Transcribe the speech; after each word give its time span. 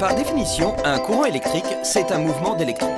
Par 0.00 0.14
définition, 0.14 0.74
un 0.82 0.98
courant 0.98 1.26
électrique, 1.26 1.76
c'est 1.82 2.10
un 2.10 2.20
mouvement 2.20 2.56
d'électrons. 2.56 2.96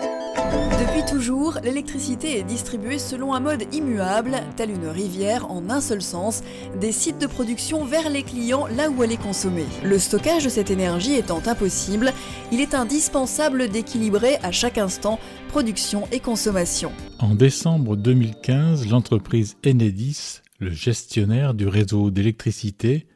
Depuis 0.78 1.04
toujours, 1.04 1.58
l'électricité 1.64 2.38
est 2.38 2.44
distribuée 2.44 3.00
selon 3.00 3.34
un 3.34 3.40
mode 3.40 3.64
immuable, 3.74 4.36
tel 4.54 4.70
une 4.70 4.86
rivière 4.86 5.50
en 5.50 5.68
un 5.68 5.80
seul 5.80 6.00
sens, 6.00 6.44
des 6.80 6.92
sites 6.92 7.20
de 7.20 7.26
production 7.26 7.84
vers 7.84 8.09
les 8.09 8.23
clients 8.23 8.68
là 8.68 8.88
où 8.88 9.02
elle 9.02 9.10
est 9.10 9.20
consommée. 9.20 9.66
Le 9.82 9.98
stockage 9.98 10.45
de 10.45 10.48
cette 10.48 10.70
énergie 10.70 11.16
étant 11.16 11.42
impossible, 11.45 12.12
il 12.52 12.60
est 12.60 12.73
indispensable 12.73 13.69
d'équilibrer 13.69 14.37
à 14.45 14.52
chaque 14.52 14.78
instant 14.78 15.19
production 15.48 16.05
et 16.12 16.20
consommation. 16.20 16.92
En 17.19 17.34
décembre 17.34 17.96
2015, 17.96 18.88
l'entreprise 18.88 19.56
Enedis, 19.66 20.41
le 20.60 20.70
gestionnaire 20.70 21.52
du 21.55 21.66
réseau 21.66 22.12
d'électricité, 22.12 23.09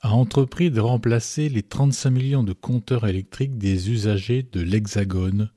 a 0.00 0.12
entrepris 0.12 0.70
de 0.70 0.80
remplacer 0.80 1.48
les 1.48 1.62
35 1.62 2.10
millions 2.10 2.42
de 2.42 2.52
compteurs 2.52 3.06
électriques 3.06 3.58
des 3.58 3.90
usagers 3.90 4.42
de 4.50 4.60
l'Hexagone 4.60 5.50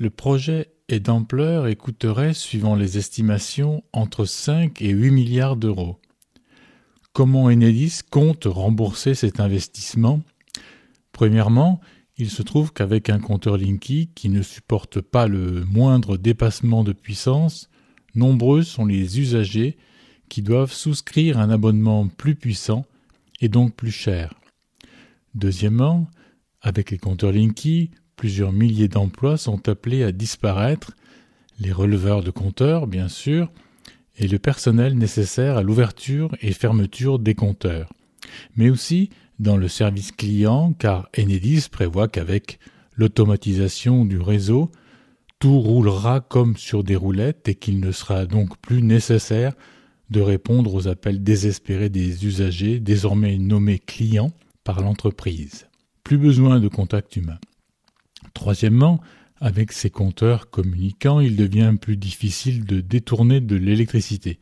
le 0.00 0.10
projet 0.10 0.72
est 0.88 0.98
d'ampleur 0.98 1.68
et 1.68 1.76
coûterait, 1.76 2.34
suivant 2.34 2.74
les 2.74 2.98
estimations, 2.98 3.84
entre 3.92 4.24
5 4.24 4.82
et 4.82 4.90
8 4.90 5.10
milliards 5.12 5.56
d'euros. 5.56 6.00
Comment 7.12 7.44
Enedis 7.44 8.00
compte 8.10 8.44
rembourser 8.44 9.14
cet 9.14 9.38
investissement? 9.38 10.20
Premièrement, 11.12 11.80
il 12.16 12.28
se 12.28 12.42
trouve 12.42 12.72
qu'avec 12.72 13.08
un 13.08 13.20
compteur 13.20 13.56
Linky 13.56 14.10
qui 14.16 14.28
ne 14.30 14.42
supporte 14.42 15.00
pas 15.00 15.28
le 15.28 15.64
moindre 15.64 16.16
dépassement 16.16 16.82
de 16.82 16.92
puissance, 16.92 17.70
nombreux 18.16 18.64
sont 18.64 18.84
les 18.84 19.20
usagers 19.20 19.76
qui 20.28 20.42
doivent 20.42 20.72
souscrire 20.72 21.38
un 21.38 21.50
abonnement 21.50 22.08
plus 22.08 22.34
puissant 22.34 22.84
et 23.40 23.48
donc 23.48 23.74
plus 23.74 23.90
cher. 23.90 24.34
Deuxièmement, 25.34 26.08
avec 26.62 26.90
les 26.90 26.98
compteurs 26.98 27.32
Linky, 27.32 27.90
Plusieurs 28.16 28.52
milliers 28.52 28.88
d'emplois 28.88 29.36
sont 29.36 29.68
appelés 29.68 30.04
à 30.04 30.12
disparaître, 30.12 30.92
les 31.58 31.72
releveurs 31.72 32.22
de 32.22 32.30
compteurs, 32.30 32.86
bien 32.86 33.08
sûr, 33.08 33.50
et 34.16 34.28
le 34.28 34.38
personnel 34.38 34.96
nécessaire 34.96 35.56
à 35.56 35.62
l'ouverture 35.62 36.34
et 36.40 36.52
fermeture 36.52 37.18
des 37.18 37.34
compteurs, 37.34 37.92
mais 38.56 38.70
aussi 38.70 39.10
dans 39.40 39.56
le 39.56 39.68
service 39.68 40.12
client, 40.12 40.72
car 40.72 41.08
Enedis 41.18 41.68
prévoit 41.70 42.08
qu'avec 42.08 42.60
l'automatisation 42.96 44.04
du 44.04 44.20
réseau, 44.20 44.70
tout 45.40 45.58
roulera 45.58 46.20
comme 46.20 46.56
sur 46.56 46.84
des 46.84 46.96
roulettes 46.96 47.48
et 47.48 47.56
qu'il 47.56 47.80
ne 47.80 47.90
sera 47.90 48.26
donc 48.26 48.56
plus 48.58 48.82
nécessaire 48.82 49.54
de 50.14 50.20
répondre 50.20 50.72
aux 50.74 50.86
appels 50.86 51.24
désespérés 51.24 51.88
des 51.88 52.24
usagers, 52.24 52.78
désormais 52.78 53.36
nommés 53.36 53.80
clients 53.80 54.30
par 54.62 54.80
l'entreprise. 54.80 55.66
Plus 56.04 56.18
besoin 56.18 56.60
de 56.60 56.68
contact 56.68 57.16
humain. 57.16 57.38
Troisièmement, 58.32 59.00
avec 59.40 59.72
ces 59.72 59.90
compteurs 59.90 60.50
communicants, 60.50 61.18
il 61.18 61.34
devient 61.34 61.74
plus 61.80 61.96
difficile 61.96 62.64
de 62.64 62.80
détourner 62.80 63.40
de 63.40 63.56
l'électricité. 63.56 64.38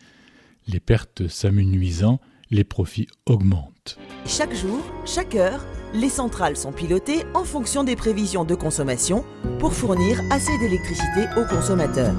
Les 0.68 0.78
pertes 0.78 1.26
s'amenuisant, 1.28 2.20
les 2.50 2.64
profits 2.64 3.08
augmentent. 3.24 3.98
Chaque 4.26 4.54
jour, 4.54 4.80
chaque 5.06 5.34
heure, 5.34 5.64
les 5.94 6.10
centrales 6.10 6.58
sont 6.58 6.72
pilotées 6.72 7.24
en 7.32 7.44
fonction 7.44 7.82
des 7.82 7.96
prévisions 7.96 8.44
de 8.44 8.54
consommation 8.54 9.24
pour 9.58 9.72
fournir 9.72 10.20
assez 10.30 10.56
d'électricité 10.58 11.24
aux 11.38 11.46
consommateurs. 11.46 12.14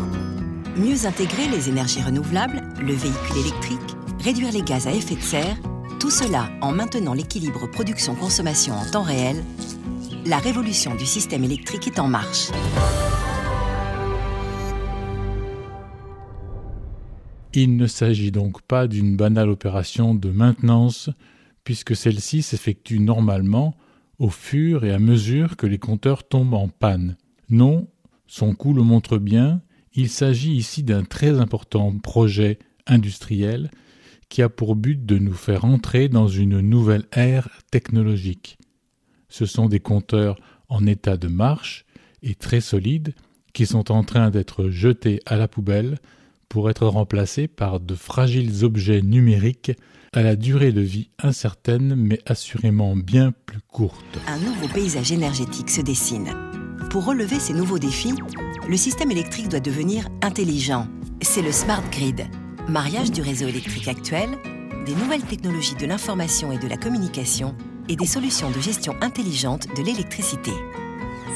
Mieux 0.78 1.06
intégrer 1.06 1.48
les 1.50 1.70
énergies 1.70 2.02
renouvelables, 2.02 2.62
le 2.80 2.94
véhicule 2.94 3.38
électrique, 3.38 3.80
réduire 4.20 4.52
les 4.52 4.64
gaz 4.64 4.88
à 4.88 4.92
effet 4.92 5.16
de 5.16 5.22
serre, 5.22 5.58
tout 6.00 6.10
cela 6.10 6.50
en 6.62 6.72
maintenant 6.72 7.14
l'équilibre 7.14 7.70
production-consommation 7.72 8.74
en 8.74 8.86
temps 8.86 9.04
réel 9.04 9.44
la 10.26 10.38
révolution 10.38 10.96
du 10.96 11.06
système 11.06 11.44
électrique 11.44 11.88
est 11.88 12.00
en 12.00 12.08
marche. 12.08 12.50
Il 17.54 17.76
ne 17.76 17.88
s'agit 17.88 18.32
donc 18.32 18.62
pas 18.62 18.88
d'une 18.88 19.16
banale 19.16 19.50
opération 19.50 20.16
de 20.16 20.30
maintenance, 20.30 21.10
puisque 21.64 21.96
celle-ci 21.96 22.42
s'effectue 22.42 23.00
normalement 23.00 23.76
au 24.18 24.30
fur 24.30 24.86
et 24.86 24.94
à 24.94 25.00
mesure 25.00 25.58
que 25.58 25.68
les 25.68 25.78
compteurs 25.78 26.28
tombent 26.28 26.54
en 26.54 26.70
panne. 26.70 27.18
Non, 27.50 27.88
son 28.26 28.56
coût 28.56 28.74
le 28.74 28.82
montre 28.82 29.18
bien, 29.18 29.62
il 29.96 30.10
s'agit 30.10 30.54
ici 30.54 30.84
d'un 30.84 31.04
très 31.04 31.40
important 31.40 31.98
projet 31.98 32.60
industriel 32.88 33.72
qui 34.30 34.42
a 34.42 34.50
pour 34.50 34.76
but 34.76 35.06
de 35.06 35.18
nous 35.18 35.34
faire 35.34 35.66
entrer 35.66 36.10
dans 36.10 36.28
une 36.28 36.60
nouvelle 36.60 37.06
ère 37.12 37.50
technologique 37.72 38.58
ce 39.34 39.48
sont 39.48 39.68
des 39.68 39.80
compteurs 39.80 40.38
en 40.70 40.86
état 40.86 41.18
de 41.18 41.28
marche 41.28 41.86
et 42.22 42.36
très 42.36 42.62
solides 42.62 43.16
qui 43.52 43.66
sont 43.66 43.92
en 43.92 44.04
train 44.04 44.30
d'être 44.30 44.70
jetés 44.70 45.22
à 45.26 45.38
la 45.38 45.48
poubelle 45.48 45.98
pour 46.50 46.70
être 46.70 46.86
remplacés 46.86 47.48
par 47.48 47.80
de 47.80 47.96
fragiles 47.96 48.64
objets 48.64 49.02
numériques 49.02 49.72
à 50.14 50.22
la 50.22 50.36
durée 50.36 50.72
de 50.72 50.82
vie 50.82 51.10
incertaine 51.18 51.96
mais 51.96 52.20
assurément 52.28 52.96
bien 52.96 53.34
plus 53.48 53.62
courte. 53.62 54.20
Un 54.28 54.38
nouveau 54.38 54.68
paysage 54.68 55.12
énergétique 55.12 55.72
se 55.72 55.82
dessine. 55.82 56.32
Pour 56.94 57.06
relever 57.06 57.40
ces 57.40 57.56
nouveaux 57.56 57.80
défis, 57.80 58.14
le 58.70 58.78
système 58.78 59.10
électrique 59.10 59.50
doit 59.50 59.60
devenir 59.60 60.10
intelligent. 60.22 60.88
C'est 61.24 61.42
le 61.42 61.52
smart 61.52 61.82
grid, 61.90 62.28
mariage 62.70 63.10
du 63.10 63.24
réseau 63.24 63.48
électrique 63.48 63.88
actuel, 63.88 64.30
des 64.86 64.94
nouvelles 64.94 65.24
technologies 65.24 65.74
de 65.74 65.88
l'information 65.88 66.52
et 66.52 66.60
de 66.60 66.68
la 66.68 66.78
communication 66.78 67.56
et 67.90 67.96
des 67.96 68.06
solutions 68.06 68.52
de 68.52 68.60
gestion 68.60 68.94
intelligente 69.02 69.76
de 69.76 69.82
l'électricité. 69.82 70.52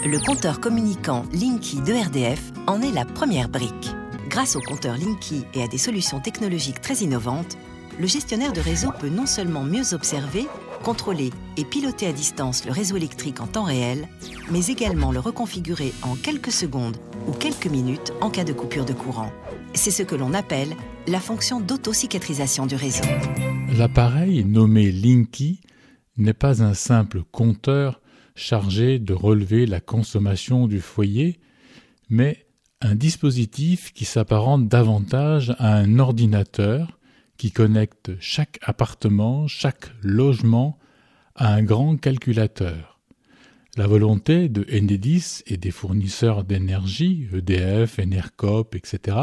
Le 0.06 0.20
compteur 0.20 0.60
communicant 0.60 1.24
Linky 1.34 1.82
de 1.82 2.06
RDF 2.06 2.52
en 2.68 2.80
est 2.84 2.92
la 2.92 3.06
première 3.06 3.50
brique. 3.50 3.96
Grâce 4.30 4.56
au 4.56 4.62
compteur 4.62 4.96
Linky 4.96 5.44
et 5.56 5.64
à 5.64 5.68
des 5.68 5.80
solutions 5.80 6.20
technologiques 6.20 6.82
très 6.82 6.98
innovantes, 6.98 7.58
le 8.00 8.06
gestionnaire 8.06 8.54
de 8.54 8.62
réseau 8.62 8.92
peut 9.00 9.10
non 9.10 9.26
seulement 9.26 9.64
mieux 9.64 9.96
observer, 9.96 10.46
contrôler 10.84 11.32
et 11.58 11.66
piloter 11.66 12.08
à 12.08 12.14
distance 12.14 12.66
le 12.66 12.72
réseau 12.72 12.96
électrique 12.96 13.42
en 13.42 13.48
temps 13.48 13.64
réel, 13.64 14.08
mais 14.52 14.68
également 14.68 15.12
le 15.12 15.20
reconfigurer 15.20 15.94
en 16.04 16.16
quelques 16.16 16.52
secondes 16.52 16.98
ou 17.28 17.32
quelques 17.32 17.68
minutes 17.68 18.14
en 18.22 18.30
cas 18.30 18.44
de 18.44 18.54
coupure 18.54 18.86
de 18.86 18.94
courant. 18.94 19.32
C'est 19.74 19.92
ce 19.92 20.04
que 20.04 20.16
l'on 20.16 20.34
appelle 20.34 20.76
la 21.08 21.20
fonction 21.20 21.60
d'autocicatrisation 21.60 22.66
du 22.66 22.76
réseau. 22.76 23.04
L'appareil 23.78 24.44
nommé 24.46 24.92
Linky 24.92 25.62
n'est 26.18 26.34
pas 26.34 26.64
un 26.64 26.74
simple 26.74 27.24
compteur 27.32 28.02
chargé 28.36 29.00
de 29.00 29.14
relever 29.14 29.66
la 29.66 29.80
consommation 29.80 30.68
du 30.68 30.80
foyer, 30.80 31.40
mais 32.10 32.46
un 32.82 32.96
dispositif 32.96 33.92
qui 33.94 34.06
s'apparente 34.06 34.68
davantage 34.68 35.56
à 35.58 35.76
un 35.76 36.00
ordinateur 36.00 36.97
qui 37.38 37.52
connecte 37.52 38.12
chaque 38.20 38.60
appartement, 38.62 39.48
chaque 39.48 39.92
logement 40.02 40.78
à 41.36 41.54
un 41.54 41.64
grand 41.64 41.98
calculateur. 41.98 43.00
La 43.78 43.86
volonté 43.86 44.50
de 44.50 44.66
Enedis 44.76 45.44
et 45.46 45.58
des 45.58 45.72
fournisseurs 45.72 46.44
d'énergie, 46.44 47.28
EDF, 47.32 48.00
Enercop, 48.00 48.74
etc., 48.74 49.18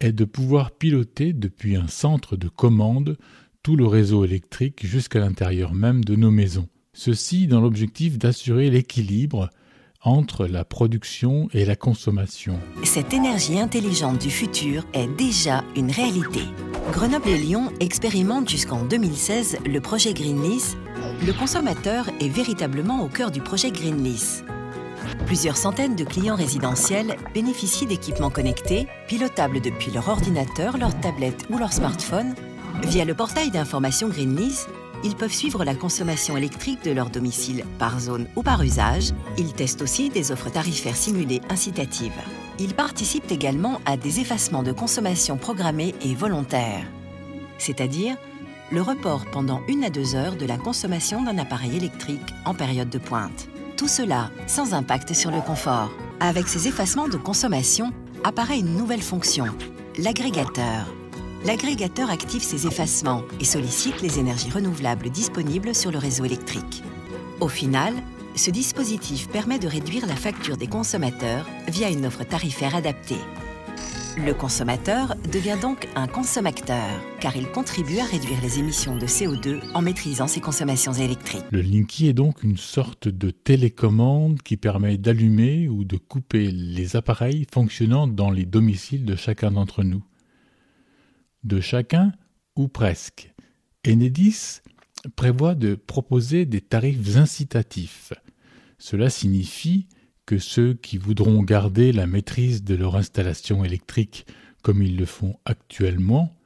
est 0.00 0.12
de 0.12 0.24
pouvoir 0.24 0.72
piloter 0.72 1.32
depuis 1.32 1.76
un 1.76 1.86
centre 1.86 2.36
de 2.36 2.48
commande 2.48 3.16
tout 3.62 3.76
le 3.76 3.86
réseau 3.86 4.24
électrique 4.24 4.84
jusqu'à 4.84 5.20
l'intérieur 5.20 5.74
même 5.74 6.04
de 6.04 6.16
nos 6.16 6.30
maisons. 6.30 6.68
Ceci 6.92 7.46
dans 7.46 7.60
l'objectif 7.60 8.18
d'assurer 8.18 8.70
l'équilibre 8.70 9.50
entre 10.02 10.46
la 10.46 10.64
production 10.64 11.48
et 11.52 11.64
la 11.64 11.76
consommation. 11.76 12.58
Cette 12.84 13.12
énergie 13.12 13.58
intelligente 13.58 14.18
du 14.18 14.30
futur 14.30 14.84
est 14.92 15.08
déjà 15.08 15.64
une 15.76 15.90
réalité. 15.90 16.40
Grenoble 16.92 17.28
et 17.28 17.38
Lyon 17.38 17.70
expérimentent 17.80 18.48
jusqu'en 18.48 18.84
2016 18.84 19.58
le 19.66 19.80
projet 19.80 20.14
Greenlease. 20.14 20.76
Le 21.26 21.32
consommateur 21.32 22.08
est 22.20 22.28
véritablement 22.28 23.04
au 23.04 23.08
cœur 23.08 23.30
du 23.30 23.40
projet 23.40 23.70
Greenlease. 23.70 24.44
Plusieurs 25.26 25.56
centaines 25.56 25.96
de 25.96 26.04
clients 26.04 26.36
résidentiels 26.36 27.16
bénéficient 27.34 27.86
d'équipements 27.86 28.30
connectés, 28.30 28.86
pilotables 29.06 29.60
depuis 29.60 29.90
leur 29.92 30.08
ordinateur, 30.08 30.78
leur 30.78 30.98
tablette 31.00 31.46
ou 31.50 31.58
leur 31.58 31.72
smartphone, 31.72 32.34
Via 32.84 33.04
le 33.04 33.14
portail 33.14 33.50
d'information 33.50 34.08
Greenlease, 34.08 34.66
ils 35.04 35.16
peuvent 35.16 35.32
suivre 35.32 35.64
la 35.64 35.74
consommation 35.74 36.36
électrique 36.36 36.84
de 36.84 36.90
leur 36.90 37.10
domicile 37.10 37.64
par 37.78 38.00
zone 38.00 38.26
ou 38.36 38.42
par 38.42 38.62
usage. 38.62 39.12
Ils 39.38 39.52
testent 39.52 39.82
aussi 39.82 40.10
des 40.10 40.32
offres 40.32 40.50
tarifaires 40.50 40.96
simulées 40.96 41.40
incitatives. 41.48 42.12
Ils 42.58 42.74
participent 42.74 43.30
également 43.30 43.80
à 43.86 43.96
des 43.96 44.20
effacements 44.20 44.62
de 44.62 44.72
consommation 44.72 45.36
programmés 45.36 45.94
et 46.02 46.14
volontaires, 46.14 46.84
c'est-à-dire 47.58 48.16
le 48.70 48.82
report 48.82 49.24
pendant 49.32 49.62
une 49.66 49.84
à 49.84 49.90
deux 49.90 50.14
heures 50.14 50.36
de 50.36 50.46
la 50.46 50.58
consommation 50.58 51.22
d'un 51.22 51.38
appareil 51.38 51.76
électrique 51.76 52.34
en 52.44 52.54
période 52.54 52.90
de 52.90 52.98
pointe. 52.98 53.48
Tout 53.76 53.88
cela 53.88 54.30
sans 54.46 54.74
impact 54.74 55.14
sur 55.14 55.30
le 55.30 55.40
confort. 55.40 55.90
Avec 56.20 56.46
ces 56.48 56.68
effacements 56.68 57.08
de 57.08 57.16
consommation 57.16 57.92
apparaît 58.22 58.60
une 58.60 58.76
nouvelle 58.76 59.02
fonction, 59.02 59.46
l'agrégateur 59.96 60.86
l'agrégateur 61.44 62.10
active 62.10 62.42
ces 62.42 62.66
effacements 62.66 63.22
et 63.40 63.44
sollicite 63.44 64.02
les 64.02 64.18
énergies 64.18 64.50
renouvelables 64.50 65.10
disponibles 65.10 65.74
sur 65.74 65.90
le 65.90 65.98
réseau 65.98 66.24
électrique. 66.24 66.82
Au 67.40 67.48
final, 67.48 67.94
ce 68.36 68.50
dispositif 68.50 69.28
permet 69.28 69.58
de 69.58 69.68
réduire 69.68 70.06
la 70.06 70.16
facture 70.16 70.56
des 70.56 70.66
consommateurs 70.66 71.46
via 71.68 71.90
une 71.90 72.06
offre 72.06 72.24
tarifaire 72.24 72.76
adaptée. 72.76 73.18
Le 74.16 74.34
consommateur 74.34 75.14
devient 75.32 75.56
donc 75.60 75.88
un 75.94 76.06
consommateur, 76.06 76.88
car 77.20 77.36
il 77.36 77.46
contribue 77.46 78.00
à 78.00 78.04
réduire 78.04 78.40
les 78.42 78.58
émissions 78.58 78.96
de 78.96 79.06
CO2 79.06 79.60
en 79.72 79.82
maîtrisant 79.82 80.26
ses 80.26 80.40
consommations 80.40 80.92
électriques. 80.92 81.44
Le 81.50 81.62
Linky 81.62 82.08
est 82.08 82.12
donc 82.12 82.42
une 82.42 82.56
sorte 82.56 83.08
de 83.08 83.30
télécommande 83.30 84.42
qui 84.42 84.56
permet 84.56 84.98
d'allumer 84.98 85.68
ou 85.68 85.84
de 85.84 85.96
couper 85.96 86.50
les 86.50 86.96
appareils 86.96 87.46
fonctionnant 87.52 88.08
dans 88.08 88.30
les 88.30 88.44
domiciles 88.44 89.04
de 89.04 89.16
chacun 89.16 89.52
d'entre 89.52 89.84
nous. 89.84 90.02
De 91.44 91.60
chacun 91.60 92.12
ou 92.56 92.68
presque. 92.68 93.32
Enedis 93.86 94.60
prévoit 95.16 95.54
de 95.54 95.74
proposer 95.74 96.44
des 96.44 96.60
tarifs 96.60 97.16
incitatifs. 97.16 98.12
Cela 98.78 99.08
signifie 99.10 99.88
que 100.26 100.38
ceux 100.38 100.74
qui 100.74 100.98
voudront 100.98 101.42
garder 101.42 101.92
la 101.92 102.06
maîtrise 102.06 102.62
de 102.62 102.74
leur 102.74 102.96
installation 102.96 103.64
électrique 103.64 104.26
comme 104.62 104.82
ils 104.82 104.96
le 104.96 105.06
font 105.06 105.38
actuellement 105.44 106.36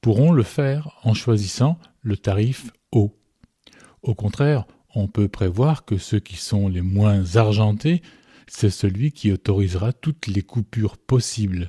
pourront 0.00 0.32
le 0.32 0.44
faire 0.44 0.98
en 1.02 1.14
choisissant 1.14 1.78
le 2.02 2.16
tarif 2.16 2.70
haut. 2.92 3.18
Au 4.02 4.14
contraire, 4.14 4.66
on 4.94 5.08
peut 5.08 5.28
prévoir 5.28 5.84
que 5.84 5.98
ceux 5.98 6.20
qui 6.20 6.36
sont 6.36 6.68
les 6.68 6.80
moins 6.80 7.36
argentés, 7.36 8.02
c'est 8.46 8.70
celui 8.70 9.12
qui 9.12 9.32
autorisera 9.32 9.92
toutes 9.92 10.26
les 10.26 10.42
coupures 10.42 10.96
possibles, 10.96 11.68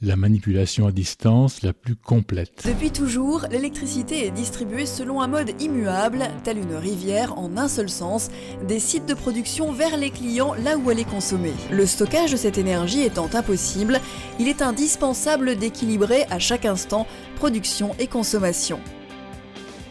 la 0.00 0.14
manipulation 0.14 0.86
à 0.86 0.92
distance 0.92 1.62
la 1.62 1.72
plus 1.72 1.96
complète. 1.96 2.62
Depuis 2.64 2.92
toujours, 2.92 3.46
l'électricité 3.50 4.26
est 4.26 4.30
distribuée 4.30 4.86
selon 4.86 5.20
un 5.20 5.26
mode 5.26 5.60
immuable, 5.60 6.28
tel 6.44 6.58
une 6.58 6.76
rivière 6.76 7.36
en 7.36 7.56
un 7.56 7.66
seul 7.66 7.88
sens, 7.88 8.30
des 8.68 8.78
sites 8.78 9.06
de 9.06 9.14
production 9.14 9.72
vers 9.72 9.96
les 9.96 10.10
clients 10.10 10.54
là 10.54 10.76
où 10.76 10.90
elle 10.92 11.00
est 11.00 11.04
consommée. 11.04 11.54
Le 11.72 11.84
stockage 11.84 12.30
de 12.30 12.36
cette 12.36 12.58
énergie 12.58 13.02
étant 13.02 13.28
impossible, 13.34 14.00
il 14.38 14.46
est 14.46 14.62
indispensable 14.62 15.56
d'équilibrer 15.56 16.26
à 16.30 16.38
chaque 16.38 16.64
instant 16.64 17.06
production 17.34 17.96
et 17.98 18.06
consommation. 18.06 18.78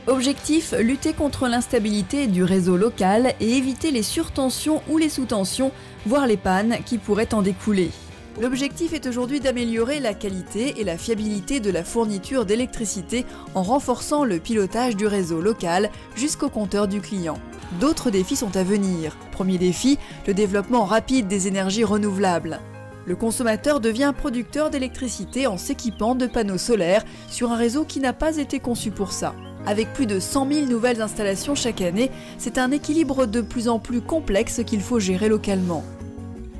Objectif, 0.07 0.73
lutter 0.79 1.11
contre 1.11 1.49
l'instabilité 1.49 2.27
du 2.27 2.45
réseau 2.45 2.77
local 2.77 3.33
et 3.41 3.57
éviter 3.57 3.91
les 3.91 4.03
surtensions 4.03 4.81
ou 4.87 4.97
les 4.97 5.09
sous-tensions, 5.09 5.73
voire 6.05 6.27
les 6.27 6.37
pannes 6.37 6.77
qui 6.85 6.97
pourraient 6.97 7.33
en 7.33 7.41
découler. 7.41 7.89
L'objectif 8.39 8.93
est 8.93 9.07
aujourd'hui 9.07 9.39
d'améliorer 9.39 9.99
la 9.99 10.13
qualité 10.13 10.79
et 10.79 10.83
la 10.83 10.95
fiabilité 10.95 11.59
de 11.59 11.71
la 11.71 11.83
fourniture 11.83 12.45
d'électricité 12.45 13.25
en 13.55 13.63
renforçant 13.63 14.23
le 14.25 14.37
pilotage 14.37 14.95
du 14.95 15.07
réseau 15.07 15.41
local 15.41 15.89
jusqu'au 16.15 16.47
compteur 16.47 16.87
du 16.87 17.01
client. 17.01 17.39
D'autres 17.79 18.11
défis 18.11 18.35
sont 18.35 18.55
à 18.55 18.63
venir. 18.63 19.17
Premier 19.31 19.57
défi, 19.57 19.97
le 20.27 20.35
développement 20.35 20.85
rapide 20.85 21.27
des 21.27 21.47
énergies 21.47 21.83
renouvelables. 21.83 22.59
Le 23.07 23.15
consommateur 23.15 23.79
devient 23.79 24.13
producteur 24.15 24.69
d'électricité 24.69 25.47
en 25.47 25.57
s'équipant 25.57 26.13
de 26.13 26.27
panneaux 26.27 26.59
solaires 26.59 27.05
sur 27.29 27.51
un 27.51 27.55
réseau 27.55 27.85
qui 27.85 27.99
n'a 27.99 28.13
pas 28.13 28.37
été 28.37 28.59
conçu 28.59 28.91
pour 28.91 29.13
ça. 29.13 29.33
Avec 29.65 29.93
plus 29.93 30.05
de 30.05 30.19
100 30.19 30.51
000 30.51 30.65
nouvelles 30.67 31.01
installations 31.01 31.55
chaque 31.55 31.81
année, 31.81 32.11
c'est 32.37 32.59
un 32.59 32.69
équilibre 32.69 33.25
de 33.25 33.41
plus 33.41 33.67
en 33.67 33.79
plus 33.79 34.01
complexe 34.01 34.61
qu'il 34.63 34.81
faut 34.81 34.99
gérer 34.99 35.27
localement. 35.27 35.83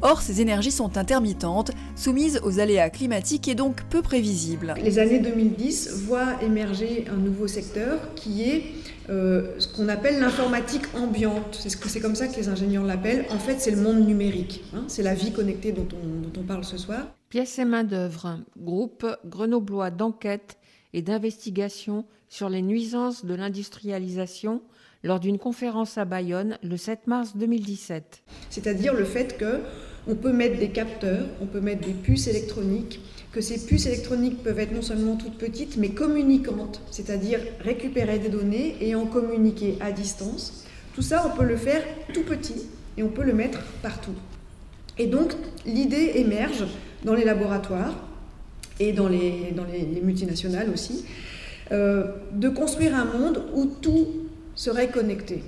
Or, 0.02 0.22
ces 0.22 0.42
énergies 0.42 0.72
sont 0.72 0.98
intermittentes, 0.98 1.72
soumises 1.96 2.40
aux 2.44 2.60
aléas 2.60 2.90
climatiques 2.90 3.48
et 3.48 3.56
donc 3.56 3.84
peu 3.90 4.02
prévisibles. 4.02 4.76
Les 4.84 5.00
années 5.00 5.20
2010 5.20 6.04
voient 6.06 6.42
émerger 6.44 7.06
un 7.12 7.18
nouveau 7.18 7.48
secteur 7.48 8.14
qui 8.16 8.44
est 8.44 8.64
euh, 9.10 9.56
ce 9.58 9.68
qu'on 9.68 9.88
appelle 9.88 10.20
l'informatique 10.20 10.84
ambiante. 10.96 11.66
C'est 11.68 12.00
comme 12.00 12.16
ça 12.16 12.28
que 12.28 12.36
les 12.36 12.50
ingénieurs 12.50 12.84
l'appellent. 12.84 13.26
En 13.32 13.40
fait, 13.40 13.60
c'est 13.60 13.72
le 13.72 13.82
monde 13.82 14.06
numérique. 14.06 14.64
Hein. 14.76 14.84
c'est 14.88 15.04
la 15.04 15.16
vie 15.16 15.32
connectée 15.32 15.72
dont 15.72 15.88
on, 15.94 16.22
dont 16.28 16.42
on 16.42 16.44
parle 16.44 16.64
ce 16.64 16.78
soir. 16.78 17.08
Pièces 17.30 17.58
et 17.60 17.66
main-d'œuvre, 17.66 18.40
groupe 18.58 19.06
grenoblois 19.26 19.90
d'enquête 19.90 20.58
et 20.94 21.02
d'investigation 21.02 22.06
sur 22.30 22.50
les 22.50 22.62
nuisances 22.62 23.26
de 23.26 23.34
l'industrialisation 23.34 24.62
lors 25.04 25.20
d'une 25.20 25.38
conférence 25.38 25.98
à 25.98 26.06
Bayonne 26.06 26.58
le 26.64 26.78
7 26.78 27.08
mars 27.08 27.36
2017. 27.36 28.24
C'est-à-dire 28.50 28.94
le 28.94 29.06
fait 29.06 29.38
que 29.38 29.62
on 30.08 30.16
peut 30.16 30.32
mettre 30.32 30.58
des 30.58 30.70
capteurs, 30.70 31.26
on 31.42 31.46
peut 31.46 31.60
mettre 31.60 31.86
des 31.86 31.94
puces 31.94 32.28
électroniques, 32.28 33.02
que 33.32 33.42
ces 33.42 33.66
puces 33.66 33.86
électroniques 33.86 34.42
peuvent 34.42 34.60
être 34.60 34.74
non 34.74 34.82
seulement 34.82 35.16
toutes 35.16 35.38
petites, 35.38 35.78
mais 35.78 35.90
communicantes, 35.90 36.82
c'est-à-dire 36.92 37.40
récupérer 37.60 38.18
des 38.18 38.30
données 38.30 38.78
et 38.80 38.96
en 38.96 39.06
communiquer 39.06 39.78
à 39.82 39.92
distance. 39.92 40.66
Tout 40.96 41.02
ça, 41.02 41.30
on 41.32 41.38
peut 41.38 41.46
le 41.46 41.58
faire 41.58 41.84
tout 42.14 42.24
petit 42.24 42.68
et 42.98 43.04
on 43.04 43.10
peut 43.10 43.24
le 43.24 43.34
mettre 43.34 43.60
partout. 43.82 44.16
Et 44.98 45.08
donc, 45.08 45.34
l'idée 45.66 46.14
émerge 46.16 46.66
dans 47.04 47.14
les 47.14 47.24
laboratoires 47.24 47.94
et 48.80 48.94
dans 48.94 49.08
les, 49.08 49.54
dans 49.56 49.66
les, 49.66 50.02
multinationales 50.02 50.70
aussi, 50.70 51.06
euh, 51.72 52.06
de 52.32 52.50
construire 52.50 52.96
un 52.96 53.06
monde 53.06 53.44
où 53.54 53.66
tout 53.66 54.08
serait 54.58 54.90
connecté. 54.90 55.44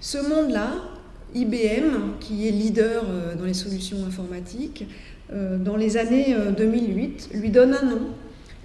Ce 0.00 0.16
monde-là, 0.16 0.72
IBM, 1.34 2.18
qui 2.20 2.48
est 2.48 2.50
leader 2.50 3.04
euh, 3.06 3.34
dans 3.34 3.44
les 3.44 3.54
solutions 3.54 3.98
informatiques, 4.06 4.86
euh, 5.32 5.58
dans 5.58 5.76
les 5.76 5.96
années 5.96 6.34
2008, 6.56 7.30
euh, 7.34 7.38
lui 7.38 7.50
donne 7.50 7.74
un 7.74 7.84
nom 7.84 8.00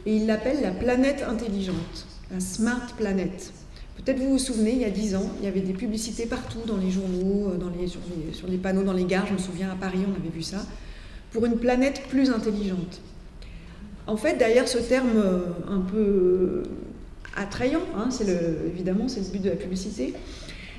et 0.05 0.15
il 0.15 0.27
l'appelle 0.27 0.61
la 0.61 0.71
planète 0.71 1.25
intelligente, 1.27 2.07
la 2.31 2.39
Smart 2.39 2.87
Planet. 2.97 3.51
Peut-être 3.97 4.19
vous 4.19 4.31
vous 4.31 4.37
souvenez, 4.37 4.71
il 4.71 4.79
y 4.79 4.85
a 4.85 4.89
dix 4.89 5.15
ans, 5.15 5.29
il 5.39 5.45
y 5.45 5.47
avait 5.47 5.61
des 5.61 5.73
publicités 5.73 6.27
partout 6.27 6.59
dans 6.65 6.77
les 6.77 6.91
journaux, 6.91 7.51
sur, 7.87 7.99
les, 8.15 8.33
sur, 8.33 8.47
les, 8.47 8.57
panneaux 8.57 8.83
dans 8.83 8.93
les 8.93 9.05
gares, 9.05 9.25
je 9.27 9.33
me 9.33 9.37
souviens 9.37 9.71
à 9.71 9.75
Paris, 9.75 9.99
on 10.07 10.15
avait 10.15 10.33
vu 10.33 10.43
ça, 10.43 10.65
pour 11.31 11.45
une 11.45 11.57
planète 11.57 12.03
plus 12.09 12.29
intelligente. 12.29 13.01
En 14.05 14.15
fait, 14.15 14.37
derrière 14.37 14.67
ce 14.67 14.77
terme 14.77 15.21
un 15.67 15.81
peu 15.81 16.63
attrayant, 17.37 17.83
hein, 17.95 18.09
c'est 18.11 18.27
évidemment 18.67 19.07
c'est 19.07 19.21
le 19.21 19.27
but 19.27 19.41
de 19.41 19.49
la 19.49 19.55
publicité, 19.55 20.13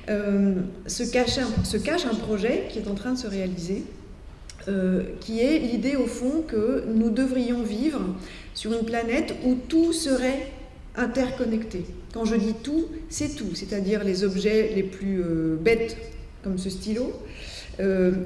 euh, 0.09 0.55
se, 0.87 1.03
cache 1.03 1.37
un, 1.37 2.15
projet 2.15 2.63
qui 2.69 2.79
est 2.79 2.87
en 2.87 2.95
train 2.95 3.13
de 3.13 3.17
se 3.17 3.27
réaliser, 3.27 3.83
euh, 4.67 5.03
qui 5.19 5.39
est 5.39 5.59
l'idée 5.59 5.95
au 5.95 6.07
fond 6.07 6.43
que 6.47 6.85
nous 6.91 7.11
devrions 7.11 7.61
vivre 7.61 8.01
sur 8.55 8.73
une 8.73 8.85
planète 8.85 9.35
où 9.45 9.55
tout 9.67 9.93
serait 9.93 10.47
interconnecté. 10.95 11.85
Quand 12.11 12.25
je 12.25 12.35
dis 12.35 12.55
tout, 12.63 12.87
c'est 13.09 13.35
tout, 13.35 13.53
c'est-à-dire 13.53 14.03
les 14.03 14.23
objets 14.23 14.71
les 14.75 14.83
plus 14.83 15.21
euh, 15.21 15.57
bêtes 15.61 15.95
comme 16.43 16.57
ce 16.57 16.69
stylo, 16.69 17.13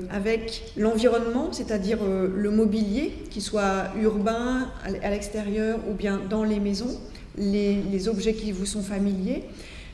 avec 0.10 0.63
l'environnement, 0.78 1.52
c'est-à-dire 1.52 2.00
le 2.04 2.50
mobilier, 2.50 3.13
qui 3.30 3.40
soit 3.40 3.92
urbain, 4.02 4.68
à 4.84 5.10
l'extérieur 5.12 5.80
ou 5.88 5.94
bien 5.94 6.20
dans 6.28 6.44
les 6.44 6.60
maisons, 6.60 7.00
les, 7.38 8.08
objets 8.08 8.34
qui 8.34 8.52
vous 8.52 8.66
sont 8.66 8.82
familiers, 8.82 9.44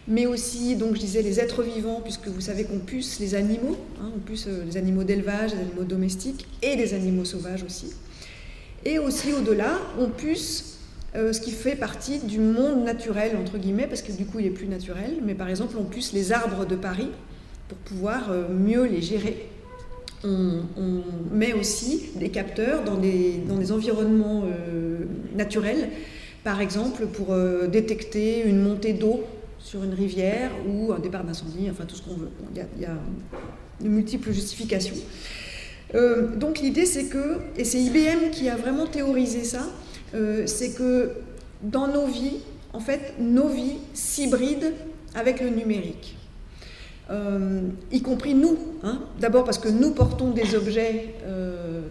mais 0.07 0.25
aussi, 0.25 0.75
donc 0.75 0.95
je 0.95 0.99
disais, 0.99 1.21
les 1.21 1.39
êtres 1.39 1.63
vivants, 1.63 2.01
puisque 2.03 2.27
vous 2.27 2.41
savez 2.41 2.63
qu'on 2.63 2.79
puce 2.79 3.19
les 3.19 3.35
animaux, 3.35 3.77
hein, 4.01 4.11
on 4.15 4.19
puce 4.19 4.47
euh, 4.47 4.63
les 4.65 4.77
animaux 4.77 5.03
d'élevage, 5.03 5.51
les 5.53 5.61
animaux 5.61 5.83
domestiques 5.83 6.47
et 6.61 6.75
les 6.75 6.93
animaux 6.93 7.25
sauvages 7.25 7.63
aussi. 7.63 7.93
Et 8.85 8.97
aussi 8.97 9.33
au-delà, 9.33 9.77
on 9.99 10.09
puce 10.09 10.79
euh, 11.15 11.31
ce 11.33 11.41
qui 11.41 11.51
fait 11.51 11.75
partie 11.75 12.19
du 12.19 12.39
monde 12.39 12.83
naturel, 12.83 13.37
entre 13.37 13.57
guillemets, 13.57 13.87
parce 13.87 14.01
que 14.01 14.11
du 14.11 14.25
coup 14.25 14.39
il 14.39 14.47
est 14.47 14.51
plus 14.51 14.67
naturel, 14.67 15.17
mais 15.23 15.35
par 15.35 15.49
exemple 15.49 15.75
on 15.77 15.83
puce 15.83 16.13
les 16.13 16.31
arbres 16.31 16.65
de 16.65 16.75
Paris 16.75 17.09
pour 17.67 17.77
pouvoir 17.77 18.31
euh, 18.31 18.47
mieux 18.49 18.85
les 18.85 19.01
gérer. 19.01 19.49
On, 20.23 20.63
met 21.31 21.53
aussi 21.53 22.09
des 22.15 22.27
capteurs 22.27 22.83
dans 22.83 22.97
des, 22.97 23.41
dans 23.47 23.55
des 23.55 23.71
environnements 23.71 24.43
naturels 25.33 25.87
par 26.43 26.61
exemple, 26.61 27.05
pour 27.07 27.33
euh, 27.33 27.67
détecter 27.67 28.43
une 28.43 28.61
montée 28.61 28.93
d'eau 28.93 29.23
sur 29.59 29.83
une 29.83 29.93
rivière 29.93 30.51
ou 30.67 30.93
un 30.93 30.99
départ 30.99 31.23
d'incendie, 31.23 31.67
enfin 31.69 31.85
tout 31.85 31.95
ce 31.95 32.01
qu'on 32.01 32.15
veut. 32.15 32.29
Il 32.55 32.81
y, 32.81 32.85
a, 32.85 32.97
de 33.81 33.89
multiples 33.89 34.31
justifications. 34.31 34.95
Euh, 35.95 36.35
donc 36.35 36.59
l'idée 36.59 36.85
c'est 36.85 37.05
que, 37.05 37.39
et 37.57 37.65
c'est 37.65 37.79
IBM 37.79 38.29
qui 38.31 38.47
a 38.47 38.55
vraiment 38.55 38.85
théorisé 38.85 39.43
ça, 39.43 39.67
euh, 40.13 40.47
c'est 40.47 40.71
que 40.71 41.11
dans 41.61 41.87
nos 41.87 42.05
vies, 42.05 42.37
en 42.71 42.79
fait, 42.79 43.15
nos 43.19 43.49
vies 43.49 43.77
s'hybrident 43.93 44.71
avec 45.15 45.41
le 45.41 45.49
numérique. 45.49 46.15
y 47.91 48.01
compris 48.01 48.35
nous. 48.35 48.57
Hein. 48.83 49.01
D'abord 49.19 49.43
parce 49.43 49.57
que 49.57 49.67
nous 49.67 49.91
portons 49.91 50.29
des 50.29 50.55
objets 50.55 51.15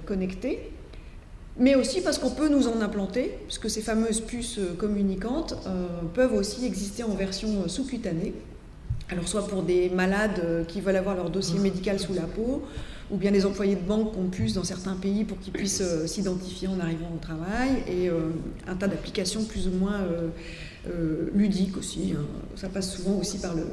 connectés, 0.07 0.71
mais 1.59 1.75
aussi 1.75 2.00
parce 2.00 2.19
qu'on 2.19 2.31
peut 2.31 2.49
nous 2.49 2.69
en 2.69 2.81
implanter, 2.81 3.38
puisque 3.47 3.69
ces 3.69 3.81
fameuses 3.81 4.21
puces 4.21 4.59
euh, 4.59 4.75
communicantes 4.75 5.55
euh, 5.67 5.87
peuvent 6.15 6.35
aussi 6.35 6.65
exister 6.65 7.03
en 7.03 7.15
version 7.15 7.49
euh, 7.65 7.69
sous-cutanée. 7.69 8.33
Alors 9.11 9.27
soit 9.27 9.47
pour 9.49 9.62
des 9.62 9.88
malades 9.88 10.67
qui 10.69 10.83
veulent 10.83 10.97
avoir 10.97 11.17
leur 11.17 11.31
dossier 11.31 11.59
médical 11.59 11.99
sous 11.99 12.12
la 12.12 12.23
peau, 12.25 12.62
ou 13.11 13.17
bien 13.17 13.33
des 13.33 13.47
employés 13.47 13.75
de 13.75 13.81
banque 13.81 14.12
qu'on 14.12 14.27
puce 14.27 14.53
dans 14.53 14.65
certains 14.65 14.97
pays 14.97 15.25
pour 15.25 15.38
qu'ils 15.38 15.55
puissent 15.55 15.83
s'identifier 16.05 16.69
en 16.69 16.79
arrivant 16.79 17.11
au 17.17 17.19
travail, 17.19 17.85
et 17.88 18.11
un 18.67 18.75
tas 18.75 18.87
d'applications 18.87 19.45
plus 19.45 19.67
ou 19.67 19.71
moins 19.71 20.00
ludique 21.35 21.79
aussi. 21.79 22.12
Hein. 22.15 22.27
Ça 22.55 22.69
passe 22.69 22.95
souvent 22.95 23.19
aussi 23.19 23.38
par 23.38 23.55
le, 23.55 23.65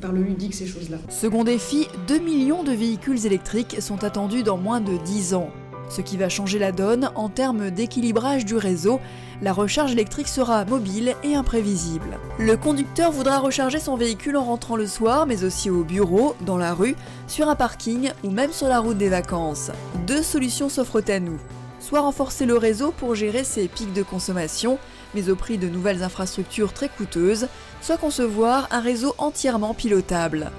par 0.00 0.12
le 0.12 0.22
ludique, 0.22 0.54
ces 0.54 0.66
choses-là. 0.66 0.96
Second 1.10 1.44
défi, 1.44 1.86
2 2.08 2.18
millions 2.18 2.62
de 2.62 2.72
véhicules 2.72 3.26
électriques 3.26 3.82
sont 3.82 4.02
attendus 4.02 4.44
dans 4.44 4.56
moins 4.56 4.80
de 4.80 4.96
10 4.96 5.34
ans. 5.34 5.50
Ce 5.90 6.00
qui 6.02 6.16
va 6.16 6.28
changer 6.28 6.60
la 6.60 6.70
donne 6.70 7.10
en 7.16 7.28
termes 7.28 7.70
d'équilibrage 7.70 8.44
du 8.44 8.56
réseau, 8.56 9.00
la 9.42 9.52
recharge 9.52 9.90
électrique 9.92 10.28
sera 10.28 10.64
mobile 10.64 11.16
et 11.24 11.34
imprévisible. 11.34 12.18
Le 12.38 12.56
conducteur 12.56 13.10
voudra 13.10 13.40
recharger 13.40 13.80
son 13.80 13.96
véhicule 13.96 14.36
en 14.36 14.44
rentrant 14.44 14.76
le 14.76 14.86
soir, 14.86 15.26
mais 15.26 15.42
aussi 15.42 15.68
au 15.68 15.82
bureau, 15.82 16.36
dans 16.46 16.58
la 16.58 16.74
rue, 16.74 16.94
sur 17.26 17.48
un 17.48 17.56
parking 17.56 18.12
ou 18.22 18.30
même 18.30 18.52
sur 18.52 18.68
la 18.68 18.78
route 18.78 18.98
des 18.98 19.08
vacances. 19.08 19.72
Deux 20.06 20.22
solutions 20.22 20.68
s'offrent 20.68 21.02
à 21.08 21.18
nous. 21.18 21.40
Soit 21.80 22.00
renforcer 22.00 22.46
le 22.46 22.56
réseau 22.56 22.92
pour 22.92 23.16
gérer 23.16 23.42
ses 23.42 23.66
pics 23.66 23.92
de 23.92 24.04
consommation, 24.04 24.78
mais 25.14 25.28
au 25.28 25.34
prix 25.34 25.58
de 25.58 25.68
nouvelles 25.68 26.04
infrastructures 26.04 26.72
très 26.72 26.88
coûteuses, 26.88 27.48
soit 27.80 27.96
concevoir 27.96 28.68
un 28.70 28.80
réseau 28.80 29.14
entièrement 29.18 29.74
pilotable. 29.74 30.52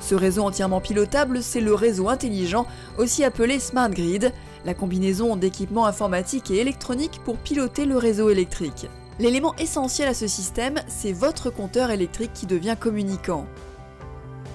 Ce 0.00 0.14
réseau 0.14 0.42
entièrement 0.42 0.80
pilotable, 0.80 1.42
c'est 1.42 1.60
le 1.60 1.74
réseau 1.74 2.08
intelligent, 2.08 2.66
aussi 2.98 3.24
appelé 3.24 3.58
Smart 3.58 3.90
Grid, 3.90 4.32
la 4.66 4.74
combinaison 4.74 5.36
d'équipements 5.36 5.86
informatiques 5.86 6.50
et 6.50 6.56
électroniques 6.56 7.20
pour 7.24 7.38
piloter 7.38 7.86
le 7.86 7.96
réseau 7.96 8.28
électrique. 8.28 8.88
L'élément 9.18 9.54
essentiel 9.56 10.08
à 10.08 10.14
ce 10.14 10.26
système, 10.26 10.74
c'est 10.88 11.12
votre 11.12 11.48
compteur 11.48 11.90
électrique 11.90 12.32
qui 12.34 12.44
devient 12.46 12.76
communicant. 12.78 13.46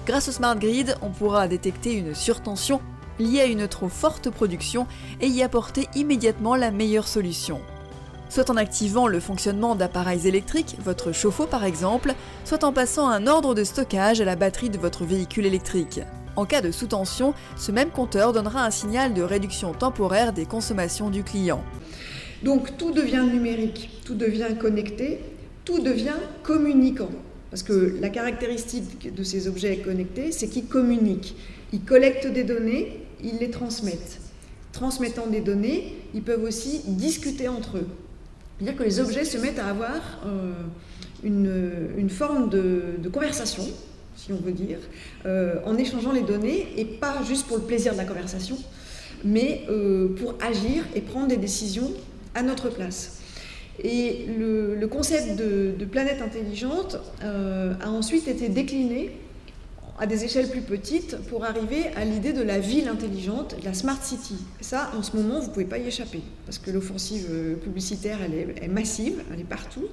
Grâce 0.06 0.28
au 0.28 0.32
Smart 0.32 0.56
Grid, 0.56 0.96
on 1.02 1.10
pourra 1.10 1.48
détecter 1.48 1.94
une 1.94 2.14
surtension 2.14 2.80
liée 3.18 3.40
à 3.40 3.46
une 3.46 3.66
trop 3.66 3.88
forte 3.88 4.30
production 4.30 4.86
et 5.20 5.28
y 5.28 5.42
apporter 5.42 5.88
immédiatement 5.94 6.56
la 6.56 6.70
meilleure 6.70 7.08
solution. 7.08 7.60
Soit 8.28 8.50
en 8.50 8.56
activant 8.56 9.08
le 9.08 9.20
fonctionnement 9.20 9.74
d'appareils 9.74 10.26
électriques, 10.26 10.76
votre 10.82 11.12
chauffe-eau 11.12 11.46
par 11.46 11.64
exemple, 11.64 12.14
soit 12.44 12.64
en 12.64 12.72
passant 12.72 13.08
un 13.08 13.26
ordre 13.26 13.54
de 13.54 13.64
stockage 13.64 14.20
à 14.20 14.24
la 14.24 14.36
batterie 14.36 14.70
de 14.70 14.78
votre 14.78 15.04
véhicule 15.04 15.46
électrique. 15.46 16.00
En 16.34 16.46
cas 16.46 16.62
de 16.62 16.70
sous-tension, 16.70 17.34
ce 17.56 17.72
même 17.72 17.90
compteur 17.90 18.32
donnera 18.32 18.64
un 18.64 18.70
signal 18.70 19.12
de 19.12 19.22
réduction 19.22 19.72
temporaire 19.72 20.32
des 20.32 20.46
consommations 20.46 21.10
du 21.10 21.24
client. 21.24 21.62
Donc 22.42 22.78
tout 22.78 22.92
devient 22.92 23.24
numérique, 23.30 23.90
tout 24.04 24.14
devient 24.14 24.56
connecté, 24.58 25.20
tout 25.64 25.80
devient 25.80 26.16
communicant. 26.42 27.10
Parce 27.50 27.62
que 27.62 27.98
la 28.00 28.08
caractéristique 28.08 29.14
de 29.14 29.22
ces 29.22 29.46
objets 29.46 29.76
connectés, 29.78 30.32
c'est 30.32 30.48
qu'ils 30.48 30.66
communiquent. 30.66 31.36
Ils 31.74 31.82
collectent 31.82 32.32
des 32.32 32.44
données, 32.44 33.00
ils 33.22 33.36
les 33.38 33.50
transmettent. 33.50 34.20
Transmettant 34.72 35.26
des 35.26 35.42
données, 35.42 35.94
ils 36.14 36.22
peuvent 36.22 36.42
aussi 36.44 36.80
discuter 36.86 37.48
entre 37.48 37.76
eux. 37.76 37.86
C'est-à-dire 38.58 38.78
que 38.78 38.84
les 38.84 39.00
objets 39.00 39.26
se 39.26 39.36
mettent 39.36 39.58
à 39.58 39.66
avoir 39.66 40.00
euh, 40.24 40.52
une, 41.22 42.08
forme 42.08 42.48
de 42.48 43.08
conversation 43.12 43.64
si 44.24 44.32
on 44.32 44.36
veut 44.36 44.52
dire, 44.52 44.78
euh, 45.26 45.56
en 45.64 45.76
échangeant 45.76 46.12
les 46.12 46.22
données, 46.22 46.68
et 46.76 46.84
pas 46.84 47.22
juste 47.26 47.46
pour 47.46 47.56
le 47.56 47.64
plaisir 47.64 47.92
de 47.92 47.98
la 47.98 48.04
conversation, 48.04 48.56
mais 49.24 49.62
euh, 49.68 50.14
pour 50.14 50.34
agir 50.40 50.84
et 50.94 51.00
prendre 51.00 51.28
des 51.28 51.36
décisions 51.36 51.90
à 52.34 52.42
notre 52.42 52.68
place. 52.68 53.18
Et 53.82 54.26
le, 54.38 54.86
concept 54.86 55.36
de, 55.36 55.84
planète 55.84 56.22
intelligente 56.22 56.98
euh, 57.24 57.74
a 57.80 57.90
ensuite 57.90 58.28
été 58.28 58.48
décliné 58.48 59.10
à 60.02 60.06
des 60.06 60.24
échelles 60.24 60.48
plus 60.48 60.62
petites 60.62 61.16
pour 61.28 61.44
arriver 61.44 61.84
à 61.94 62.04
l'idée 62.04 62.32
de 62.32 62.42
la 62.42 62.58
ville 62.58 62.88
intelligente, 62.88 63.54
la 63.62 63.72
smart 63.72 64.02
city. 64.02 64.34
ça, 64.60 64.90
en 64.98 65.02
ce 65.04 65.16
moment, 65.16 65.38
vous 65.38 65.46
ne 65.46 65.52
pouvez 65.52 65.64
pas 65.64 65.78
y 65.78 65.86
échapper, 65.86 66.22
parce 66.44 66.58
que 66.58 66.72
l'offensive 66.72 67.28
publicitaire, 67.62 68.18
elle 68.20 68.34
est, 68.60 68.66
massive, 68.66 69.22
elle 69.32 69.38
est 69.38 69.44
partout, 69.44 69.84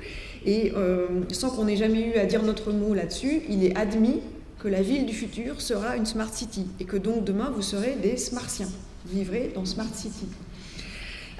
et 0.47 0.73
euh, 0.75 1.05
sans 1.31 1.51
qu'on 1.51 1.67
ait 1.67 1.75
jamais 1.75 2.01
eu 2.01 2.13
à 2.15 2.25
dire 2.25 2.41
notre 2.41 2.71
mot 2.71 2.95
là-dessus, 2.95 3.43
il 3.49 3.63
est 3.63 3.77
admis 3.77 4.21
que 4.57 4.67
la 4.67 4.81
ville 4.81 5.05
du 5.05 5.13
futur 5.13 5.61
sera 5.61 5.95
une 5.95 6.07
smart 6.07 6.33
city, 6.33 6.65
et 6.79 6.85
que 6.85 6.97
donc 6.97 7.23
demain, 7.23 7.51
vous 7.55 7.61
serez 7.61 7.95
des 8.01 8.17
smartiens, 8.17 8.69
vivrez 9.05 9.51
dans 9.53 9.65
smart 9.65 9.93
city. 9.93 10.25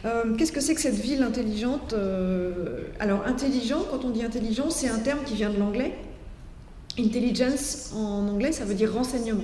Euh, 0.06 0.36
qu'est-ce 0.38 0.52
que 0.52 0.62
c'est 0.62 0.76
que 0.76 0.82
cette 0.82 0.94
ville 0.94 1.24
intelligente 1.24 1.94
euh, 1.94 2.84
Alors, 3.00 3.26
intelligent, 3.26 3.84
quand 3.90 4.06
on 4.06 4.12
dit 4.12 4.24
intelligent, 4.24 4.70
c'est 4.70 4.90
un 4.90 5.00
terme 5.00 5.24
qui 5.26 5.34
vient 5.34 5.50
de 5.50 5.58
l'anglais, 5.58 5.96
Intelligence 6.98 7.92
en 7.94 8.28
anglais, 8.28 8.52
ça 8.52 8.66
veut 8.66 8.74
dire 8.74 8.94
renseignement, 8.94 9.44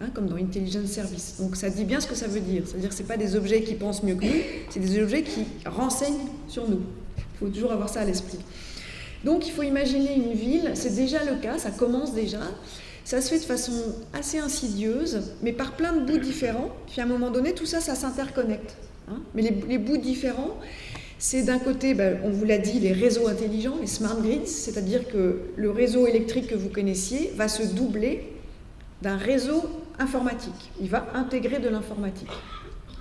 hein, 0.00 0.08
comme 0.12 0.26
dans 0.26 0.36
Intelligence 0.36 0.86
Service. 0.86 1.36
Donc 1.40 1.56
ça 1.56 1.70
dit 1.70 1.84
bien 1.84 2.00
ce 2.00 2.06
que 2.06 2.14
ça 2.14 2.26
veut 2.26 2.40
dire. 2.40 2.64
C'est-à-dire 2.66 2.88
que 2.90 2.94
ce 2.94 3.02
pas 3.02 3.16
des 3.16 3.36
objets 3.36 3.62
qui 3.62 3.74
pensent 3.74 4.02
mieux 4.02 4.14
que 4.14 4.24
nous, 4.24 4.42
c'est 4.70 4.80
des 4.80 5.02
objets 5.02 5.22
qui 5.22 5.46
renseignent 5.66 6.28
sur 6.48 6.68
nous. 6.68 6.80
Il 7.16 7.38
faut 7.38 7.48
toujours 7.48 7.72
avoir 7.72 7.88
ça 7.88 8.00
à 8.00 8.04
l'esprit. 8.04 8.38
Donc 9.24 9.46
il 9.46 9.52
faut 9.52 9.62
imaginer 9.62 10.14
une 10.14 10.34
ville, 10.34 10.72
c'est 10.74 10.94
déjà 10.94 11.24
le 11.24 11.36
cas, 11.36 11.58
ça 11.58 11.70
commence 11.70 12.12
déjà. 12.12 12.40
Ça 13.04 13.20
se 13.20 13.28
fait 13.28 13.38
de 13.38 13.44
façon 13.44 13.72
assez 14.12 14.38
insidieuse, 14.38 15.32
mais 15.42 15.52
par 15.52 15.72
plein 15.72 15.92
de 15.92 16.06
bouts 16.06 16.18
différents. 16.18 16.70
Puis 16.90 17.00
à 17.00 17.04
un 17.04 17.06
moment 17.06 17.30
donné, 17.30 17.52
tout 17.52 17.66
ça, 17.66 17.80
ça 17.80 17.94
s'interconnecte. 17.94 18.76
Hein. 19.10 19.20
mais 19.34 19.42
les, 19.42 19.50
les, 19.68 19.76
bouts 19.76 19.98
différents, 19.98 20.56
c'est 21.26 21.44
d'un 21.44 21.58
côté, 21.58 21.94
ben, 21.94 22.18
on 22.22 22.28
vous 22.28 22.44
l'a 22.44 22.58
dit, 22.58 22.78
les 22.80 22.92
réseaux 22.92 23.28
intelligents, 23.28 23.76
les 23.80 23.86
smart 23.86 24.20
grids, 24.20 24.46
c'est-à-dire 24.46 25.08
que 25.08 25.40
le 25.56 25.70
réseau 25.70 26.06
électrique 26.06 26.48
que 26.48 26.54
vous 26.54 26.68
connaissiez 26.68 27.32
va 27.34 27.48
se 27.48 27.62
doubler 27.62 28.30
d'un 29.00 29.16
réseau 29.16 29.62
informatique. 29.98 30.70
Il 30.82 30.90
va 30.90 31.06
intégrer 31.14 31.60
de 31.60 31.70
l'informatique, 31.70 32.28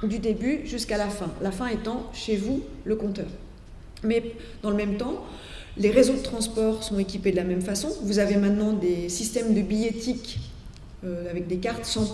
du 0.03 0.19
début 0.19 0.61
jusqu'à 0.63 0.95
la 0.95 1.09
fin. 1.09 1.33
La 1.41 1.51
fin 1.51 1.67
étant 1.67 2.09
chez 2.13 2.37
vous 2.37 2.63
le 2.85 2.95
compteur. 2.95 3.27
Mais 4.03 4.23
dans 4.61 4.69
le 4.69 4.77
même 4.77 4.95
temps, 4.95 5.25
les 5.75 5.91
réseaux 5.91 6.13
de 6.13 6.23
transport 6.23 6.81
sont 6.81 6.97
équipés 6.99 7.31
de 7.31 7.35
la 7.35 7.43
même 7.43 7.61
façon. 7.61 7.89
Vous 8.03 8.19
avez 8.19 8.37
maintenant 8.37 8.71
des 8.71 9.09
systèmes 9.09 9.53
de 9.53 9.61
billettique 9.61 10.39
euh, 11.03 11.29
avec 11.29 11.47
des 11.47 11.57
cartes 11.57 11.83
sans, 11.83 12.05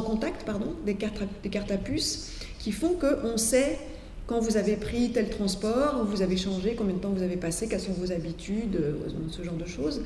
contact, 0.00 0.42
pardon, 0.44 0.74
des 0.84 0.96
cartes, 0.96 1.22
des 1.44 1.56
à 1.56 1.76
puce, 1.76 2.32
qui 2.58 2.72
font 2.72 2.94
qu'on 2.94 3.36
sait 3.36 3.78
quand 4.26 4.40
vous 4.40 4.56
avez 4.56 4.76
pris 4.76 5.10
tel 5.10 5.28
transport, 5.28 6.04
vous 6.06 6.22
avez 6.22 6.36
changé, 6.36 6.74
combien 6.76 6.94
de 6.94 7.00
temps 7.00 7.10
vous 7.10 7.22
avez 7.22 7.36
passé, 7.36 7.68
quelles 7.68 7.80
sont 7.80 7.92
vos 7.92 8.10
habitudes, 8.10 8.76
euh, 8.76 8.92
ce 9.30 9.42
genre 9.42 9.54
de 9.54 9.66
choses. 9.66 10.00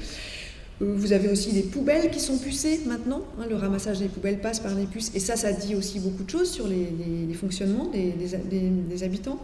Euh, 0.82 0.92
vous 0.96 1.12
avez 1.12 1.28
aussi 1.28 1.52
des 1.52 1.62
poubelles 1.62 2.10
qui 2.10 2.18
sont 2.18 2.38
pucées 2.38 2.80
maintenant. 2.86 3.22
Hein, 3.38 3.46
le 3.48 3.54
ramassage 3.54 4.00
des 4.00 4.08
poubelles 4.08 4.40
passe 4.40 4.58
par 4.58 4.74
les 4.74 4.86
puces. 4.86 5.12
Et 5.14 5.20
ça, 5.20 5.36
ça 5.36 5.52
dit 5.52 5.76
aussi 5.76 6.00
beaucoup 6.00 6.24
de 6.24 6.30
choses 6.30 6.50
sur 6.50 6.66
les, 6.66 7.34
fonctionnements 7.34 7.90
des, 7.92 9.04
habitants. 9.04 9.38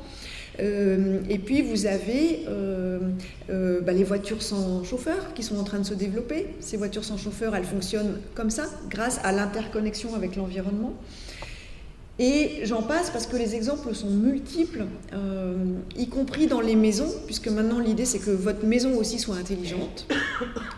Euh, 0.61 1.19
et 1.29 1.39
puis 1.39 1.63
vous 1.63 1.87
avez 1.87 2.41
bah, 3.49 3.93
les 3.93 4.05
voitures 4.05 4.43
sans 4.43 4.83
chauffeur 4.83 5.35
qui 5.35 5.45
sont 5.45 5.57
en 5.57 5.65
train 5.65 5.79
de 5.79 5.87
se 5.87 5.95
développer. 5.95 6.49
Ces 6.59 6.77
voitures 6.77 7.05
sans 7.05 7.17
chauffeur, 7.17 7.55
elles 7.55 7.65
fonctionnent 7.65 8.19
comme 8.35 8.51
ça, 8.51 8.65
grâce 8.91 9.21
à 9.23 9.31
l'interconnexion 9.31 10.17
avec 10.17 10.35
l'environnement. 10.35 10.95
Et 12.21 12.61
j'en 12.63 12.83
passe 12.83 13.11
parce 13.11 13.27
que 13.27 13.37
les 13.37 13.57
exemples 13.57 13.93
sont 13.93 14.11
multiples, 14.11 14.85
euh, 15.13 15.55
y 15.97 16.07
compris 16.07 16.47
dans 16.47 16.61
les 16.61 16.77
maisons, 16.77 17.13
puisque 17.27 17.49
maintenant 17.49 17.81
l'idée 17.81 18.05
c'est 18.05 18.21
que 18.21 18.31
votre 18.31 18.65
maison 18.65 18.97
aussi 18.97 19.19
soit 19.19 19.35
intelligente. 19.35 20.07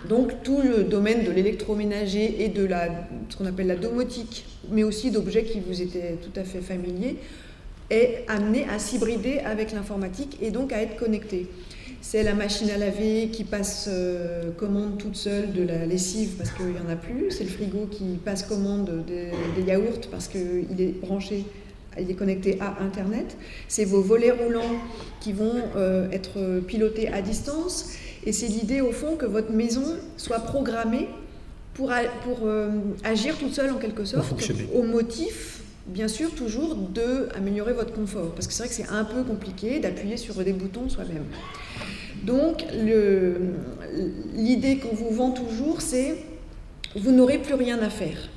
Donc 0.09 0.43
tout 0.43 0.62
le 0.62 0.85
domaine 0.85 1.25
de 1.25 1.31
l'électroménager 1.31 2.43
et 2.43 2.49
de 2.49 2.64
la, 2.64 2.88
ce 3.28 3.37
qu'on 3.37 3.45
appelle 3.45 3.66
la 3.66 3.76
domotique, 3.76 4.47
mais 4.71 4.83
aussi 4.83 5.11
d'objets 5.11 5.45
qui 5.45 5.61
vous 5.61 5.83
étaient 5.83 6.16
tout 6.23 6.40
à 6.40 6.45
fait 6.45 6.62
familiers, 6.62 7.16
est 7.90 8.25
amené 8.28 8.66
à 8.69 8.78
s'hybrider 8.78 9.40
avec 9.40 9.73
l'informatique 9.73 10.38
et 10.40 10.50
donc 10.50 10.73
à 10.73 10.81
être 10.81 10.97
connecté. 10.97 11.49
C'est 12.00 12.22
la 12.22 12.34
machine 12.34 12.70
à 12.70 12.78
laver 12.78 13.30
qui 13.32 13.44
passe 13.44 13.86
euh, 13.88 14.52
commande 14.52 14.98
toute 14.98 15.16
seule 15.16 15.52
de 15.52 15.62
la 15.62 15.86
lessive 15.86 16.36
parce 16.38 16.50
qu'il 16.50 16.66
n'y 16.66 16.78
en 16.78 16.88
a 16.88 16.96
plus. 16.96 17.30
C'est 17.30 17.44
le 17.44 17.50
frigo 17.50 17.86
qui 17.90 18.18
passe 18.24 18.42
commande 18.44 19.04
des, 19.06 19.62
yaourts 19.62 20.08
parce 20.10 20.28
qu'il 20.28 20.80
est 20.80 21.00
branché, 21.00 21.44
il 21.98 22.10
est 22.10 22.14
connecté 22.14 22.58
à 22.60 22.76
Internet. 22.82 23.36
C'est 23.68 23.84
vos 23.84 24.02
volets 24.02 24.30
roulants 24.30 24.80
qui 25.20 25.32
vont 25.32 25.62
euh, 25.76 26.08
être 26.10 26.60
pilotés 26.60 27.08
à 27.08 27.22
distance. 27.22 27.90
Et 28.24 28.32
c'est 28.32 28.48
l'idée 28.48 28.80
au 28.80 28.92
fond 28.92 29.16
que 29.16 29.26
votre 29.26 29.52
maison 29.52 29.96
soit 30.16 30.40
programmée 30.40 31.08
pour, 31.74 31.92
pour 32.24 32.38
euh, 32.46 32.70
agir 33.04 33.36
toute 33.38 33.54
seule 33.54 33.70
en 33.70 33.76
quelque 33.76 34.04
sorte, 34.04 34.32
au 34.74 34.82
motif 34.82 35.60
bien 35.88 36.09
sûr 36.09 36.35
toujours 36.35 36.75
de 36.75 37.28
améliorer 37.35 37.73
votre 37.73 37.93
confort 37.93 38.33
parce 38.35 38.47
que 38.47 38.52
c'est 38.52 38.64
vrai 38.64 38.69
que 38.69 38.75
c'est 38.75 38.88
un 38.88 39.05
peu 39.05 39.23
compliqué 39.23 39.78
d'appuyer 39.78 40.16
sur 40.16 40.35
des 40.35 40.52
boutons 40.52 40.88
soi-même. 40.88 41.25
Donc 42.25 42.64
l'idée 44.35 44.78
qu'on 44.78 44.95
vous 44.95 45.11
vend 45.11 45.31
toujours, 45.31 45.81
c'est 45.81 46.16
vous 46.97 47.12
n'aurez 47.12 47.38
plus 47.38 47.55
rien 47.55 47.78
à 47.81 47.90
faire. 47.90 48.28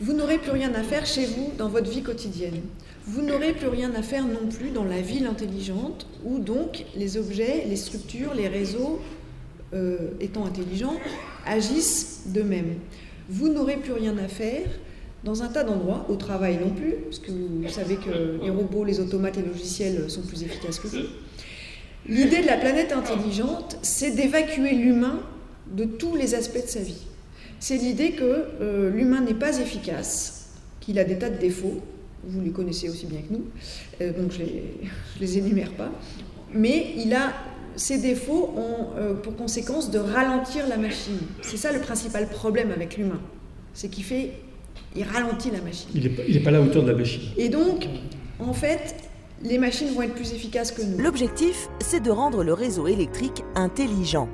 Vous 0.00 0.12
n'aurez 0.12 0.38
plus 0.38 0.52
rien 0.52 0.72
à 0.74 0.82
faire 0.82 1.06
chez 1.06 1.26
vous 1.26 1.52
dans 1.58 1.68
votre 1.68 1.90
vie 1.90 2.02
quotidienne. 2.02 2.60
Vous 3.04 3.22
n'aurez 3.22 3.52
plus 3.52 3.68
rien 3.68 3.92
à 3.94 4.02
faire 4.02 4.24
non 4.26 4.48
plus 4.48 4.70
dans 4.70 4.84
la 4.84 5.00
ville 5.00 5.26
intelligente 5.26 6.06
où 6.24 6.38
donc 6.38 6.84
les 6.94 7.16
objets, 7.16 7.64
les 7.68 7.76
structures, 7.76 8.34
les 8.34 8.48
réseaux 8.48 9.00
euh, 9.74 10.10
étant 10.20 10.46
intelligents 10.46 10.96
agissent 11.46 12.24
d'eux-mêmes. 12.26 12.76
Vous 13.28 13.48
n'aurez 13.48 13.76
plus 13.76 13.92
rien 13.92 14.16
à 14.18 14.28
faire 14.28 14.66
dans 15.24 15.42
un 15.42 15.48
tas 15.48 15.64
d'endroits, 15.64 16.06
au 16.08 16.16
travail 16.16 16.58
non 16.58 16.70
plus, 16.70 16.94
parce 17.04 17.18
que 17.18 17.30
vous 17.30 17.68
savez 17.68 17.96
que 17.96 18.40
les 18.42 18.50
robots, 18.50 18.84
les 18.84 19.00
automates, 19.00 19.36
les 19.36 19.42
logiciels 19.42 20.08
sont 20.10 20.22
plus 20.22 20.42
efficaces 20.42 20.78
que 20.78 20.88
vous. 20.88 20.98
L'idée 22.06 22.40
de 22.40 22.46
la 22.46 22.56
planète 22.56 22.92
intelligente, 22.92 23.76
c'est 23.82 24.12
d'évacuer 24.12 24.74
l'humain 24.74 25.20
de 25.70 25.84
tous 25.84 26.16
les 26.16 26.34
aspects 26.34 26.62
de 26.62 26.68
sa 26.68 26.80
vie. 26.80 27.02
C'est 27.60 27.76
l'idée 27.76 28.12
que 28.12 28.44
euh, 28.60 28.90
l'humain 28.90 29.20
n'est 29.20 29.34
pas 29.34 29.58
efficace, 29.58 30.50
qu'il 30.80 30.98
a 30.98 31.04
des 31.04 31.18
tas 31.18 31.30
de 31.30 31.38
défauts, 31.38 31.82
vous 32.24 32.40
les 32.40 32.50
connaissez 32.50 32.88
aussi 32.88 33.06
bien 33.06 33.20
que 33.20 33.32
nous, 33.32 33.44
euh, 34.00 34.12
donc 34.12 34.32
je 34.32 34.42
ne 34.42 34.48
les, 35.20 35.38
énumère 35.38 35.72
pas, 35.72 35.90
mais 36.52 36.92
il 36.96 37.12
a 37.14 37.32
ces 37.76 37.98
défauts 37.98 38.54
ont 38.56 38.96
euh, 38.96 39.14
pour 39.14 39.36
conséquence 39.36 39.90
de 39.90 39.98
ralentir 39.98 40.66
la 40.66 40.76
machine. 40.76 41.18
C'est 41.42 41.56
ça 41.56 41.72
le 41.72 41.80
principal 41.80 42.28
problème 42.28 42.72
avec 42.72 42.96
l'humain, 42.96 43.20
c'est 43.74 43.88
qu'il 43.88 44.04
fait, 44.04 44.32
il 44.96 45.04
ralentit 45.04 45.50
la 45.50 45.60
machine. 45.60 45.88
Il 45.94 46.02
n'est 46.02 46.40
pas, 46.40 46.50
à 46.50 46.52
la 46.52 46.60
hauteur 46.60 46.82
de 46.82 46.90
la 46.90 46.96
machine. 46.96 47.22
Et 47.36 47.48
donc, 47.48 47.88
en 48.38 48.52
fait, 48.52 48.96
les 49.42 49.58
machines 49.58 49.92
vont 49.94 50.02
être 50.02 50.14
plus 50.14 50.32
efficaces 50.32 50.72
que 50.72 50.82
nous. 50.82 50.98
L'objectif, 50.98 51.68
c'est 51.80 52.02
de 52.02 52.10
rendre 52.10 52.42
le 52.42 52.52
réseau 52.52 52.86
électrique 52.86 53.44
intelligent. 53.54 54.28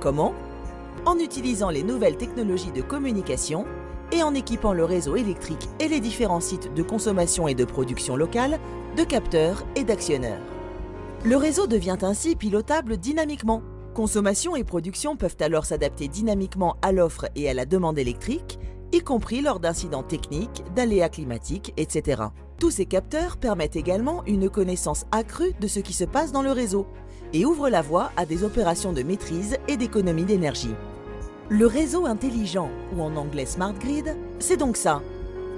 Comment? 0.00 0.34
En 1.06 1.18
utilisant 1.18 1.70
les 1.70 1.82
nouvelles 1.82 2.16
technologies 2.16 2.72
de 2.72 2.82
communication 2.82 3.64
et 4.12 4.22
en 4.22 4.34
équipant 4.34 4.72
le 4.72 4.84
réseau 4.84 5.16
électrique 5.16 5.68
et 5.78 5.88
les 5.88 6.00
différents 6.00 6.40
sites 6.40 6.72
de 6.74 6.82
consommation 6.82 7.48
et 7.48 7.54
de 7.54 7.64
production 7.64 8.16
locale 8.16 8.58
de 8.96 9.04
capteurs 9.04 9.64
et 9.76 9.84
d'actionneurs. 9.84 10.40
Le 11.24 11.36
réseau 11.36 11.66
devient 11.66 11.98
ainsi 12.02 12.34
pilotable 12.34 12.96
dynamiquement. 12.96 13.62
Consommation 13.94 14.56
et 14.56 14.64
production 14.64 15.16
peuvent 15.16 15.36
alors 15.40 15.64
s'adapter 15.64 16.08
dynamiquement 16.08 16.76
à 16.80 16.92
l'offre 16.92 17.26
et 17.36 17.50
à 17.50 17.54
la 17.54 17.66
demande 17.66 17.98
électrique, 17.98 18.58
y 18.92 19.00
compris 19.00 19.40
lors 19.40 19.60
d'incidents 19.60 20.02
techniques, 20.02 20.64
d'aléas 20.74 21.08
climatiques, 21.08 21.72
etc. 21.76 22.22
Tous 22.58 22.70
ces 22.70 22.86
capteurs 22.86 23.36
permettent 23.36 23.76
également 23.76 24.24
une 24.26 24.50
connaissance 24.50 25.06
accrue 25.12 25.52
de 25.60 25.66
ce 25.66 25.80
qui 25.80 25.92
se 25.92 26.04
passe 26.04 26.32
dans 26.32 26.42
le 26.42 26.52
réseau 26.52 26.86
et 27.32 27.44
ouvrent 27.44 27.68
la 27.68 27.82
voie 27.82 28.10
à 28.16 28.26
des 28.26 28.44
opérations 28.44 28.92
de 28.92 29.02
maîtrise 29.02 29.56
et 29.68 29.76
d'économie 29.76 30.24
d'énergie. 30.24 30.74
Le 31.48 31.66
réseau 31.66 32.06
intelligent, 32.06 32.70
ou 32.94 33.02
en 33.02 33.16
anglais 33.16 33.46
Smart 33.46 33.72
Grid, 33.72 34.16
c'est 34.38 34.56
donc 34.56 34.76
ça. 34.76 35.02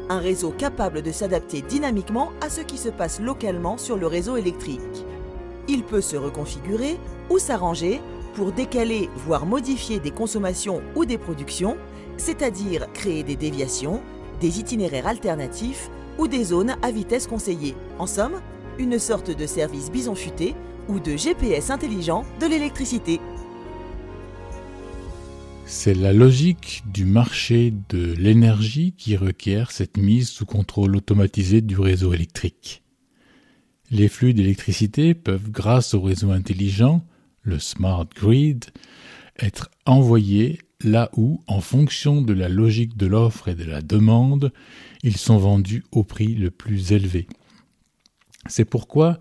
Un 0.08 0.18
réseau 0.18 0.50
capable 0.50 1.02
de 1.02 1.12
s'adapter 1.12 1.62
dynamiquement 1.62 2.30
à 2.40 2.50
ce 2.50 2.60
qui 2.60 2.78
se 2.78 2.88
passe 2.88 3.20
localement 3.20 3.78
sur 3.78 3.96
le 3.96 4.06
réseau 4.06 4.36
électrique. 4.36 4.80
Il 5.68 5.84
peut 5.84 6.00
se 6.00 6.16
reconfigurer 6.16 6.98
ou 7.30 7.38
s'arranger 7.38 8.00
pour 8.34 8.52
décaler, 8.52 9.10
voire 9.16 9.46
modifier 9.46 10.00
des 10.00 10.10
consommations 10.10 10.82
ou 10.96 11.04
des 11.04 11.18
productions, 11.18 11.76
c'est-à-dire 12.22 12.86
créer 12.92 13.24
des 13.24 13.34
déviations, 13.34 14.00
des 14.40 14.60
itinéraires 14.60 15.08
alternatifs 15.08 15.90
ou 16.18 16.28
des 16.28 16.44
zones 16.44 16.76
à 16.80 16.92
vitesse 16.92 17.26
conseillée. 17.26 17.74
En 17.98 18.06
somme, 18.06 18.40
une 18.78 19.00
sorte 19.00 19.36
de 19.36 19.44
service 19.44 19.90
bison 19.90 20.14
futé 20.14 20.54
ou 20.88 21.00
de 21.00 21.16
GPS 21.16 21.70
intelligent 21.70 22.24
de 22.40 22.46
l'électricité. 22.46 23.18
C'est 25.66 25.94
la 25.94 26.12
logique 26.12 26.84
du 26.86 27.04
marché 27.04 27.72
de 27.88 28.12
l'énergie 28.12 28.92
qui 28.92 29.16
requiert 29.16 29.72
cette 29.72 29.96
mise 29.96 30.28
sous 30.28 30.46
contrôle 30.46 30.94
automatisé 30.94 31.60
du 31.60 31.76
réseau 31.76 32.12
électrique. 32.12 32.84
Les 33.90 34.06
flux 34.06 34.32
d'électricité 34.32 35.14
peuvent, 35.14 35.50
grâce 35.50 35.94
au 35.94 36.00
réseau 36.00 36.30
intelligent, 36.30 37.04
le 37.42 37.58
smart 37.58 38.06
grid, 38.14 38.66
être 39.40 39.70
envoyés 39.86 40.60
là 40.84 41.10
où, 41.16 41.42
en 41.46 41.60
fonction 41.60 42.22
de 42.22 42.32
la 42.32 42.48
logique 42.48 42.96
de 42.96 43.06
l'offre 43.06 43.48
et 43.48 43.54
de 43.54 43.64
la 43.64 43.82
demande, 43.82 44.52
ils 45.02 45.16
sont 45.16 45.38
vendus 45.38 45.84
au 45.92 46.04
prix 46.04 46.34
le 46.34 46.50
plus 46.50 46.92
élevé. 46.92 47.26
C'est 48.48 48.64
pourquoi 48.64 49.18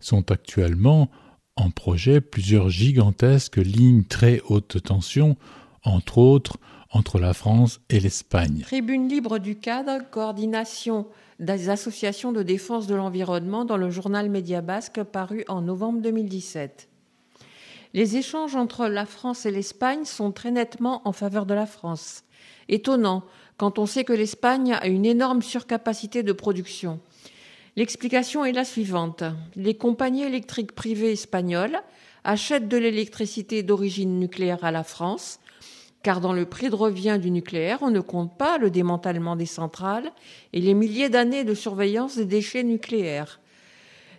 sont 0.00 0.30
actuellement 0.30 1.10
en 1.56 1.70
projet 1.70 2.20
plusieurs 2.20 2.70
gigantesques 2.70 3.58
lignes 3.58 4.04
très 4.04 4.40
haute 4.48 4.82
tension 4.82 5.36
entre 5.84 6.18
autres 6.18 6.58
entre 6.90 7.18
la 7.18 7.32
France 7.32 7.80
et 7.88 8.00
l'Espagne. 8.00 8.60
Tribune 8.62 9.08
libre 9.08 9.38
du 9.38 9.56
cadre, 9.56 9.98
coordination 10.10 11.06
des 11.40 11.70
associations 11.70 12.32
de 12.32 12.42
défense 12.42 12.86
de 12.86 12.94
l'environnement 12.94 13.64
dans 13.64 13.78
le 13.78 13.90
journal 13.90 14.28
Média 14.28 14.60
Basque 14.60 15.02
paru 15.02 15.44
en 15.48 15.62
novembre 15.62 16.02
2017. 16.02 16.88
Les 17.94 18.16
échanges 18.16 18.56
entre 18.56 18.86
la 18.86 19.04
France 19.04 19.44
et 19.44 19.50
l'Espagne 19.50 20.04
sont 20.04 20.32
très 20.32 20.50
nettement 20.50 21.02
en 21.04 21.12
faveur 21.12 21.44
de 21.44 21.54
la 21.54 21.66
France. 21.66 22.24
Étonnant 22.68 23.22
quand 23.58 23.78
on 23.78 23.86
sait 23.86 24.04
que 24.04 24.12
l'Espagne 24.12 24.72
a 24.72 24.86
une 24.86 25.04
énorme 25.04 25.42
surcapacité 25.42 26.22
de 26.22 26.32
production. 26.32 27.00
L'explication 27.76 28.44
est 28.44 28.52
la 28.52 28.64
suivante. 28.64 29.24
Les 29.56 29.74
compagnies 29.74 30.24
électriques 30.24 30.72
privées 30.72 31.12
espagnoles 31.12 31.78
achètent 32.24 32.68
de 32.68 32.76
l'électricité 32.76 33.62
d'origine 33.62 34.18
nucléaire 34.18 34.64
à 34.64 34.70
la 34.70 34.84
France 34.84 35.38
car 36.02 36.20
dans 36.20 36.32
le 36.32 36.46
prix 36.46 36.68
de 36.68 36.74
revient 36.74 37.18
du 37.20 37.30
nucléaire, 37.30 37.78
on 37.82 37.90
ne 37.90 38.00
compte 38.00 38.36
pas 38.36 38.58
le 38.58 38.70
démantèlement 38.70 39.36
des 39.36 39.46
centrales 39.46 40.10
et 40.52 40.60
les 40.60 40.74
milliers 40.74 41.08
d'années 41.08 41.44
de 41.44 41.54
surveillance 41.54 42.16
des 42.16 42.24
déchets 42.24 42.64
nucléaires. 42.64 43.40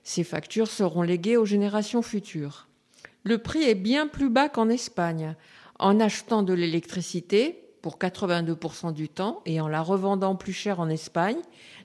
Ces 0.04 0.24
factures 0.24 0.68
seront 0.68 1.02
léguées 1.02 1.38
aux 1.38 1.46
générations 1.46 2.02
futures. 2.02 2.68
Le 3.26 3.38
prix 3.38 3.64
est 3.64 3.76
bien 3.76 4.08
plus 4.08 4.30
bas 4.30 4.50
qu'en 4.50 4.68
Espagne. 4.68 5.36
En 5.80 6.02
achetant 6.02 6.44
de 6.44 6.54
l'électricité, 6.54 7.64
pour 7.82 7.98
82% 7.98 8.92
du 8.92 9.08
temps, 9.08 9.42
et 9.46 9.62
en 9.62 9.70
la 9.70 9.82
revendant 9.82 10.36
plus 10.36 10.52
cher 10.52 10.82
en 10.82 10.90
Espagne, 10.90 11.40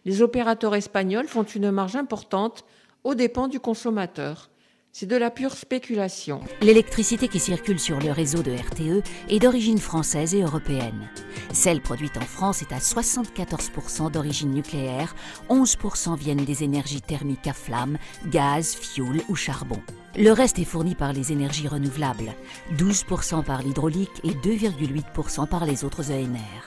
les 0.05 0.20
opérateurs 0.20 0.74
espagnols 0.74 1.29
font 1.29 1.44
une 1.44 1.70
marge 1.70 1.94
importante 1.94 2.64
aux 3.05 3.14
dépens 3.14 3.46
du 3.46 3.61
consommateur. 3.61 4.51
C'est 4.90 5.07
de 5.07 5.14
la 5.16 5.31
pure 5.31 5.53
spéculation. 5.53 6.40
L'électricité 6.61 7.29
qui 7.29 7.38
circule 7.38 7.79
sur 7.79 8.01
le 8.01 8.11
réseau 8.11 8.42
de 8.42 8.51
RTE 8.51 9.05
est 9.29 9.38
d'origine 9.38 9.79
française 9.79 10.35
et 10.35 10.42
européenne. 10.42 11.09
Celle 11.53 11.81
produite 11.81 12.16
en 12.16 12.22
France 12.22 12.62
est 12.62 12.72
à 12.72 12.79
74% 12.79 14.11
d'origine 14.11 14.51
nucléaire, 14.51 15.14
11% 15.51 16.18
viennent 16.18 16.44
des 16.44 16.64
énergies 16.64 17.03
thermiques 17.03 17.46
à 17.46 17.53
flamme, 17.53 17.96
gaz, 18.27 18.74
fioul 18.74 19.20
ou 19.29 19.37
charbon. 19.37 19.81
Le 20.20 20.33
reste 20.33 20.59
est 20.59 20.64
fourni 20.64 20.96
par 20.96 21.12
les 21.12 21.31
énergies 21.31 21.68
renouvelables, 21.68 22.35
12% 22.76 23.44
par 23.44 23.62
l'hydraulique 23.62 24.20
et 24.24 24.33
2,8% 24.33 25.46
par 25.46 25.64
les 25.64 25.85
autres 25.85 26.11
ENR. 26.11 26.64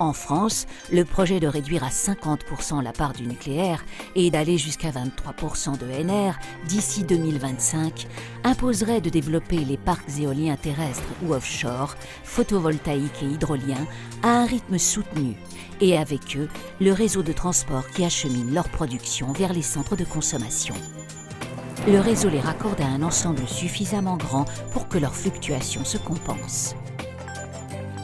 En 0.00 0.12
France, 0.12 0.66
le 0.90 1.04
projet 1.04 1.38
de 1.38 1.46
réduire 1.46 1.84
à 1.84 1.90
50% 1.90 2.82
la 2.82 2.92
part 2.92 3.12
du 3.12 3.28
nucléaire 3.28 3.84
et 4.16 4.32
d'aller 4.32 4.58
jusqu'à 4.58 4.90
23% 4.90 5.78
de 5.78 5.86
NR 5.86 6.34
d'ici 6.66 7.04
2025 7.04 8.08
imposerait 8.42 9.00
de 9.00 9.08
développer 9.08 9.58
les 9.58 9.76
parcs 9.76 10.18
éoliens 10.18 10.56
terrestres 10.56 11.04
ou 11.22 11.32
offshore, 11.32 11.94
photovoltaïques 12.24 13.22
et 13.22 13.26
hydroliens 13.26 13.86
à 14.24 14.30
un 14.30 14.46
rythme 14.46 14.78
soutenu 14.78 15.36
et 15.80 15.96
avec 15.96 16.36
eux 16.36 16.48
le 16.80 16.92
réseau 16.92 17.22
de 17.22 17.32
transport 17.32 17.86
qui 17.90 18.04
achemine 18.04 18.52
leur 18.52 18.68
production 18.68 19.32
vers 19.32 19.52
les 19.52 19.62
centres 19.62 19.94
de 19.94 20.04
consommation. 20.04 20.74
Le 21.86 21.98
réseau 21.98 22.28
les 22.28 22.40
raccorde 22.40 22.82
à 22.82 22.86
un 22.86 23.02
ensemble 23.02 23.48
suffisamment 23.48 24.18
grand 24.18 24.44
pour 24.72 24.86
que 24.86 24.98
leurs 24.98 25.14
fluctuations 25.14 25.84
se 25.84 25.96
compensent. 25.96 26.74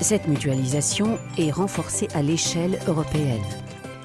Cette 0.00 0.28
mutualisation 0.28 1.18
est 1.36 1.50
renforcée 1.50 2.08
à 2.14 2.22
l'échelle 2.22 2.78
européenne. 2.88 3.44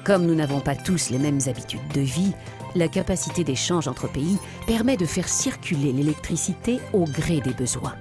Comme 0.04 0.26
nous 0.26 0.34
n'avons 0.34 0.60
pas 0.60 0.76
tous 0.76 1.08
les 1.08 1.18
mêmes 1.18 1.40
habitudes 1.46 1.88
de 1.94 2.02
vie, 2.02 2.32
la 2.74 2.88
capacité 2.88 3.44
d'échange 3.44 3.88
entre 3.88 4.12
pays 4.12 4.36
permet 4.66 4.98
de 4.98 5.06
faire 5.06 5.28
circuler 5.28 5.92
l'électricité 5.92 6.78
au 6.92 7.04
gré 7.04 7.40
des 7.40 7.54
besoins. 7.54 7.94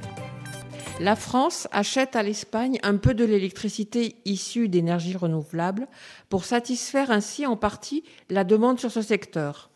La 0.99 1.15
France 1.15 1.69
achète 1.71 2.17
à 2.17 2.21
l'Espagne 2.21 2.79
un 2.83 2.97
peu 2.97 3.13
de 3.13 3.23
l'électricité 3.23 4.17
issue 4.25 4.67
d'énergies 4.67 5.15
renouvelables 5.15 5.87
pour 6.29 6.43
satisfaire 6.43 7.11
ainsi 7.11 7.45
en 7.45 7.55
partie 7.55 8.03
la 8.29 8.43
demande 8.43 8.79
sur 8.79 8.91
ce 8.91 9.01
secteur. 9.01 9.70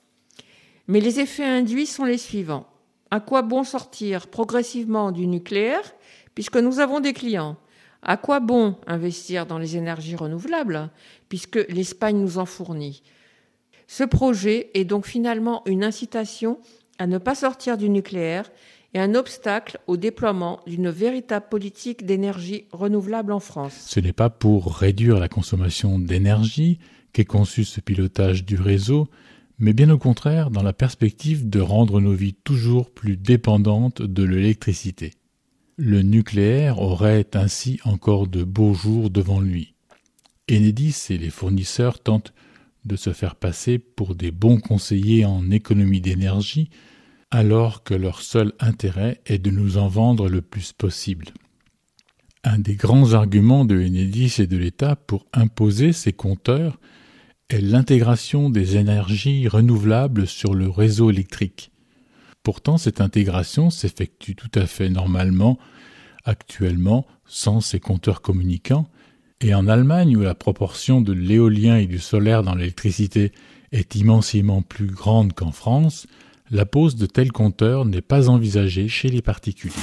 Mais 0.87 0.99
les 0.99 1.19
effets 1.19 1.43
induits 1.43 1.87
sont 1.87 2.05
les 2.05 2.17
suivants. 2.17 2.67
À 3.11 3.19
quoi 3.19 3.41
bon 3.41 3.63
sortir 3.63 4.27
progressivement 4.27 5.11
du 5.11 5.27
nucléaire 5.27 5.93
puisque 6.33 6.57
nous 6.57 6.79
avons 6.79 6.99
des 6.99 7.13
clients? 7.13 7.57
À 8.01 8.17
quoi 8.17 8.39
bon 8.39 8.75
investir 8.85 9.47
dans 9.47 9.57
les 9.57 9.77
énergies 9.77 10.15
renouvelables, 10.15 10.91
puisque 11.27 11.65
l'Espagne 11.69 12.17
nous 12.17 12.37
en 12.37 12.45
fournit? 12.45 13.01
Ce 13.87 14.03
projet 14.03 14.69
est 14.75 14.85
donc 14.85 15.07
finalement 15.07 15.63
une 15.65 15.83
incitation 15.83 16.59
à 16.99 17.07
ne 17.07 17.17
pas 17.17 17.35
sortir 17.35 17.77
du 17.77 17.89
nucléaire 17.89 18.51
et 18.93 18.99
un 18.99 19.15
obstacle 19.15 19.79
au 19.87 19.97
déploiement 19.97 20.61
d'une 20.67 20.89
véritable 20.89 21.47
politique 21.49 22.05
d'énergie 22.05 22.65
renouvelable 22.71 23.31
en 23.31 23.39
France. 23.39 23.75
Ce 23.87 23.99
n'est 23.99 24.13
pas 24.13 24.29
pour 24.29 24.75
réduire 24.75 25.19
la 25.19 25.27
consommation 25.27 25.99
d'énergie 25.99 26.79
qu'est 27.11 27.25
conçu 27.25 27.63
ce 27.63 27.81
pilotage 27.81 28.45
du 28.45 28.55
réseau, 28.55 29.07
mais 29.57 29.73
bien 29.73 29.89
au 29.89 29.97
contraire 29.97 30.51
dans 30.51 30.63
la 30.63 30.73
perspective 30.73 31.49
de 31.49 31.59
rendre 31.59 32.01
nos 32.01 32.13
vies 32.13 32.35
toujours 32.43 32.91
plus 32.91 33.17
dépendantes 33.17 34.01
de 34.01 34.23
l'électricité. 34.23 35.13
Le 35.77 36.01
nucléaire 36.01 36.79
aurait 36.79 37.27
ainsi 37.33 37.79
encore 37.83 38.27
de 38.27 38.43
beaux 38.43 38.73
jours 38.73 39.09
devant 39.09 39.39
lui. 39.39 39.73
Enedis 40.49 41.07
et 41.09 41.17
les 41.17 41.29
fournisseurs 41.29 41.99
tentent 41.99 42.33
de 42.85 42.95
se 42.95 43.13
faire 43.13 43.35
passer 43.35 43.79
pour 43.79 44.15
des 44.15 44.31
bons 44.31 44.59
conseillers 44.59 45.25
en 45.25 45.49
économie 45.51 46.01
d'énergie, 46.01 46.69
alors 47.31 47.83
que 47.83 47.93
leur 47.93 48.21
seul 48.21 48.53
intérêt 48.59 49.21
est 49.25 49.39
de 49.39 49.49
nous 49.49 49.77
en 49.77 49.87
vendre 49.87 50.29
le 50.29 50.41
plus 50.41 50.71
possible. 50.71 51.27
Un 52.43 52.59
des 52.59 52.75
grands 52.75 53.13
arguments 53.13 53.65
de 53.65 53.75
Enedis 53.75 54.35
et 54.37 54.47
de 54.47 54.57
l'État 54.57 54.95
pour 54.95 55.25
imposer 55.33 55.93
ces 55.93 56.13
compteurs 56.13 56.79
est 57.49 57.61
l'intégration 57.61 58.49
des 58.49 58.77
énergies 58.77 59.47
renouvelables 59.47 60.27
sur 60.27 60.53
le 60.53 60.69
réseau 60.69 61.11
électrique. 61.11 61.71
Pourtant, 62.43 62.77
cette 62.77 63.01
intégration 63.01 63.69
s'effectue 63.69 64.35
tout 64.35 64.51
à 64.55 64.65
fait 64.65 64.89
normalement 64.89 65.57
actuellement 66.25 67.05
sans 67.25 67.61
ces 67.61 67.79
compteurs 67.79 68.21
communicants, 68.21 68.87
et 69.41 69.53
en 69.53 69.67
Allemagne 69.67 70.15
où 70.17 70.21
la 70.21 70.35
proportion 70.35 71.01
de 71.01 71.13
l'éolien 71.13 71.77
et 71.77 71.87
du 71.87 71.99
solaire 71.99 72.41
dans 72.41 72.55
l'électricité 72.55 73.31
est 73.71 73.95
immensément 73.95 74.61
plus 74.61 74.87
grande 74.87 75.33
qu'en 75.33 75.51
France, 75.51 76.07
la 76.51 76.65
pose 76.65 76.95
de 76.95 77.05
tels 77.05 77.31
compteurs 77.31 77.85
n'est 77.85 78.01
pas 78.01 78.29
envisagée 78.29 78.87
chez 78.87 79.09
les 79.09 79.21
particuliers. 79.21 79.73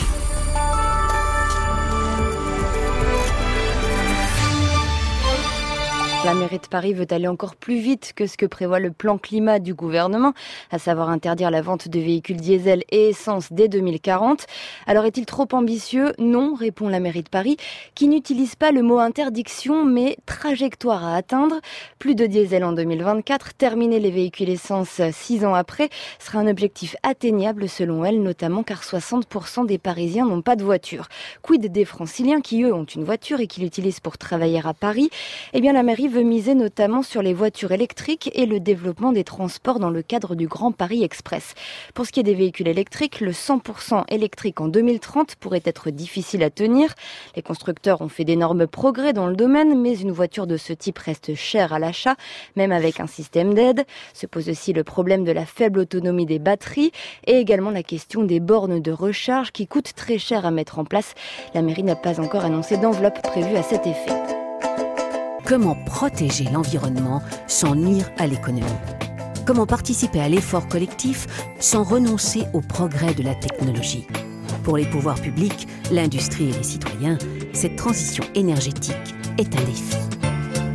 La 6.24 6.34
mairie 6.34 6.60
de 6.60 6.68
Paris 6.68 6.94
veut 6.94 7.06
aller 7.10 7.26
encore 7.26 7.56
plus 7.56 7.80
vite 7.80 8.12
que 8.14 8.28
ce 8.28 8.36
que 8.36 8.46
prévoit 8.46 8.78
le 8.78 8.92
plan 8.92 9.18
climat 9.18 9.58
du 9.58 9.74
gouvernement, 9.74 10.34
à 10.70 10.78
savoir 10.78 11.10
interdire 11.10 11.50
la 11.50 11.62
vente 11.62 11.88
de 11.88 11.98
véhicules 11.98 12.36
diesel 12.36 12.84
et 12.92 13.08
essence 13.08 13.52
dès 13.52 13.66
2040. 13.66 14.46
Alors 14.86 15.04
est-il 15.04 15.26
trop 15.26 15.48
ambitieux? 15.50 16.12
Non, 16.20 16.54
répond 16.54 16.88
la 16.88 17.00
mairie 17.00 17.24
de 17.24 17.28
Paris, 17.28 17.56
qui 17.96 18.06
n'utilise 18.06 18.54
pas 18.54 18.70
le 18.70 18.82
mot 18.82 19.00
interdiction, 19.00 19.84
mais 19.84 20.16
trajectoire 20.24 21.04
à 21.04 21.16
atteindre. 21.16 21.56
Plus 21.98 22.14
de 22.14 22.26
diesel 22.26 22.62
en 22.62 22.72
2024, 22.72 23.54
terminer 23.54 23.98
les 23.98 24.12
véhicules 24.12 24.48
essence 24.48 25.00
six 25.10 25.44
ans 25.44 25.54
après, 25.54 25.88
sera 26.20 26.38
un 26.38 26.46
objectif 26.46 26.94
atteignable 27.02 27.68
selon 27.68 28.04
elle, 28.04 28.22
notamment 28.22 28.62
car 28.62 28.82
60% 28.82 29.66
des 29.66 29.78
Parisiens 29.78 30.26
n'ont 30.26 30.42
pas 30.42 30.54
de 30.54 30.62
voiture. 30.62 31.08
Quid 31.42 31.72
des 31.72 31.84
franciliens 31.84 32.40
qui, 32.40 32.62
eux, 32.62 32.72
ont 32.72 32.84
une 32.84 33.02
voiture 33.02 33.40
et 33.40 33.48
qui 33.48 33.60
l'utilisent 33.60 34.00
pour 34.00 34.18
travailler 34.18 34.60
à 34.64 34.72
Paris? 34.72 35.10
Eh 35.52 35.60
bien, 35.60 35.72
la 35.72 35.82
mairie 35.82 36.11
veut 36.12 36.22
miser 36.22 36.54
notamment 36.54 37.02
sur 37.02 37.22
les 37.22 37.32
voitures 37.32 37.72
électriques 37.72 38.30
et 38.34 38.44
le 38.44 38.60
développement 38.60 39.12
des 39.12 39.24
transports 39.24 39.78
dans 39.78 39.88
le 39.88 40.02
cadre 40.02 40.34
du 40.34 40.46
Grand 40.46 40.70
Paris 40.70 41.02
Express. 41.02 41.54
Pour 41.94 42.04
ce 42.04 42.12
qui 42.12 42.20
est 42.20 42.22
des 42.22 42.34
véhicules 42.34 42.68
électriques, 42.68 43.20
le 43.20 43.32
100% 43.32 44.04
électrique 44.08 44.60
en 44.60 44.68
2030 44.68 45.36
pourrait 45.36 45.62
être 45.64 45.90
difficile 45.90 46.42
à 46.42 46.50
tenir. 46.50 46.92
Les 47.34 47.40
constructeurs 47.40 48.02
ont 48.02 48.10
fait 48.10 48.24
d'énormes 48.24 48.66
progrès 48.66 49.14
dans 49.14 49.26
le 49.26 49.34
domaine, 49.34 49.80
mais 49.80 49.98
une 49.98 50.12
voiture 50.12 50.46
de 50.46 50.58
ce 50.58 50.74
type 50.74 50.98
reste 50.98 51.34
chère 51.34 51.72
à 51.72 51.78
l'achat, 51.78 52.16
même 52.56 52.72
avec 52.72 53.00
un 53.00 53.06
système 53.06 53.54
d'aide. 53.54 53.86
Se 54.12 54.26
pose 54.26 54.50
aussi 54.50 54.74
le 54.74 54.84
problème 54.84 55.24
de 55.24 55.32
la 55.32 55.46
faible 55.46 55.78
autonomie 55.78 56.26
des 56.26 56.38
batteries 56.38 56.92
et 57.26 57.38
également 57.38 57.70
la 57.70 57.82
question 57.82 58.22
des 58.22 58.38
bornes 58.38 58.80
de 58.80 58.92
recharge 58.92 59.50
qui 59.50 59.66
coûtent 59.66 59.94
très 59.96 60.18
cher 60.18 60.44
à 60.44 60.50
mettre 60.50 60.78
en 60.78 60.84
place. 60.84 61.14
La 61.54 61.62
mairie 61.62 61.84
n'a 61.84 61.96
pas 61.96 62.20
encore 62.20 62.44
annoncé 62.44 62.76
d'enveloppe 62.76 63.22
prévue 63.22 63.56
à 63.56 63.62
cet 63.62 63.86
effet. 63.86 64.41
Comment 65.44 65.74
protéger 65.74 66.44
l'environnement 66.44 67.20
sans 67.48 67.74
nuire 67.74 68.10
à 68.16 68.26
l'économie 68.26 68.62
Comment 69.44 69.66
participer 69.66 70.20
à 70.20 70.28
l'effort 70.28 70.68
collectif 70.68 71.26
sans 71.58 71.82
renoncer 71.82 72.44
au 72.52 72.60
progrès 72.60 73.12
de 73.12 73.24
la 73.24 73.34
technologie 73.34 74.06
Pour 74.62 74.76
les 74.76 74.86
pouvoirs 74.86 75.20
publics, 75.20 75.66
l'industrie 75.90 76.50
et 76.50 76.52
les 76.52 76.62
citoyens, 76.62 77.18
cette 77.52 77.74
transition 77.76 78.24
énergétique 78.36 78.94
est 79.36 79.54
un 79.56 79.64
défi. 79.64 79.96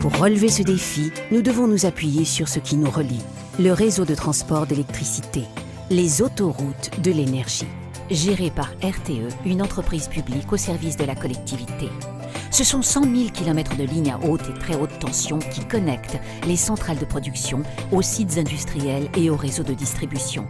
Pour 0.02 0.18
relever 0.18 0.50
ce 0.50 0.64
défi, 0.64 1.12
nous 1.32 1.42
devons 1.42 1.68
nous 1.68 1.86
appuyer 1.86 2.26
sur 2.26 2.50
ce 2.50 2.60
qui 2.60 2.76
nous 2.76 2.92
relie, 2.92 3.24
le 3.60 3.72
réseau 3.72 4.04
de 4.04 4.16
transport 4.16 4.68
d'électricité, 4.68 5.44
les 5.90 6.22
autoroutes 6.22 6.92
de 7.02 7.12
l'énergie, 7.12 7.68
géré 8.12 8.52
par 8.52 8.72
RTE, 8.84 9.34
une 9.46 9.62
entreprise 9.62 10.10
publique 10.10 10.52
au 10.52 10.58
service 10.58 10.98
de 10.98 11.06
la 11.06 11.16
collectivité. 11.16 11.90
Ce 12.52 12.64
sont 12.64 12.82
100 12.82 13.04
000 13.04 13.14
km 13.34 13.76
de 13.76 13.84
lignes 13.84 14.12
à 14.12 14.20
haute 14.26 14.50
et 14.50 14.60
très 14.60 14.76
haute 14.76 14.98
tension 15.00 15.40
qui 15.40 15.66
connectent 15.66 16.20
les 16.46 16.56
centrales 16.56 16.98
de 16.98 17.06
production 17.06 17.64
aux 17.92 18.02
sites 18.02 18.38
industriels 18.38 19.10
et 19.16 19.30
aux 19.30 19.36
réseaux 19.36 19.64
de 19.64 19.74
distribution. 19.74 20.46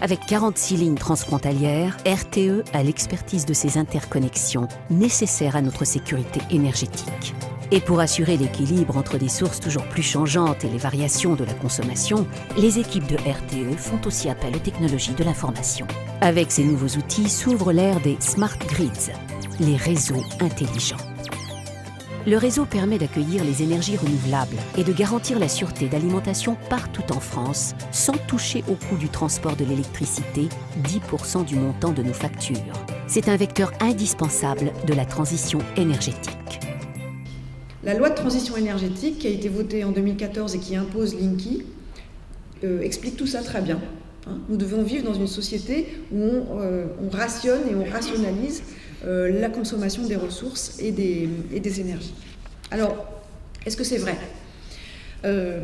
Avec 0.00 0.20
46 0.26 0.76
lignes 0.76 0.94
transfrontalières, 0.94 1.96
RTE 2.06 2.64
a 2.72 2.82
l'expertise 2.82 3.44
de 3.44 3.52
ces 3.52 3.76
interconnexions 3.76 4.68
nécessaires 4.88 5.56
à 5.56 5.62
notre 5.62 5.84
sécurité 5.84 6.40
énergétique. 6.50 7.34
Et 7.72 7.80
pour 7.80 8.00
assurer 8.00 8.36
l'équilibre 8.36 8.96
entre 8.96 9.16
des 9.16 9.28
sources 9.28 9.60
toujours 9.60 9.84
plus 9.84 10.02
changeantes 10.02 10.64
et 10.64 10.68
les 10.68 10.78
variations 10.78 11.34
de 11.34 11.44
la 11.44 11.54
consommation, 11.54 12.26
les 12.56 12.78
équipes 12.80 13.06
de 13.06 13.16
RTE 13.16 13.76
font 13.76 14.00
aussi 14.06 14.28
appel 14.28 14.56
aux 14.56 14.60
technologies 14.60 15.14
de 15.14 15.22
l'information. 15.22 15.86
Avec 16.20 16.50
ces 16.50 16.64
nouveaux 16.64 16.98
outils 16.98 17.28
s'ouvre 17.28 17.72
l'ère 17.72 18.00
des 18.00 18.16
smart 18.18 18.58
grids, 18.66 19.12
les 19.60 19.76
réseaux 19.76 20.24
intelligents. 20.40 21.09
Le 22.30 22.36
réseau 22.36 22.64
permet 22.64 22.96
d'accueillir 22.96 23.42
les 23.42 23.64
énergies 23.64 23.96
renouvelables 23.96 24.56
et 24.78 24.84
de 24.84 24.92
garantir 24.92 25.40
la 25.40 25.48
sûreté 25.48 25.88
d'alimentation 25.88 26.56
partout 26.68 27.02
en 27.12 27.18
France 27.18 27.74
sans 27.90 28.12
toucher 28.28 28.62
au 28.68 28.74
coût 28.74 28.96
du 28.96 29.08
transport 29.08 29.56
de 29.56 29.64
l'électricité, 29.64 30.42
10% 30.84 31.44
du 31.44 31.56
montant 31.56 31.90
de 31.90 32.04
nos 32.04 32.12
factures. 32.12 32.84
C'est 33.08 33.28
un 33.28 33.36
vecteur 33.36 33.72
indispensable 33.80 34.70
de 34.86 34.94
la 34.94 35.06
transition 35.06 35.58
énergétique. 35.76 36.60
La 37.82 37.94
loi 37.94 38.10
de 38.10 38.14
transition 38.14 38.56
énergétique 38.56 39.18
qui 39.18 39.26
a 39.26 39.30
été 39.30 39.48
votée 39.48 39.82
en 39.82 39.90
2014 39.90 40.54
et 40.54 40.60
qui 40.60 40.76
impose 40.76 41.16
Linky 41.16 41.64
euh, 42.62 42.80
explique 42.82 43.16
tout 43.16 43.26
ça 43.26 43.42
très 43.42 43.60
bien. 43.60 43.80
Hein. 44.28 44.38
Nous 44.48 44.56
devons 44.56 44.84
vivre 44.84 45.04
dans 45.04 45.14
une 45.14 45.26
société 45.26 45.88
où 46.12 46.22
on, 46.22 46.60
euh, 46.60 46.86
on 47.04 47.08
rationne 47.08 47.62
et 47.68 47.74
on 47.74 47.90
rationalise 47.90 48.62
la 49.04 49.48
consommation 49.48 50.06
des 50.06 50.16
ressources 50.16 50.78
et 50.80 50.92
des, 50.92 51.80
énergies. 51.80 52.14
Alors, 52.70 53.06
est-ce 53.66 53.76
que 53.76 53.84
c'est 53.84 53.98
vrai? 53.98 54.16
Euh, 55.24 55.60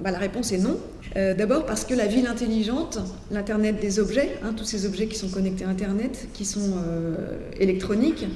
bah, 0.00 0.10
La 0.10 0.18
réponse 0.18 0.52
est 0.52 0.58
non. 0.58 0.78
Euh, 1.16 1.34
d'abord 1.34 1.64
parce 1.64 1.84
que 1.84 1.94
la 1.94 2.06
ville 2.06 2.26
intelligente, 2.26 2.98
l'Internet 3.30 3.80
des 3.80 3.98
objets, 3.98 4.36
hein, 4.42 4.52
tous 4.54 4.64
ces 4.64 4.84
objets 4.84 5.06
qui 5.06 5.16
sont 5.16 5.28
connectés 5.28 5.64
à 5.64 5.68
Internet, 5.68 6.28
qui 6.34 6.44
sont 6.44 6.74
électroniques, 7.58 8.26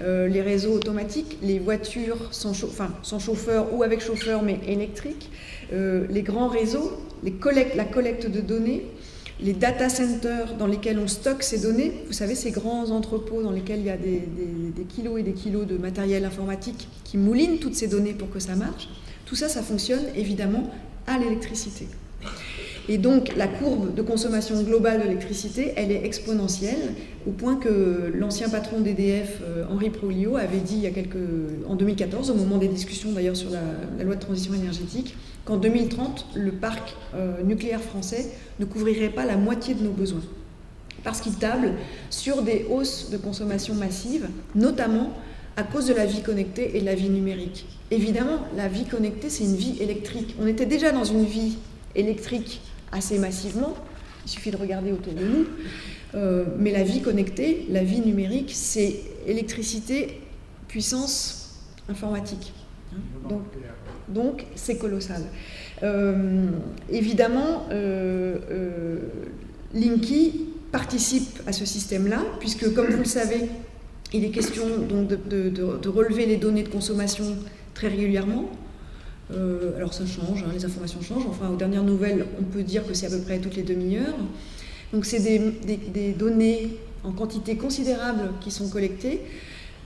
les 0.00 0.42
réseaux 0.42 0.72
automatiques, 0.72 1.38
les 1.42 1.58
voitures 1.58 2.28
sans, 2.32 2.54
chauffeur 2.54 3.74
ou 3.74 3.82
avec 3.82 4.00
chauffeur 4.00 4.42
mais 4.42 4.58
électriques, 4.66 5.30
les 5.70 6.22
grands 6.22 6.48
réseaux, 6.48 6.92
la 7.76 7.84
collecte 7.84 8.30
de 8.30 8.40
données, 8.40 8.86
les 9.42 9.52
data 9.52 9.88
centers 9.88 10.54
dans 10.56 10.66
lesquels 10.66 10.98
on 10.98 11.08
stocke 11.08 11.42
ces 11.42 11.58
données, 11.58 11.92
vous 12.06 12.12
savez, 12.12 12.34
ces 12.34 12.50
grands 12.50 12.90
entrepôts 12.90 13.42
dans 13.42 13.50
lesquels 13.50 13.80
il 13.80 13.86
y 13.86 13.90
a 13.90 13.96
des, 13.96 14.22
kilos 14.88 15.18
et 15.18 15.22
des 15.22 15.32
kilos 15.32 15.66
de 15.66 15.76
matériel 15.76 16.24
informatique 16.24 16.88
qui 17.04 17.18
moulinent 17.18 17.58
toutes 17.58 17.74
ces 17.74 17.88
données 17.88 18.12
pour 18.12 18.30
que 18.30 18.38
ça 18.38 18.54
marche, 18.54 18.88
tout 19.26 19.34
ça, 19.34 19.48
ça 19.48 19.62
fonctionne 19.62 20.04
évidemment 20.14 20.70
à 21.06 21.18
l'électricité. 21.18 21.88
Et 22.88 22.98
donc 22.98 23.34
la 23.36 23.46
courbe 23.46 23.94
de 23.94 24.02
consommation 24.02 24.60
globale 24.62 25.02
d'électricité, 25.02 25.72
elle 25.76 25.92
est 25.92 26.04
exponentielle, 26.04 26.94
au 27.26 27.30
point 27.30 27.56
que 27.56 28.12
l'ancien 28.14 28.48
patron 28.48 28.80
d'EDF, 28.80 29.40
euh, 29.42 29.64
Henri 29.70 29.90
Prolio, 29.90 30.36
avait 30.36 30.58
dit 30.58 30.86
a 30.86 30.90
en 31.68 31.76
2014, 31.76 32.30
au 32.30 32.34
moment 32.34 32.58
des 32.58 32.68
discussions 32.68 33.12
d'ailleurs 33.12 33.36
sur 33.36 33.50
la 33.50 34.04
loi 34.04 34.16
de 34.16 34.20
transition 34.20 34.54
énergétique, 34.54 35.14
qu'en 35.44 35.56
2030, 35.56 36.26
le 36.34 36.52
parc 36.52 36.94
euh, 37.14 37.42
nucléaire 37.44 37.80
français 37.80 38.30
ne 38.58 38.64
couvrirait 38.64 39.10
pas 39.10 39.26
la 39.26 39.36
moitié 39.36 39.74
de 39.74 39.82
nos 39.82 39.92
besoins. 39.92 40.22
Parce 41.04 41.20
qu'il 41.20 41.34
table 41.34 41.72
sur 42.10 42.42
des 42.42 42.66
hausses 42.70 43.10
de 43.10 43.16
consommation 43.16 43.74
massive, 43.74 44.28
notamment 44.54 45.12
à 45.56 45.62
cause 45.62 45.86
de 45.86 45.94
la 45.94 46.06
vie 46.06 46.22
connectée 46.22 46.76
et 46.76 46.80
de 46.80 46.86
la 46.86 46.94
vie 46.94 47.10
numérique. 47.10 47.66
Évidemment, 47.90 48.38
la 48.56 48.68
vie 48.68 48.84
connectée, 48.84 49.28
c'est 49.28 49.44
une 49.44 49.56
vie 49.56 49.76
électrique. 49.80 50.34
On 50.40 50.46
était 50.46 50.66
déjà 50.66 50.92
dans 50.92 51.04
une 51.04 51.24
vie 51.24 51.58
électrique 51.94 52.60
assez 52.92 53.18
massivement, 53.18 53.74
il 54.24 54.30
suffit 54.30 54.50
de 54.50 54.56
regarder 54.56 54.92
autour 54.92 55.12
de 55.14 55.24
nous, 55.24 55.46
euh, 56.14 56.44
mais 56.58 56.70
la 56.70 56.82
vie 56.82 57.00
connectée, 57.00 57.66
la 57.70 57.82
vie 57.82 58.00
numérique, 58.00 58.52
c'est 58.54 59.00
électricité, 59.26 60.20
puissance 60.68 61.60
informatique. 61.88 62.52
Donc, 63.28 63.42
donc 64.08 64.46
c'est 64.54 64.76
colossal. 64.76 65.22
Euh, 65.82 66.50
évidemment, 66.90 67.66
euh, 67.70 68.98
Linky 69.74 70.48
participe 70.70 71.40
à 71.46 71.52
ce 71.52 71.64
système-là, 71.64 72.22
puisque 72.38 72.72
comme 72.74 72.88
vous 72.88 72.98
le 72.98 73.04
savez, 73.04 73.48
il 74.12 74.24
est 74.24 74.30
question 74.30 74.64
donc 74.88 75.08
de, 75.08 75.88
relever 75.88 76.26
les 76.26 76.36
données 76.36 76.62
de 76.62 76.68
consommation 76.68 77.24
très 77.74 77.88
régulièrement. 77.88 78.50
Alors 79.76 79.94
ça 79.94 80.04
change, 80.04 80.42
hein, 80.42 80.50
les 80.52 80.64
informations 80.64 81.00
changent. 81.00 81.26
Enfin, 81.28 81.48
aux 81.48 81.56
dernières 81.56 81.84
nouvelles, 81.84 82.26
on 82.38 82.44
peut 82.44 82.62
dire 82.62 82.86
que 82.86 82.94
c'est 82.94 83.06
à 83.06 83.10
peu 83.10 83.20
près 83.20 83.38
toutes 83.38 83.56
les 83.56 83.62
demi-heures. 83.62 84.16
Donc 84.92 85.06
c'est 85.06 85.20
des, 85.20 86.12
données 86.12 86.76
en 87.02 87.12
quantité 87.12 87.56
considérable 87.56 88.30
qui 88.40 88.50
sont 88.50 88.68
collectées. 88.68 89.22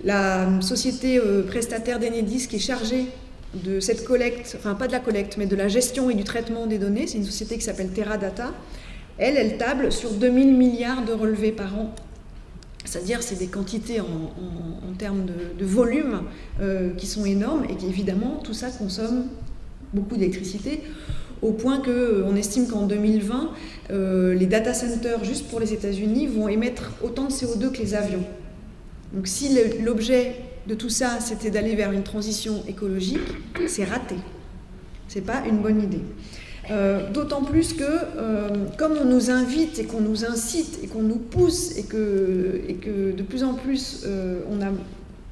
La 0.05 0.61
société 0.61 1.21
prestataire 1.47 2.01
d'Enedis 2.01 2.49
qui 2.49 2.57
est 2.57 2.61
chargée 2.61 3.07
de 3.55 3.81
cette 3.81 4.05
collecte, 4.05 4.57
enfin 4.59 4.75
pas 4.75 4.87
de 4.87 4.93
la 4.93 5.01
collecte, 5.01 5.37
mais 5.39 5.47
de 5.47 5.57
la 5.57 5.69
gestion 5.69 6.11
et 6.11 6.15
du 6.15 6.25
traitement 6.25 6.67
des 6.67 6.79
données. 6.79 7.07
C'est 7.07 7.19
une 7.19 7.25
société 7.25 7.57
qui 7.57 7.63
s'appelle 7.63 7.91
Teradata. 7.91 8.53
elle, 9.19 9.37
elle 9.37 9.59
table 9.59 9.93
sur 9.93 10.11
2000 10.11 10.55
milliards 10.55 11.05
de 11.05 11.13
relevés 11.13 11.53
par 11.53 11.79
an. 11.79 11.95
C'est-à-dire, 12.87 13.23
c'est 13.23 13.39
des 13.39 13.49
quantités 13.49 14.01
en, 14.01 14.07
termes 14.97 15.27
de, 15.27 15.65
volume 15.65 16.23
euh, 16.61 16.95
qui 16.95 17.07
sont 17.07 17.27
énormes 17.27 17.65
et 17.69 17.77
qui, 17.77 17.87
évidemment, 17.87 18.41
tout 18.43 18.55
ça 18.55 18.71
consomme 18.71 19.27
beaucoup 19.93 20.17
d'électricité, 20.17 20.83
au 21.43 21.53
point 21.53 21.79
qu'on 21.79 21.91
euh, 21.91 22.35
estime 22.37 22.67
qu'en 22.67 22.87
2020, 22.87 23.51
euh, 23.91 24.35
les 24.35 24.47
data 24.47 24.73
centers, 24.73 25.23
juste 25.23 25.49
pour 25.49 25.61
les 25.61 25.73
États-Unis, 25.75 26.27
vont 26.27 26.49
émettre 26.49 26.93
autant 27.03 27.25
de 27.25 27.31
CO2 27.31 27.73
que 27.73 27.79
les 27.79 27.95
avions. 27.95 28.25
Donc, 29.13 29.27
si 29.27 29.57
l'objet 29.85 30.37
de 30.67 30.75
tout 30.75 30.89
ça, 30.89 31.19
c'était 31.21 31.51
d'aller 31.51 31.75
vers 31.75 31.93
une 31.93 32.03
transition 32.03 32.63
écologique, 32.67 33.21
c'est 33.67 33.85
raté. 33.85 34.17
C'est 35.09 35.21
pas 35.21 35.45
une 35.47 35.59
bonne 35.59 35.83
idée. 35.83 36.03
Euh, 36.71 37.11
d'autant 37.11 37.43
plus 37.43 37.75
que, 37.75 37.85
euh, 37.85 38.49
comme 38.77 38.95
on 39.01 39.05
nous 39.05 39.31
invite 39.31 39.79
et 39.79 39.85
qu'on 39.85 40.01
nous 40.01 40.25
incite 40.25 40.81
et 40.83 40.89
qu'on 40.89 41.03
nous 41.03 41.19
pousse 41.19 41.77
et 41.79 41.85
que, 41.85 42.61
et 42.67 42.75
que 42.75 43.13
de 43.13 43.23
plus 43.23 43.45
en 43.45 43.55
plus 43.55 44.03
euh, 44.05 44.41
on 44.51 44.57
n'a 44.57 44.73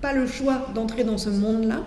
pas 0.00 0.12
le 0.12 0.26
choix 0.26 0.68
d'entrer 0.74 1.02
dans 1.02 1.18
ce 1.18 1.30
monde-là, 1.30 1.82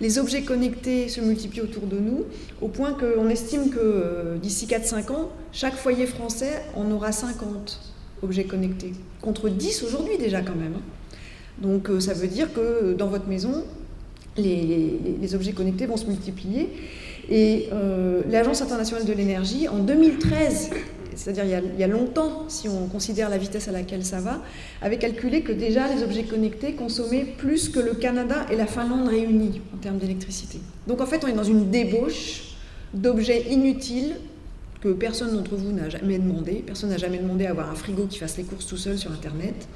les 0.00 0.18
objets 0.18 0.42
connectés 0.42 1.08
se 1.08 1.20
multiplient 1.20 1.62
autour 1.62 1.86
de 1.86 1.98
nous, 1.98 2.24
au 2.62 2.68
point 2.68 2.92
qu'on 2.92 3.28
estime 3.28 3.70
que 3.70 4.36
d'ici 4.40 4.66
4-5 4.66 5.12
ans, 5.12 5.30
chaque 5.52 5.74
foyer 5.74 6.06
français 6.06 6.62
en 6.74 6.90
aura 6.90 7.12
50 7.12 7.80
objets 8.22 8.44
connectés, 8.44 8.92
contre 9.20 9.48
10 9.48 9.82
aujourd'hui 9.82 10.16
déjà 10.18 10.40
quand 10.40 10.54
même. 10.54 10.74
Hein. 10.76 11.16
Donc 11.60 11.88
ça 12.00 12.14
veut 12.14 12.28
dire 12.28 12.52
que 12.52 12.94
dans 12.94 13.08
votre 13.08 13.26
maison, 13.26 13.64
les, 14.36 15.00
les 15.20 15.34
objets 15.34 15.52
connectés 15.52 15.86
vont 15.86 15.96
se 15.96 16.06
multiplier. 16.06 16.68
Et 17.28 17.68
euh, 17.72 18.22
l'Agence 18.28 18.62
internationale 18.62 19.04
de 19.04 19.12
l'énergie, 19.12 19.68
en 19.68 19.78
2013, 19.78 20.70
c'est-à-dire 21.16 21.44
il, 21.44 21.80
y 21.80 21.82
a 21.82 21.86
longtemps, 21.88 22.44
si 22.48 22.68
on 22.68 22.86
considère 22.86 23.28
la 23.28 23.38
vitesse 23.38 23.68
à 23.68 23.72
laquelle 23.72 24.04
ça 24.04 24.20
va, 24.20 24.42
avait 24.82 24.98
calculé 24.98 25.42
que 25.42 25.52
déjà 25.52 25.92
les 25.92 26.02
objets 26.02 26.24
connectés 26.24 26.74
consommaient 26.74 27.24
plus 27.38 27.68
que 27.68 27.80
le 27.80 27.94
Canada 27.94 28.46
et 28.50 28.56
la 28.56 28.66
Finlande 28.66 29.08
réunis 29.08 29.60
en 29.74 29.78
termes 29.78 29.98
d'électricité. 29.98 30.60
Donc 30.86 31.00
en 31.00 31.06
fait, 31.06 31.24
on 31.24 31.28
est 31.28 31.32
dans 31.32 31.42
une 31.42 31.70
débauche 31.70 32.56
d'objets 32.94 33.46
inutiles 33.50 34.16
que 34.80 34.88
personne 34.90 35.34
d'entre 35.34 35.56
vous 35.56 35.72
n'a 35.72 35.88
jamais 35.88 36.18
demandé. 36.18 36.62
Personne 36.64 36.90
n'a 36.90 36.98
jamais 36.98 37.18
demandé 37.18 37.46
à 37.46 37.50
avoir 37.50 37.70
un 37.70 37.74
frigo 37.74 38.06
qui 38.06 38.18
fasse 38.18 38.36
les 38.36 38.44
courses 38.44 38.66
tout 38.66 38.76
seul 38.76 38.98
sur 38.98 39.10
Internet 39.10 39.66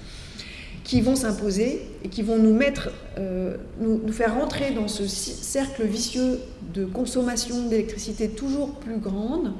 qui 0.90 1.03
vont 1.03 1.14
s'imposer 1.14 1.83
et 2.03 2.09
qui 2.09 2.22
vont 2.22 2.37
nous 2.37 2.53
mettre, 2.53 2.90
euh, 3.16 3.57
nous, 3.81 4.11
faire 4.11 4.35
rentrer 4.35 4.72
dans 4.72 4.88
ce 4.88 5.07
cercle 5.07 5.85
vicieux 5.85 6.40
de 6.74 6.85
consommation 6.85 7.68
d'électricité 7.68 8.29
toujours 8.29 8.74
plus 8.74 8.98
grande 8.98 9.53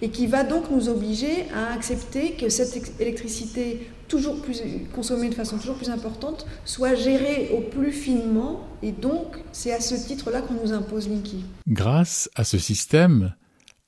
et 0.00 0.08
qui 0.08 0.26
va 0.26 0.42
donc 0.42 0.70
nous 0.70 0.88
obliger 0.88 1.44
à 1.54 1.74
accepter 1.74 2.30
que 2.32 2.48
cette 2.48 2.98
électricité 2.98 3.90
toujours 4.08 4.40
plus 4.40 4.62
consommée 4.94 5.28
de 5.28 5.34
façon 5.34 5.58
toujours 5.58 5.76
plus 5.76 5.90
importante 5.90 6.46
soit 6.64 6.94
gérée 6.94 7.50
au 7.54 7.60
plus 7.60 7.92
finement 7.92 8.66
et 8.82 8.92
donc 8.92 9.36
c'est 9.52 9.74
à 9.74 9.82
ce 9.82 9.94
titre-là 9.94 10.40
qu'on 10.40 10.54
nous 10.54 10.72
impose 10.72 11.10
Linky. 11.10 11.44
Grâce 11.68 12.30
à 12.36 12.44
ce 12.44 12.56
système, 12.56 13.34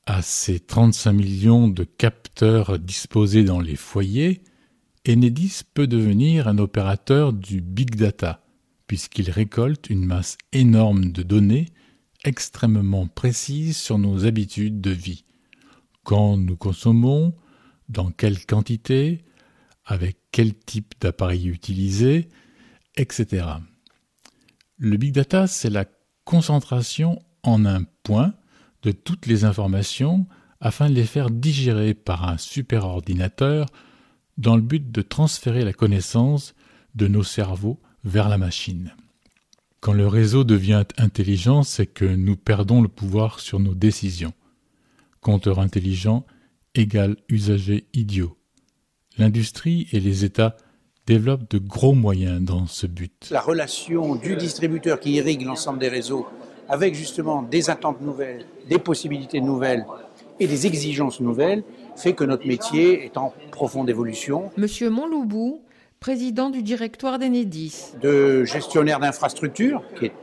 à 0.04 0.20
ces 0.20 0.60
35 0.60 1.12
millions 1.14 1.68
de 1.68 1.84
capteurs 1.84 2.78
disposés 2.78 3.44
dans 3.44 3.60
les 3.60 3.76
foyers, 3.76 4.42
Enedis 5.08 5.62
peut 5.72 5.86
devenir 5.86 6.48
un 6.48 6.58
opérateur 6.58 7.32
du 7.32 7.60
big 7.60 7.94
data, 7.94 8.42
puisqu'il 8.86 9.30
récolte 9.30 9.88
une 9.88 10.04
masse 10.04 10.36
énorme 10.52 11.12
de 11.12 11.22
données 11.22 11.66
extrêmement 12.24 13.06
précises 13.06 13.76
sur 13.76 13.98
nos 13.98 14.26
habitudes 14.26 14.80
de 14.80 14.90
vie. 14.90 15.24
Quand 16.02 16.36
nous 16.36 16.56
consommons, 16.56 17.34
dans 17.88 18.10
quelle 18.10 18.44
quantité, 18.46 19.24
avec 19.84 20.18
quel 20.32 20.54
type 20.54 20.94
d'appareil 21.00 21.46
utiliser, 21.46 22.28
etc. 22.96 23.46
Le 24.76 24.96
big 24.96 25.12
data, 25.12 25.46
c'est 25.46 25.70
la 25.70 25.84
concentration 26.24 27.20
en 27.44 27.64
un 27.64 27.84
point 28.02 28.34
de 28.82 28.90
toutes 28.90 29.26
les 29.26 29.44
informations 29.44 30.26
afin 30.60 30.90
de 30.90 30.94
les 30.94 31.04
faire 31.04 31.30
digérer 31.30 31.94
par 31.94 32.28
un 32.28 32.38
superordinateur 32.38 33.66
dans 34.36 34.56
le 34.56 34.62
but 34.62 34.90
de 34.90 35.02
transférer 35.02 35.64
la 35.64 35.72
connaissance 35.72 36.54
de 36.94 37.08
nos 37.08 37.22
cerveaux 37.22 37.78
vers 38.04 38.28
la 38.28 38.38
machine. 38.38 38.94
Quand 39.80 39.92
le 39.92 40.06
réseau 40.06 40.44
devient 40.44 40.84
intelligent, 40.98 41.62
c'est 41.62 41.86
que 41.86 42.04
nous 42.04 42.36
perdons 42.36 42.82
le 42.82 42.88
pouvoir 42.88 43.40
sur 43.40 43.60
nos 43.60 43.74
décisions. 43.74 44.32
Compteur 45.20 45.58
intelligent 45.58 46.24
égale 46.74 47.16
usager 47.28 47.86
idiot. 47.92 48.36
L'industrie 49.18 49.88
et 49.92 50.00
les 50.00 50.24
États 50.24 50.56
développent 51.06 51.50
de 51.50 51.58
gros 51.58 51.94
moyens 51.94 52.42
dans 52.42 52.66
ce 52.66 52.86
but. 52.86 53.28
La 53.30 53.40
relation 53.40 54.16
du 54.16 54.36
distributeur 54.36 55.00
qui 55.00 55.12
irrigue 55.12 55.42
l'ensemble 55.42 55.78
des 55.78 55.88
réseaux 55.88 56.26
avec 56.68 56.94
justement 56.94 57.42
des 57.42 57.70
attentes 57.70 58.00
nouvelles, 58.00 58.44
des 58.68 58.78
possibilités 58.78 59.40
nouvelles 59.40 59.86
et 60.40 60.46
des 60.46 60.66
exigences 60.66 61.20
nouvelles 61.20 61.62
fait 61.96 62.12
que 62.12 62.24
notre 62.24 62.46
métier 62.46 63.04
est 63.04 63.16
en 63.16 63.32
profonde 63.50 63.90
évolution. 63.90 64.50
Monsieur 64.56 64.90
Montloubou, 64.90 65.60
président 66.00 66.50
du 66.50 66.62
directoire 66.62 67.18
d'Enedis. 67.18 67.92
De 68.00 68.44
gestionnaire 68.44 69.00
d'infrastructures, 69.00 69.82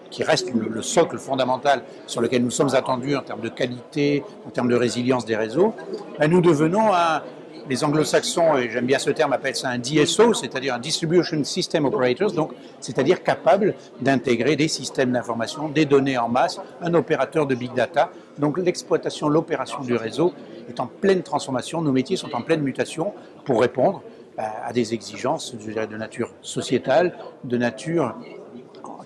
qui, 0.09 0.23
reste 0.23 0.51
le, 0.53 0.81
socle 0.81 1.17
fondamental 1.17 1.83
sur 2.07 2.21
lequel 2.21 2.43
nous 2.43 2.51
sommes 2.51 2.73
attendus 2.75 3.15
en 3.15 3.21
termes 3.21 3.41
de 3.41 3.49
qualité, 3.49 4.23
en 4.45 4.51
termes 4.51 4.69
de 4.69 4.75
résilience 4.75 5.25
des 5.25 5.35
réseaux, 5.35 5.73
ben, 6.19 6.29
nous 6.29 6.41
devenons 6.41 6.93
un, 6.93 7.23
les 7.69 7.83
anglo-saxons, 7.83 8.57
et 8.57 8.69
j'aime 8.69 8.85
bien 8.85 8.99
ce 8.99 9.09
terme, 9.09 9.33
appellent 9.33 9.55
ça 9.55 9.69
un 9.69 9.79
DSO, 9.79 10.33
c'est-à-dire 10.33 10.75
un 10.75 10.79
Distribution 10.79 11.43
System 11.43 11.85
Operators, 11.85 12.31
donc 12.31 12.51
c'est-à-dire 12.79 13.23
capable 13.23 13.75
d'intégrer 14.01 14.55
des 14.55 14.67
systèmes 14.67 15.11
d'information, 15.11 15.69
des 15.69 15.85
données 15.85 16.17
en 16.17 16.29
masse, 16.29 16.59
un 16.81 16.93
opérateur 16.93 17.45
de 17.45 17.55
big 17.55 17.73
data. 17.73 18.11
Donc 18.37 18.57
l'exploitation, 18.57 19.29
l'opération 19.29 19.81
du 19.81 19.95
réseau 19.95 20.33
est 20.69 20.79
en 20.79 20.87
pleine 20.87 21.23
transformation, 21.23 21.81
nos 21.81 21.91
métiers 21.91 22.17
sont 22.17 22.33
en 22.33 22.41
pleine 22.41 22.61
mutation 22.61 23.13
pour 23.45 23.61
répondre 23.61 24.01
à 24.37 24.73
des 24.73 24.93
exigences 24.93 25.55
de 25.55 25.97
nature 25.97 26.31
sociétale, 26.41 27.15
de 27.43 27.57
nature 27.57 28.15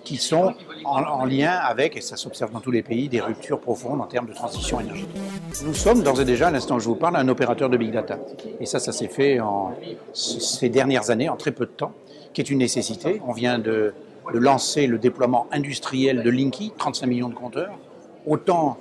qui 0.04 0.16
sont 0.16 0.54
en, 0.86 1.26
lien 1.26 1.52
avec, 1.52 1.96
et 1.96 2.00
ça 2.00 2.16
s'observe 2.16 2.50
dans 2.50 2.60
tous 2.60 2.70
les 2.70 2.82
pays, 2.82 3.08
des 3.08 3.20
ruptures 3.20 3.60
profondes 3.60 4.00
en 4.00 4.06
termes 4.06 4.26
de 4.26 4.32
transition 4.32 4.80
énergétique. 4.80 5.20
Nous 5.62 5.74
sommes 5.74 6.02
d'ores 6.02 6.22
et 6.22 6.24
déjà, 6.24 6.48
à 6.48 6.50
l'instant 6.50 6.76
où 6.76 6.80
je 6.80 6.86
vous 6.86 6.94
parle, 6.94 7.16
un 7.16 7.28
opérateur 7.28 7.68
de 7.68 7.76
big 7.76 7.92
data. 7.92 8.18
Et 8.58 8.64
ça, 8.64 8.78
ça 8.78 8.92
s'est 8.92 9.08
fait 9.08 9.38
en 9.40 9.74
ces 10.14 10.70
dernières 10.70 11.10
années, 11.10 11.28
en 11.28 11.36
très 11.36 11.52
peu 11.52 11.66
de 11.66 11.70
temps, 11.70 11.92
qui 12.32 12.40
est 12.40 12.48
une 12.48 12.58
nécessité. 12.58 13.20
On 13.26 13.32
vient 13.32 13.58
de, 13.58 13.92
de 14.32 14.38
lancer 14.38 14.86
le 14.86 14.98
déploiement 14.98 15.46
industriel 15.52 16.22
de 16.22 16.30
Linky, 16.30 16.72
35 16.78 17.06
millions 17.06 17.28
de 17.28 17.34
compteurs, 17.34 17.78
autant 18.26 18.78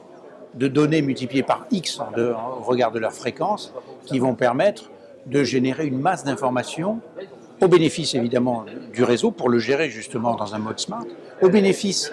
de 0.56 0.68
données 0.68 1.02
multipliées 1.02 1.44
par 1.44 1.66
X 1.72 2.00
au 2.00 2.64
regard 2.64 2.92
de 2.92 3.00
leur 3.00 3.14
fréquence, 3.14 3.74
qui 4.06 4.20
vont 4.20 4.36
permettre 4.36 4.90
de 5.26 5.44
générer 5.44 5.86
une 5.86 6.00
masse 6.00 6.24
d'informations 6.24 7.00
au 7.62 7.68
bénéfice 7.68 8.14
évidemment 8.16 8.66
du 8.94 9.04
réseau 9.04 9.32
pour 9.32 9.50
le 9.50 9.60
gérer 9.60 9.90
justement 9.90 10.36
dans 10.36 10.54
un 10.56 10.60
mode 10.60 10.80
smart, 10.80 11.06
au 11.42 11.50
bénéfice 11.50 12.12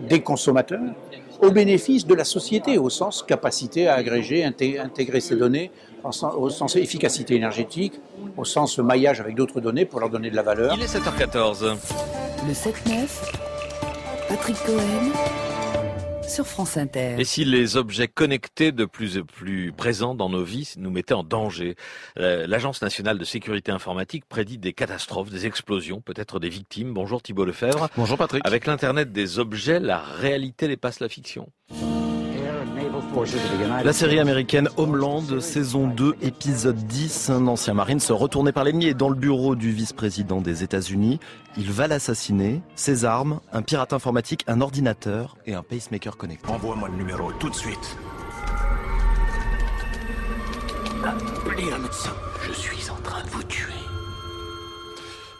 des 0.00 0.20
consommateurs, 0.20 0.80
au 1.40 1.50
bénéfice 1.50 2.06
de 2.06 2.14
la 2.14 2.24
société 2.24 2.78
au 2.78 2.90
sens 2.90 3.22
capacité 3.22 3.88
à 3.88 3.94
agréger, 3.94 4.44
intégrer 4.44 5.20
ces 5.20 5.36
données, 5.36 5.70
au 6.04 6.50
sens 6.50 6.76
efficacité 6.76 7.34
énergétique, 7.34 7.94
au 8.36 8.44
sens 8.44 8.78
maillage 8.78 9.20
avec 9.20 9.34
d'autres 9.34 9.60
données 9.60 9.84
pour 9.84 10.00
leur 10.00 10.10
donner 10.10 10.30
de 10.30 10.36
la 10.36 10.42
valeur. 10.42 10.74
Il 10.76 10.82
est 10.82 10.94
7h14. 10.94 11.76
Le 12.46 12.52
7-9, 12.52 12.72
Patrick 14.28 14.56
Cohen 14.64 15.10
sur 16.32 16.46
France 16.46 16.78
Inter. 16.78 17.16
Et 17.18 17.24
si 17.24 17.44
les 17.44 17.76
objets 17.76 18.08
connectés 18.08 18.72
de 18.72 18.86
plus 18.86 19.18
en 19.18 19.22
plus 19.22 19.70
présents 19.70 20.14
dans 20.14 20.30
nos 20.30 20.42
vies 20.42 20.72
nous 20.78 20.90
mettaient 20.90 21.12
en 21.12 21.24
danger 21.24 21.76
euh, 22.18 22.46
L'Agence 22.46 22.80
nationale 22.80 23.18
de 23.18 23.24
sécurité 23.24 23.70
informatique 23.70 24.24
prédit 24.26 24.56
des 24.56 24.72
catastrophes, 24.72 25.30
des 25.30 25.44
explosions, 25.44 26.00
peut-être 26.00 26.40
des 26.40 26.48
victimes. 26.48 26.94
Bonjour 26.94 27.22
Thibault 27.22 27.44
Lefebvre. 27.44 27.88
Bonjour 27.96 28.16
Patrick. 28.16 28.46
Avec 28.46 28.66
l'Internet 28.66 29.12
des 29.12 29.38
objets, 29.38 29.78
la 29.78 29.98
réalité 29.98 30.68
dépasse 30.68 31.00
la 31.00 31.10
fiction. 31.10 31.50
La 33.84 33.92
série 33.92 34.18
américaine 34.18 34.68
Homeland, 34.78 35.40
saison 35.40 35.86
2, 35.86 36.16
épisode 36.22 36.76
10. 36.76 37.30
Un 37.30 37.46
ancien 37.46 37.74
marine 37.74 38.00
se 38.00 38.12
retourné 38.12 38.52
par 38.52 38.64
l'ennemi 38.64 38.86
est 38.86 38.94
dans 38.94 39.10
le 39.10 39.14
bureau 39.14 39.54
du 39.54 39.70
vice-président 39.70 40.40
des 40.40 40.62
États-Unis. 40.62 41.20
Il 41.58 41.70
va 41.70 41.88
l'assassiner. 41.88 42.62
Ses 42.74 43.04
armes, 43.04 43.40
un 43.52 43.62
pirate 43.62 43.92
informatique, 43.92 44.44
un 44.46 44.62
ordinateur 44.62 45.36
et 45.44 45.54
un 45.54 45.62
pacemaker 45.62 46.16
connecté. 46.16 46.48
Envoie-moi 46.50 46.88
le 46.88 46.96
numéro 46.96 47.30
tout 47.32 47.50
de 47.50 47.54
suite. 47.54 47.96
Appelez 51.04 51.70
un 51.70 51.78
médecin. 51.78 52.12
Je 52.46 52.52
suis 52.52 52.90
en 52.90 52.96
train 53.02 53.22
de 53.24 53.28
vous 53.28 53.42
tuer. 53.44 53.71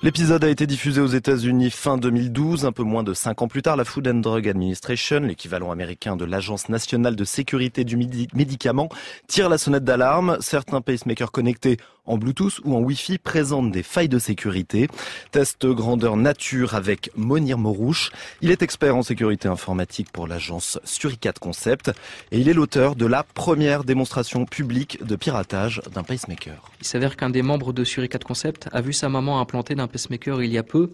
L'épisode 0.04 0.42
a 0.42 0.48
été 0.48 0.66
diffusé 0.66 1.00
aux 1.00 1.06
États-Unis 1.06 1.70
fin 1.70 1.96
2012, 1.96 2.64
un 2.64 2.72
peu 2.72 2.82
moins 2.82 3.04
de 3.04 3.14
cinq 3.14 3.40
ans 3.40 3.46
plus 3.46 3.62
tard. 3.62 3.76
La 3.76 3.84
Food 3.84 4.08
and 4.08 4.14
Drug 4.14 4.48
Administration, 4.48 5.20
l'équivalent 5.20 5.70
américain 5.70 6.16
de 6.16 6.24
l'Agence 6.24 6.68
nationale 6.68 7.14
de 7.14 7.22
sécurité 7.22 7.84
du 7.84 7.96
médicament, 7.96 8.88
tire 9.28 9.48
la 9.48 9.58
sonnette 9.58 9.84
d'alarme. 9.84 10.38
Certains 10.40 10.80
pacemakers 10.80 11.30
connectés 11.30 11.76
en 12.04 12.18
Bluetooth 12.18 12.60
ou 12.64 12.74
en 12.74 12.80
Wi-Fi 12.80 13.18
présentent 13.18 13.70
des 13.70 13.82
failles 13.82 14.08
de 14.08 14.18
sécurité. 14.18 14.88
Test 15.30 15.66
grandeur 15.66 16.16
nature 16.16 16.74
avec 16.74 17.10
Monir 17.16 17.58
Morouche. 17.58 18.10
Il 18.40 18.50
est 18.50 18.62
expert 18.62 18.96
en 18.96 19.02
sécurité 19.02 19.48
informatique 19.48 20.10
pour 20.12 20.26
l'agence 20.26 20.78
Suricat 20.84 21.34
Concept 21.40 21.90
et 22.30 22.38
il 22.38 22.48
est 22.48 22.54
l'auteur 22.54 22.96
de 22.96 23.06
la 23.06 23.22
première 23.22 23.84
démonstration 23.84 24.44
publique 24.44 25.04
de 25.04 25.16
piratage 25.16 25.80
d'un 25.92 26.02
pacemaker. 26.02 26.70
Il 26.80 26.86
s'avère 26.86 27.16
qu'un 27.16 27.30
des 27.30 27.42
membres 27.42 27.72
de 27.72 27.84
Suricat 27.84 28.18
Concept 28.18 28.68
a 28.72 28.80
vu 28.80 28.92
sa 28.92 29.08
maman 29.08 29.40
implanter 29.40 29.74
d'un 29.74 29.86
pacemaker 29.86 30.42
il 30.42 30.52
y 30.52 30.58
a 30.58 30.62
peu. 30.62 30.90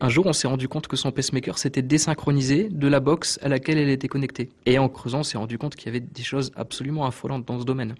Un 0.00 0.08
jour, 0.08 0.26
on 0.26 0.32
s'est 0.32 0.48
rendu 0.48 0.68
compte 0.68 0.86
que 0.88 0.96
son 0.96 1.12
pacemaker 1.12 1.56
s'était 1.56 1.82
désynchronisé 1.82 2.68
de 2.70 2.88
la 2.88 3.00
box 3.00 3.38
à 3.42 3.48
laquelle 3.48 3.78
elle 3.78 3.88
était 3.88 4.08
connectée. 4.08 4.50
Et 4.66 4.78
en 4.78 4.88
creusant, 4.88 5.20
on 5.20 5.22
s'est 5.22 5.38
rendu 5.38 5.56
compte 5.56 5.76
qu'il 5.76 5.86
y 5.86 5.88
avait 5.88 6.00
des 6.00 6.22
choses 6.22 6.52
absolument 6.56 7.06
affolantes 7.06 7.46
dans 7.46 7.60
ce 7.60 7.64
domaine. 7.64 7.94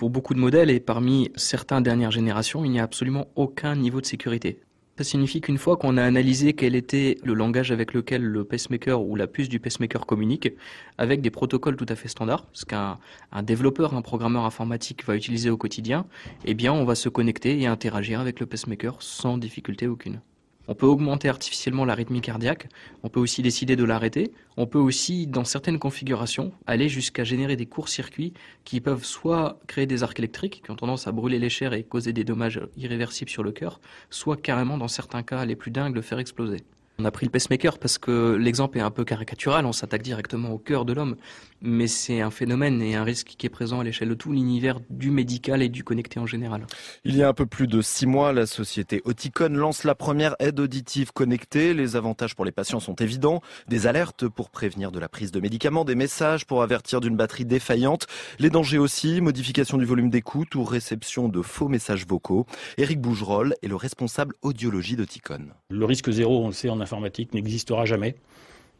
Pour 0.00 0.08
beaucoup 0.08 0.32
de 0.32 0.38
modèles 0.38 0.70
et 0.70 0.80
parmi 0.80 1.30
certains 1.36 1.82
dernières 1.82 2.10
générations, 2.10 2.64
il 2.64 2.70
n'y 2.70 2.80
a 2.80 2.82
absolument 2.82 3.28
aucun 3.36 3.76
niveau 3.76 4.00
de 4.00 4.06
sécurité. 4.06 4.58
Ça 4.96 5.04
signifie 5.04 5.42
qu'une 5.42 5.58
fois 5.58 5.76
qu'on 5.76 5.98
a 5.98 6.02
analysé 6.02 6.54
quel 6.54 6.74
était 6.74 7.18
le 7.22 7.34
langage 7.34 7.70
avec 7.70 7.92
lequel 7.92 8.22
le 8.22 8.44
pacemaker 8.44 9.02
ou 9.02 9.14
la 9.14 9.26
puce 9.26 9.50
du 9.50 9.60
pacemaker 9.60 10.06
communique, 10.06 10.54
avec 10.96 11.20
des 11.20 11.28
protocoles 11.28 11.76
tout 11.76 11.84
à 11.86 11.96
fait 11.96 12.08
standards, 12.08 12.46
ce 12.54 12.64
qu'un 12.64 12.98
développeur, 13.42 13.92
un 13.92 14.00
programmeur 14.00 14.46
informatique 14.46 15.04
va 15.04 15.16
utiliser 15.16 15.50
au 15.50 15.58
quotidien, 15.58 16.06
eh 16.46 16.54
bien 16.54 16.72
on 16.72 16.86
va 16.86 16.94
se 16.94 17.10
connecter 17.10 17.60
et 17.60 17.66
interagir 17.66 18.20
avec 18.20 18.40
le 18.40 18.46
pacemaker 18.46 19.02
sans 19.02 19.36
difficulté 19.36 19.86
aucune. 19.86 20.22
On 20.70 20.74
peut 20.76 20.86
augmenter 20.86 21.28
artificiellement 21.28 21.84
la 21.84 21.96
rythmie 21.96 22.20
cardiaque, 22.20 22.68
on 23.02 23.08
peut 23.08 23.18
aussi 23.18 23.42
décider 23.42 23.74
de 23.74 23.82
l'arrêter, 23.82 24.30
on 24.56 24.68
peut 24.68 24.78
aussi, 24.78 25.26
dans 25.26 25.42
certaines 25.42 25.80
configurations, 25.80 26.52
aller 26.64 26.88
jusqu'à 26.88 27.24
générer 27.24 27.56
des 27.56 27.66
courts-circuits 27.66 28.34
qui 28.62 28.80
peuvent 28.80 29.02
soit 29.02 29.58
créer 29.66 29.86
des 29.86 30.04
arcs 30.04 30.20
électriques 30.20 30.62
qui 30.64 30.70
ont 30.70 30.76
tendance 30.76 31.08
à 31.08 31.12
brûler 31.12 31.40
les 31.40 31.48
chairs 31.48 31.72
et 31.72 31.82
causer 31.82 32.12
des 32.12 32.22
dommages 32.22 32.60
irréversibles 32.76 33.32
sur 33.32 33.42
le 33.42 33.50
cœur, 33.50 33.80
soit 34.10 34.36
carrément, 34.36 34.78
dans 34.78 34.86
certains 34.86 35.24
cas 35.24 35.44
les 35.44 35.56
plus 35.56 35.72
dingues, 35.72 35.96
le 35.96 36.02
faire 36.02 36.20
exploser. 36.20 36.58
On 37.00 37.06
a 37.06 37.10
pris 37.10 37.24
le 37.24 37.30
pacemaker 37.30 37.78
parce 37.78 37.96
que 37.96 38.36
l'exemple 38.38 38.76
est 38.76 38.82
un 38.82 38.90
peu 38.90 39.04
caricatural, 39.04 39.64
on 39.64 39.72
s'attaque 39.72 40.02
directement 40.02 40.50
au 40.50 40.58
cœur 40.58 40.84
de 40.84 40.92
l'homme, 40.92 41.16
mais 41.62 41.86
c'est 41.86 42.20
un 42.20 42.30
phénomène 42.30 42.82
et 42.82 42.94
un 42.94 43.04
risque 43.04 43.36
qui 43.38 43.46
est 43.46 43.50
présent 43.50 43.80
à 43.80 43.84
l'échelle 43.84 44.10
de 44.10 44.14
tout 44.14 44.32
l'univers 44.32 44.80
du 44.90 45.10
médical 45.10 45.62
et 45.62 45.70
du 45.70 45.82
connecté 45.82 46.20
en 46.20 46.26
général. 46.26 46.66
Il 47.04 47.16
y 47.16 47.22
a 47.22 47.28
un 47.28 47.32
peu 47.32 47.46
plus 47.46 47.66
de 47.66 47.80
six 47.80 48.06
mois, 48.06 48.34
la 48.34 48.44
société 48.44 49.00
Oticon 49.06 49.48
lance 49.48 49.84
la 49.84 49.94
première 49.94 50.36
aide 50.40 50.60
auditive 50.60 51.12
connectée. 51.12 51.72
Les 51.72 51.96
avantages 51.96 52.34
pour 52.34 52.44
les 52.44 52.52
patients 52.52 52.80
sont 52.80 52.96
évidents. 52.96 53.40
Des 53.66 53.86
alertes 53.86 54.28
pour 54.28 54.50
prévenir 54.50 54.92
de 54.92 54.98
la 54.98 55.08
prise 55.08 55.32
de 55.32 55.40
médicaments, 55.40 55.86
des 55.86 55.94
messages 55.94 56.44
pour 56.44 56.62
avertir 56.62 57.00
d'une 57.00 57.16
batterie 57.16 57.46
défaillante, 57.46 58.08
les 58.38 58.50
dangers 58.50 58.78
aussi, 58.78 59.22
modification 59.22 59.78
du 59.78 59.86
volume 59.86 60.10
d'écoute 60.10 60.54
ou 60.54 60.64
réception 60.64 61.30
de 61.30 61.40
faux 61.40 61.68
messages 61.68 62.06
vocaux. 62.06 62.44
Éric 62.76 63.00
Bougerolles 63.00 63.54
est 63.62 63.68
le 63.68 63.76
responsable 63.76 64.34
audiologie 64.42 64.96
d'Oticon. 64.96 65.48
Le 65.70 65.84
risque 65.86 66.10
zéro, 66.10 66.44
on 66.44 66.48
le 66.48 66.52
sait 66.52 66.68
en 66.68 66.80
informatique 66.92 67.34
n'existera 67.34 67.84
jamais. 67.84 68.16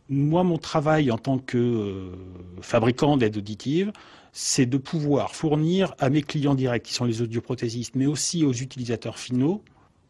Moi, 0.09 0.43
mon 0.43 0.59
travail 0.59 1.11
en 1.11 1.19
tant 1.19 1.39
que 1.39 1.57
euh, 1.57 2.13
fabricant 2.61 3.17
d'aide 3.17 3.37
auditive, 3.37 3.93
c'est 4.33 4.67
de 4.67 4.77
pouvoir 4.77 5.35
fournir 5.35 5.95
à 5.99 6.11
mes 6.11 6.23
clients 6.23 6.55
directs, 6.55 6.85
qui 6.85 6.95
sont 6.95 7.05
les 7.05 7.23
audioprothésistes, 7.23 7.95
mais 7.95 8.07
aussi 8.07 8.45
aux 8.45 8.53
utilisateurs 8.53 9.19
finaux, 9.19 9.63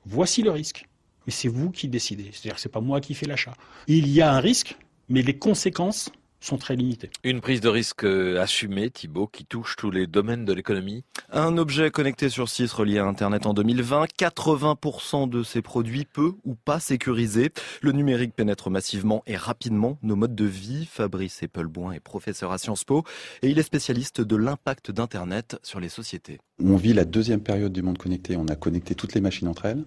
voici 0.06 0.42
le 0.42 0.50
risque. 0.50 0.86
Mais 1.26 1.32
c'est 1.32 1.48
vous 1.48 1.70
qui 1.70 1.88
décidez. 1.88 2.30
C'est-à-dire 2.32 2.54
que 2.54 2.60
c'est 2.60 2.70
pas 2.70 2.80
moi 2.80 3.00
qui 3.00 3.14
fais 3.14 3.26
l'achat. 3.26 3.52
Il 3.88 4.08
y 4.08 4.22
a 4.22 4.32
un 4.32 4.40
risque, 4.40 4.76
mais 5.08 5.22
les 5.22 5.36
conséquences 5.36 6.10
sont 6.40 6.56
très 6.56 6.76
limités. 6.76 7.10
Une 7.24 7.40
prise 7.40 7.60
de 7.60 7.68
risque 7.68 8.04
euh, 8.04 8.40
assumée, 8.40 8.90
Thibault, 8.90 9.26
qui 9.26 9.44
touche 9.44 9.76
tous 9.76 9.90
les 9.90 10.06
domaines 10.06 10.44
de 10.44 10.52
l'économie 10.52 11.04
Un 11.30 11.58
objet 11.58 11.90
connecté 11.90 12.28
sur 12.28 12.48
6 12.48 12.72
relié 12.72 12.98
à 12.98 13.04
Internet 13.04 13.46
en 13.46 13.54
2020, 13.54 14.06
80% 14.18 15.28
de 15.28 15.42
ces 15.42 15.62
produits 15.62 16.06
peu 16.06 16.32
ou 16.44 16.54
pas 16.54 16.80
sécurisés. 16.80 17.52
Le 17.82 17.92
numérique 17.92 18.34
pénètre 18.34 18.70
massivement 18.70 19.22
et 19.26 19.36
rapidement 19.36 19.98
nos 20.02 20.16
modes 20.16 20.34
de 20.34 20.44
vie. 20.44 20.86
Fabrice 20.90 21.42
Eppelboin 21.42 21.92
est 21.92 22.00
professeur 22.00 22.52
à 22.52 22.58
Sciences 22.58 22.84
Po 22.84 23.04
et 23.42 23.48
il 23.48 23.58
est 23.58 23.62
spécialiste 23.62 24.20
de 24.20 24.36
l'impact 24.36 24.90
d'Internet 24.90 25.58
sur 25.62 25.80
les 25.80 25.88
sociétés. 25.88 26.38
On 26.62 26.76
vit 26.76 26.92
la 26.92 27.04
deuxième 27.04 27.40
période 27.40 27.72
du 27.72 27.82
monde 27.82 27.98
connecté. 27.98 28.36
On 28.36 28.46
a 28.48 28.56
connecté 28.56 28.94
toutes 28.94 29.14
les 29.14 29.20
machines 29.20 29.48
entre 29.48 29.66
elles 29.66 29.84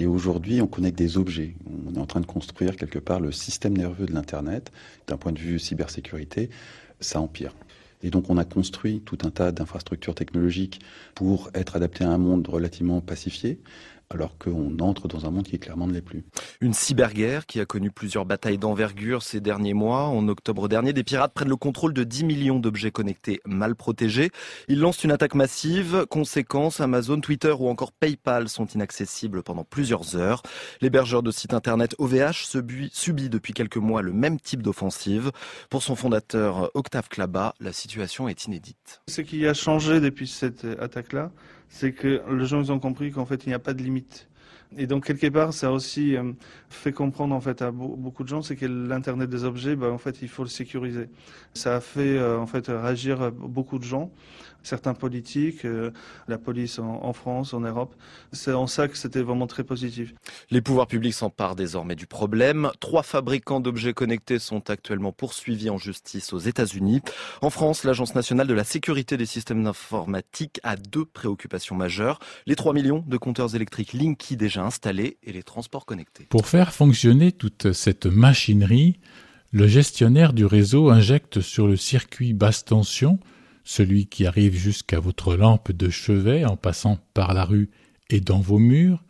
et 0.00 0.06
aujourd'hui 0.06 0.62
on 0.62 0.66
connecte 0.66 0.98
des 0.98 1.18
objets. 1.18 1.54
On 1.86 1.94
est 1.94 1.98
en 1.98 2.06
train 2.06 2.20
de 2.20 2.26
construire 2.26 2.76
quelque 2.76 2.98
part 2.98 3.20
le 3.20 3.32
système 3.32 3.76
nerveux 3.76 4.06
de 4.06 4.12
l'Internet 4.12 4.72
d'un 5.06 5.18
point 5.18 5.30
de 5.30 5.38
vue 5.38 5.58
cyber 5.58 5.90
sécurité, 5.90 6.48
ça 7.00 7.20
empire. 7.20 7.54
Et 8.02 8.08
donc 8.08 8.30
on 8.30 8.38
a 8.38 8.44
construit 8.44 9.02
tout 9.04 9.18
un 9.24 9.30
tas 9.30 9.52
d'infrastructures 9.52 10.14
technologiques 10.14 10.80
pour 11.14 11.50
être 11.54 11.76
adapté 11.76 12.02
à 12.02 12.10
un 12.10 12.16
monde 12.16 12.48
relativement 12.48 13.02
pacifié, 13.02 13.60
alors 14.12 14.36
qu'on 14.38 14.76
entre 14.80 15.06
dans 15.06 15.24
un 15.26 15.30
monde 15.30 15.44
qui 15.44 15.58
clairement 15.58 15.86
ne 15.86 15.92
l'est 15.92 16.02
plus. 16.02 16.24
Une 16.60 16.74
cyberguerre 16.74 17.46
qui 17.46 17.60
a 17.60 17.64
connu 17.64 17.92
plusieurs 17.92 18.26
batailles 18.26 18.58
d'envergure 18.58 19.22
ces 19.22 19.40
derniers 19.40 19.72
mois. 19.72 20.02
En 20.02 20.26
octobre 20.26 20.68
dernier, 20.68 20.92
des 20.92 21.04
pirates 21.04 21.32
prennent 21.32 21.48
le 21.48 21.56
contrôle 21.56 21.94
de 21.94 22.02
10 22.02 22.24
millions 22.24 22.58
d'objets 22.58 22.90
connectés 22.90 23.40
mal 23.46 23.76
protégés. 23.76 24.30
Ils 24.66 24.80
lancent 24.80 25.04
une 25.04 25.12
attaque 25.12 25.36
massive. 25.36 26.06
Conséquence, 26.10 26.80
Amazon, 26.80 27.20
Twitter 27.20 27.54
ou 27.56 27.68
encore 27.68 27.92
PayPal 27.92 28.48
sont 28.48 28.66
inaccessibles 28.66 29.44
pendant 29.44 29.64
plusieurs 29.64 30.16
heures. 30.16 30.42
L'hébergeur 30.80 31.22
de 31.22 31.30
site 31.30 31.54
internet 31.54 31.94
OVH 31.98 32.46
subit 32.92 33.28
depuis 33.28 33.52
quelques 33.52 33.76
mois 33.76 34.02
le 34.02 34.12
même 34.12 34.40
type 34.40 34.62
d'offensive. 34.62 35.30
Pour 35.68 35.84
son 35.84 35.94
fondateur 35.94 36.70
Octave 36.74 37.08
Klaba, 37.08 37.54
la 37.60 37.72
situation 37.72 38.28
est 38.28 38.46
inédite. 38.46 39.02
Ce 39.08 39.20
qui 39.20 39.46
a 39.46 39.54
changé 39.54 40.00
depuis 40.00 40.26
cette 40.26 40.64
attaque-là, 40.64 41.30
c'est 41.70 41.92
que 41.92 42.20
les 42.30 42.44
gens 42.44 42.68
ont 42.68 42.78
compris 42.78 43.10
qu'en 43.10 43.24
fait 43.24 43.46
il 43.46 43.48
n'y 43.48 43.54
a 43.54 43.58
pas 43.58 43.72
de 43.72 43.82
limite. 43.82 44.28
Et 44.76 44.86
donc 44.86 45.06
quelque 45.06 45.26
part, 45.28 45.52
ça 45.52 45.68
a 45.68 45.70
aussi 45.70 46.16
euh, 46.16 46.32
fait 46.68 46.92
comprendre 46.92 47.34
en 47.34 47.40
fait 47.40 47.62
à 47.62 47.72
beaucoup 47.72 48.22
de 48.22 48.28
gens, 48.28 48.42
c'est 48.42 48.54
que 48.54 48.66
l'internet 48.66 49.28
des 49.28 49.44
objets, 49.44 49.74
ben, 49.74 49.90
en 49.90 49.98
fait, 49.98 50.22
il 50.22 50.28
faut 50.28 50.44
le 50.44 50.48
sécuriser. 50.48 51.08
Ça 51.54 51.76
a 51.76 51.80
fait 51.80 52.18
euh, 52.18 52.38
en 52.38 52.46
fait 52.46 52.68
réagir 52.68 53.32
beaucoup 53.32 53.78
de 53.78 53.84
gens 53.84 54.12
certains 54.62 54.94
politiques, 54.94 55.64
euh, 55.64 55.90
la 56.28 56.38
police 56.38 56.78
en, 56.78 57.12
France, 57.12 57.54
en 57.54 57.60
Europe. 57.60 57.94
C'est 58.32 58.52
en 58.52 58.66
ça 58.66 58.88
que 58.88 58.96
c'était 58.96 59.22
vraiment 59.22 59.46
très 59.46 59.64
positif. 59.64 60.14
Les 60.50 60.60
pouvoirs 60.60 60.86
publics 60.86 61.14
s'emparent 61.14 61.56
désormais 61.56 61.96
du 61.96 62.06
problème. 62.06 62.70
Trois 62.80 63.02
fabricants 63.02 63.60
d'objets 63.60 63.92
connectés 63.92 64.38
sont 64.38 64.70
actuellement 64.70 65.12
poursuivis 65.12 65.70
en 65.70 65.78
justice 65.78 66.32
aux 66.32 66.38
États-Unis. 66.38 67.00
En 67.42 67.50
France, 67.50 67.84
l'Agence 67.84 68.14
nationale 68.14 68.46
de 68.46 68.54
la 68.54 68.64
sécurité 68.64 69.16
des 69.16 69.26
systèmes 69.26 69.66
informatiques 69.66 70.60
a 70.62 70.76
deux 70.76 71.04
préoccupations 71.04 71.76
majeures. 71.76 72.18
Les 72.46 72.56
3 72.56 72.72
millions 72.72 73.04
de 73.06 73.16
compteurs 73.16 73.54
électriques 73.54 73.92
Linky 73.92 74.36
déjà 74.36 74.64
installés 74.64 75.18
et 75.22 75.32
les 75.32 75.42
transports 75.42 75.86
connectés. 75.86 76.26
Pour 76.28 76.46
faire 76.46 76.72
fonctionner 76.72 77.32
toute 77.32 77.72
cette 77.72 78.06
machinerie, 78.06 78.98
le 79.52 79.66
gestionnaire 79.66 80.32
du 80.32 80.44
réseau 80.44 80.90
injecte 80.90 81.40
sur 81.40 81.66
le 81.66 81.76
circuit 81.76 82.32
basse 82.32 82.64
tension 82.64 83.18
celui 83.64 84.06
qui 84.06 84.26
arrive 84.26 84.54
jusqu'à 84.54 85.00
votre 85.00 85.34
lampe 85.36 85.72
de 85.72 85.90
chevet 85.90 86.44
en 86.44 86.56
passant 86.56 86.98
par 87.14 87.34
la 87.34 87.44
rue 87.44 87.70
et 88.08 88.20
dans 88.20 88.40
vos 88.40 88.58
murs, 88.58 89.02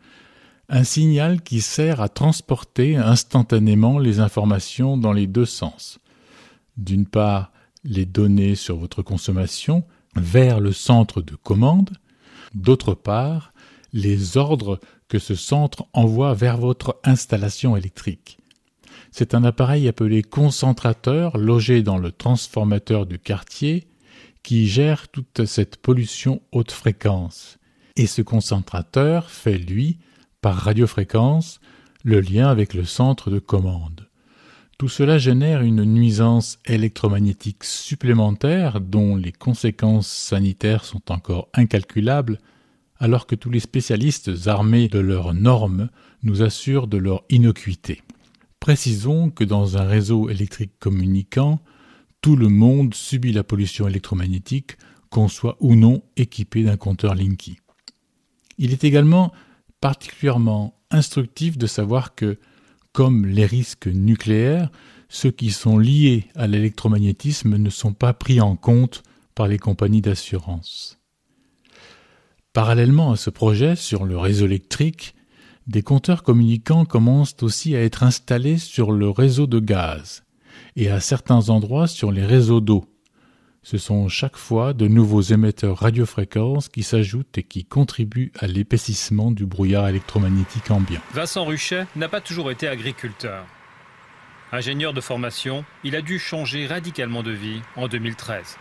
un 0.69 0.83
signal 0.83 1.41
qui 1.41 1.61
sert 1.61 1.99
à 1.99 2.09
transporter 2.09 2.95
instantanément 2.95 3.99
les 3.99 4.19
informations 4.19 4.97
dans 4.97 5.13
les 5.13 5.27
deux 5.27 5.45
sens. 5.45 5.99
D'une 6.77 7.05
part, 7.05 7.51
les 7.83 8.05
données 8.05 8.55
sur 8.55 8.77
votre 8.77 9.01
consommation 9.01 9.83
vers 10.15 10.59
le 10.59 10.71
centre 10.71 11.21
de 11.21 11.35
commande, 11.35 11.91
d'autre 12.53 12.93
part, 12.93 13.53
les 13.93 14.37
ordres 14.37 14.79
que 15.09 15.19
ce 15.19 15.35
centre 15.35 15.85
envoie 15.93 16.33
vers 16.33 16.57
votre 16.57 16.99
installation 17.03 17.75
électrique. 17.75 18.37
C'est 19.11 19.35
un 19.35 19.43
appareil 19.43 19.89
appelé 19.89 20.23
concentrateur 20.23 21.37
logé 21.37 21.83
dans 21.83 21.97
le 21.97 22.13
transformateur 22.13 23.05
du 23.05 23.19
quartier 23.19 23.87
qui 24.43 24.67
gère 24.67 25.07
toute 25.09 25.45
cette 25.45 25.77
pollution 25.77 26.41
haute 26.51 26.71
fréquence. 26.71 27.57
Et 27.95 28.07
ce 28.07 28.21
concentrateur 28.21 29.29
fait, 29.29 29.57
lui, 29.57 29.99
par 30.41 30.55
radiofréquence, 30.55 31.59
le 32.03 32.19
lien 32.19 32.47
avec 32.47 32.73
le 32.73 32.85
centre 32.85 33.29
de 33.29 33.39
commande. 33.39 34.07
Tout 34.77 34.89
cela 34.89 35.19
génère 35.19 35.61
une 35.61 35.83
nuisance 35.83 36.57
électromagnétique 36.65 37.63
supplémentaire 37.63 38.81
dont 38.81 39.15
les 39.15 39.31
conséquences 39.31 40.07
sanitaires 40.07 40.85
sont 40.85 41.11
encore 41.11 41.49
incalculables, 41.53 42.39
alors 42.97 43.27
que 43.27 43.35
tous 43.35 43.51
les 43.51 43.59
spécialistes 43.59 44.31
armés 44.47 44.87
de 44.87 44.97
leurs 44.97 45.35
normes 45.35 45.89
nous 46.23 46.41
assurent 46.41 46.87
de 46.87 46.97
leur 46.97 47.23
innocuité. 47.29 48.01
Précisons 48.59 49.29
que 49.29 49.43
dans 49.43 49.77
un 49.77 49.85
réseau 49.85 50.29
électrique 50.29 50.73
communicant, 50.79 51.59
tout 52.21 52.35
le 52.35 52.49
monde 52.49 52.93
subit 52.93 53.33
la 53.33 53.43
pollution 53.43 53.87
électromagnétique, 53.87 54.77
qu'on 55.09 55.27
soit 55.27 55.57
ou 55.59 55.75
non 55.75 56.03
équipé 56.15 56.63
d'un 56.63 56.77
compteur 56.77 57.15
Linky. 57.15 57.57
Il 58.57 58.71
est 58.71 58.83
également 58.83 59.33
particulièrement 59.81 60.79
instructif 60.91 61.57
de 61.57 61.67
savoir 61.67 62.15
que, 62.15 62.39
comme 62.93 63.25
les 63.25 63.45
risques 63.45 63.87
nucléaires, 63.87 64.69
ceux 65.09 65.31
qui 65.31 65.51
sont 65.51 65.77
liés 65.77 66.27
à 66.35 66.47
l'électromagnétisme 66.47 67.57
ne 67.57 67.69
sont 67.69 67.93
pas 67.93 68.13
pris 68.13 68.39
en 68.39 68.55
compte 68.55 69.03
par 69.35 69.47
les 69.47 69.57
compagnies 69.57 70.01
d'assurance. 70.01 70.99
Parallèlement 72.53 73.11
à 73.11 73.17
ce 73.17 73.29
projet 73.29 73.75
sur 73.75 74.05
le 74.05 74.17
réseau 74.17 74.45
électrique, 74.45 75.15
des 75.67 75.81
compteurs 75.81 76.23
communicants 76.23 76.85
commencent 76.85 77.41
aussi 77.41 77.75
à 77.75 77.81
être 77.81 78.03
installés 78.03 78.57
sur 78.57 78.91
le 78.91 79.09
réseau 79.09 79.47
de 79.47 79.59
gaz 79.59 80.23
et 80.75 80.89
à 80.89 80.99
certains 80.99 81.49
endroits 81.49 81.87
sur 81.87 82.11
les 82.11 82.25
réseaux 82.25 82.61
d'eau. 82.61 82.85
Ce 83.63 83.77
sont 83.77 84.07
chaque 84.07 84.37
fois 84.37 84.73
de 84.73 84.87
nouveaux 84.87 85.21
émetteurs 85.21 85.77
radiofréquences 85.77 86.67
qui 86.67 86.81
s'ajoutent 86.81 87.37
et 87.37 87.43
qui 87.43 87.63
contribuent 87.63 88.31
à 88.39 88.47
l'épaississement 88.47 89.29
du 89.29 89.45
brouillard 89.45 89.87
électromagnétique 89.87 90.71
ambiant. 90.71 91.01
Vincent 91.13 91.45
Ruchet 91.45 91.85
n'a 91.95 92.09
pas 92.09 92.21
toujours 92.21 92.49
été 92.49 92.67
agriculteur. 92.67 93.45
Ingénieur 94.51 94.93
de 94.93 94.99
formation, 94.99 95.63
il 95.83 95.95
a 95.95 96.01
dû 96.01 96.17
changer 96.17 96.65
radicalement 96.65 97.21
de 97.21 97.31
vie 97.31 97.61
en 97.75 97.87
2013. 97.87 98.57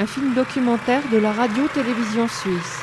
Un 0.00 0.06
film 0.06 0.34
documentaire 0.34 1.02
de 1.12 1.18
la 1.18 1.32
radio-télévision 1.32 2.26
suisse. 2.28 2.80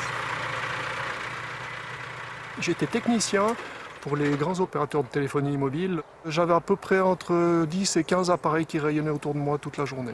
J'étais 2.60 2.86
technicien 2.86 3.56
pour 4.04 4.16
les 4.16 4.36
grands 4.36 4.60
opérateurs 4.60 5.02
de 5.02 5.08
téléphonie 5.08 5.56
mobile. 5.56 6.02
J'avais 6.26 6.52
à 6.52 6.60
peu 6.60 6.76
près 6.76 7.00
entre 7.00 7.64
10 7.64 7.96
et 7.96 8.04
15 8.04 8.30
appareils 8.30 8.66
qui 8.66 8.78
rayonnaient 8.78 9.08
autour 9.08 9.32
de 9.32 9.38
moi 9.38 9.56
toute 9.56 9.78
la 9.78 9.86
journée. 9.86 10.12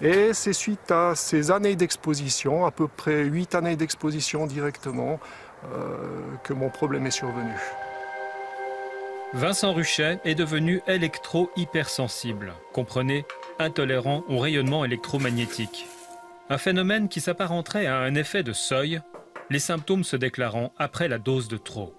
Et 0.00 0.32
c'est 0.32 0.52
suite 0.52 0.92
à 0.92 1.16
ces 1.16 1.50
années 1.50 1.74
d'exposition, 1.74 2.64
à 2.64 2.70
peu 2.70 2.86
près 2.86 3.24
8 3.24 3.56
années 3.56 3.74
d'exposition 3.74 4.46
directement, 4.46 5.18
euh, 5.74 5.96
que 6.44 6.52
mon 6.52 6.70
problème 6.70 7.04
est 7.08 7.10
survenu. 7.10 7.50
Vincent 9.34 9.72
Ruchet 9.72 10.20
est 10.24 10.36
devenu 10.36 10.82
électro-hypersensible, 10.86 12.52
comprenez, 12.72 13.24
intolérant 13.58 14.22
au 14.28 14.38
rayonnement 14.38 14.84
électromagnétique. 14.84 15.88
Un 16.48 16.58
phénomène 16.58 17.08
qui 17.08 17.20
s'apparenterait 17.20 17.86
à 17.86 17.98
un 17.98 18.14
effet 18.14 18.44
de 18.44 18.52
seuil, 18.52 19.00
les 19.50 19.58
symptômes 19.58 20.04
se 20.04 20.14
déclarant 20.14 20.72
après 20.78 21.08
la 21.08 21.18
dose 21.18 21.48
de 21.48 21.56
trop. 21.56 21.92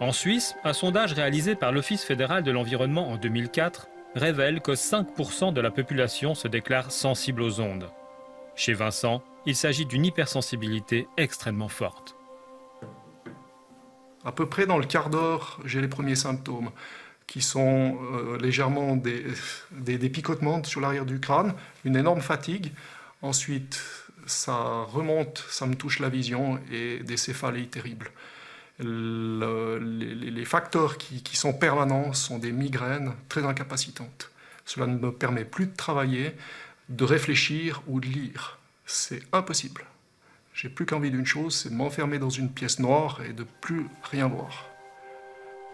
En 0.00 0.10
Suisse, 0.10 0.56
un 0.64 0.72
sondage 0.72 1.12
réalisé 1.12 1.54
par 1.54 1.70
l'Office 1.70 2.02
fédéral 2.02 2.42
de 2.42 2.50
l'environnement 2.50 3.10
en 3.10 3.16
2004 3.16 3.86
révèle 4.16 4.60
que 4.60 4.72
5% 4.72 5.52
de 5.52 5.60
la 5.60 5.70
population 5.70 6.34
se 6.34 6.48
déclare 6.48 6.90
sensible 6.90 7.42
aux 7.42 7.60
ondes. 7.60 7.88
Chez 8.56 8.72
Vincent, 8.72 9.22
il 9.46 9.54
s'agit 9.54 9.86
d'une 9.86 10.04
hypersensibilité 10.04 11.06
extrêmement 11.16 11.68
forte. 11.68 12.16
À 14.24 14.32
peu 14.32 14.48
près 14.48 14.66
dans 14.66 14.78
le 14.78 14.86
quart 14.86 15.10
d'heure, 15.10 15.60
j'ai 15.64 15.80
les 15.80 15.88
premiers 15.88 16.16
symptômes 16.16 16.70
qui 17.26 17.40
sont 17.40 17.96
euh, 18.12 18.38
légèrement 18.38 18.96
des, 18.96 19.24
des, 19.70 19.96
des, 19.96 20.10
picotements 20.10 20.62
sur 20.64 20.80
l'arrière 20.80 21.06
du 21.06 21.20
crâne, 21.20 21.54
une 21.84 21.96
énorme 21.96 22.20
fatigue. 22.20 22.72
Ensuite, 23.22 23.82
ça 24.26 24.84
remonte, 24.88 25.44
ça 25.48 25.66
me 25.66 25.74
touche 25.74 26.00
la 26.00 26.08
vision 26.08 26.58
et 26.72 26.98
des 26.98 27.16
céphalées 27.16 27.66
terribles. 27.66 28.10
Le, 28.80 29.78
les, 29.78 30.30
les, 30.30 30.44
facteurs 30.44 30.98
qui, 30.98 31.22
qui, 31.22 31.36
sont 31.36 31.52
permanents 31.52 32.12
sont 32.12 32.38
des 32.38 32.50
migraines 32.50 33.12
très 33.28 33.44
incapacitantes. 33.44 34.32
Cela 34.64 34.86
ne 34.86 34.98
me 34.98 35.12
permet 35.12 35.44
plus 35.44 35.66
de 35.66 35.76
travailler, 35.76 36.34
de 36.88 37.04
réfléchir 37.04 37.82
ou 37.86 38.00
de 38.00 38.06
lire. 38.06 38.58
C'est 38.84 39.22
impossible. 39.32 39.84
J'ai 40.54 40.68
plus 40.68 40.86
qu'envie 40.86 41.10
d'une 41.10 41.26
chose, 41.26 41.54
c'est 41.54 41.68
de 41.68 41.74
m'enfermer 41.74 42.18
dans 42.18 42.30
une 42.30 42.50
pièce 42.50 42.78
noire 42.78 43.20
et 43.28 43.32
de 43.32 43.44
plus 43.60 43.86
rien 44.10 44.26
voir. 44.26 44.68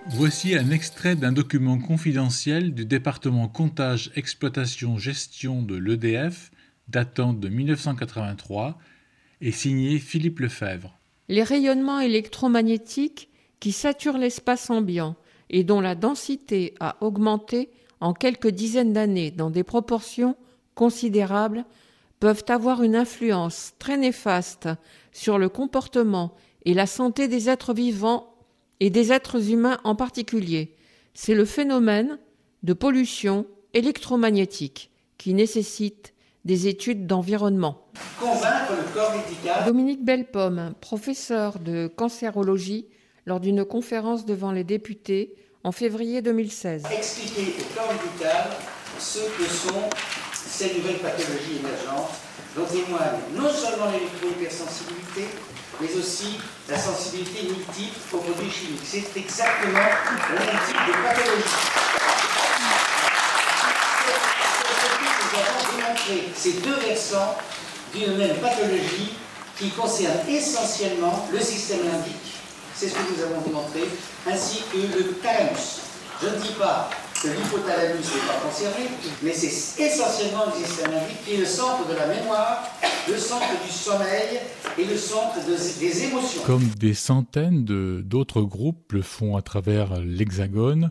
Voici 0.06 0.56
un 0.56 0.70
extrait 0.70 1.14
d'un 1.14 1.32
document 1.32 1.78
confidentiel 1.78 2.74
du 2.74 2.86
département 2.86 3.48
comptage, 3.48 4.10
exploitation, 4.14 4.96
gestion 4.96 5.62
de 5.62 5.76
l'EDF, 5.76 6.50
datant 6.88 7.34
de 7.34 7.48
1983, 7.48 8.78
et 9.42 9.52
signé 9.52 9.98
Philippe 9.98 10.40
Lefebvre. 10.40 10.98
Les 11.30 11.44
rayonnements 11.44 12.00
électromagnétiques 12.00 13.28
qui 13.60 13.70
saturent 13.70 14.18
l'espace 14.18 14.68
ambiant 14.68 15.14
et 15.48 15.62
dont 15.62 15.80
la 15.80 15.94
densité 15.94 16.74
a 16.80 16.96
augmenté 17.02 17.70
en 18.00 18.14
quelques 18.14 18.48
dizaines 18.48 18.92
d'années 18.92 19.30
dans 19.30 19.48
des 19.48 19.62
proportions 19.62 20.34
considérables 20.74 21.64
peuvent 22.18 22.42
avoir 22.48 22.82
une 22.82 22.96
influence 22.96 23.74
très 23.78 23.96
néfaste 23.96 24.68
sur 25.12 25.38
le 25.38 25.48
comportement 25.48 26.34
et 26.64 26.74
la 26.74 26.88
santé 26.88 27.28
des 27.28 27.48
êtres 27.48 27.74
vivants 27.74 28.34
et 28.80 28.90
des 28.90 29.12
êtres 29.12 29.52
humains 29.52 29.78
en 29.84 29.94
particulier. 29.94 30.74
C'est 31.14 31.34
le 31.34 31.44
phénomène 31.44 32.18
de 32.64 32.72
pollution 32.72 33.46
électromagnétique 33.72 34.90
qui 35.16 35.32
nécessite 35.32 36.12
des 36.44 36.68
études 36.68 37.06
d'environnement. 37.06 37.86
Convaincre 38.18 38.72
le 38.72 38.94
corps 38.94 39.12
médical. 39.14 39.64
Dominique 39.66 40.04
Bellepomme, 40.04 40.74
professeur 40.80 41.58
de 41.58 41.86
cancérologie, 41.88 42.86
lors 43.26 43.40
d'une 43.40 43.64
conférence 43.64 44.24
devant 44.24 44.52
les 44.52 44.64
députés 44.64 45.34
en 45.64 45.72
février 45.72 46.22
2016. 46.22 46.84
Expliquer 46.96 47.54
au 47.60 47.74
corps 47.78 47.92
médical 47.92 48.46
ce 48.98 49.18
que 49.18 49.44
sont 49.44 49.88
ces 50.32 50.74
nouvelles 50.76 50.98
pathologies 50.98 51.58
émergentes 51.60 52.10
dont 52.56 52.64
témoignent 52.64 53.20
non 53.36 53.50
seulement 53.50 53.86
l'électro-hypersensibilité, 53.92 55.26
mais 55.80 55.94
aussi 55.96 56.38
la 56.68 56.76
sensibilité 56.76 57.44
multiple 57.44 57.98
aux 58.12 58.18
produits 58.18 58.50
chimiques. 58.50 58.80
C'est 58.84 59.16
exactement 59.16 59.78
le 60.30 60.38
même 60.38 60.58
type 60.66 60.76
de 60.86 60.92
pathologie. 61.06 61.80
Nous 65.30 65.89
démontré 66.08 66.28
ces 66.34 66.52
deux 66.60 66.76
versants 66.76 67.36
d'une 67.94 68.16
même 68.16 68.36
pathologie 68.36 69.12
qui 69.58 69.70
concerne 69.70 70.18
essentiellement 70.28 71.26
le 71.32 71.40
système 71.40 71.80
limbique, 71.84 72.14
c'est 72.74 72.88
ce 72.88 72.94
que 72.94 73.14
nous 73.14 73.22
avons 73.22 73.40
démontré, 73.42 73.80
ainsi 74.26 74.62
que 74.72 74.78
le 74.78 75.12
thalamus. 75.14 75.82
Je 76.22 76.28
ne 76.28 76.40
dis 76.40 76.52
pas 76.58 76.90
que 77.22 77.28
l'hypothalamus 77.28 77.98
n'est 77.98 78.26
pas 78.26 78.40
concerné, 78.42 78.88
mais 79.22 79.32
c'est 79.32 79.82
essentiellement 79.82 80.44
le 80.46 80.64
système 80.64 80.92
limbique 80.92 81.24
qui 81.24 81.34
est 81.34 81.38
le 81.38 81.44
centre 81.44 81.86
de 81.88 81.94
la 81.94 82.06
mémoire, 82.06 82.64
le 83.08 83.18
centre 83.18 83.48
du 83.64 83.70
sommeil 83.70 84.40
et 84.78 84.84
le 84.84 84.96
centre 84.96 85.36
de, 85.46 85.80
des 85.80 86.04
émotions. 86.04 86.42
Comme 86.46 86.66
des 86.78 86.94
centaines 86.94 87.64
d'autres 87.64 88.42
groupes 88.42 88.92
le 88.92 89.02
font 89.02 89.36
à 89.36 89.42
travers 89.42 90.00
l'Hexagone, 90.00 90.90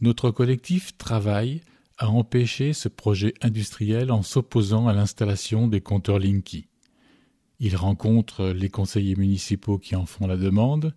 notre 0.00 0.30
collectif 0.30 0.96
travaille 0.98 1.62
à 1.98 2.08
empêcher 2.08 2.72
ce 2.72 2.88
projet 2.88 3.34
industriel 3.42 4.10
en 4.10 4.22
s'opposant 4.22 4.88
à 4.88 4.92
l'installation 4.92 5.68
des 5.68 5.80
compteurs 5.80 6.18
Linky. 6.18 6.68
Il 7.58 7.76
rencontre 7.76 8.48
les 8.48 8.68
conseillers 8.68 9.16
municipaux 9.16 9.78
qui 9.78 9.96
en 9.96 10.04
font 10.04 10.26
la 10.26 10.36
demande, 10.36 10.94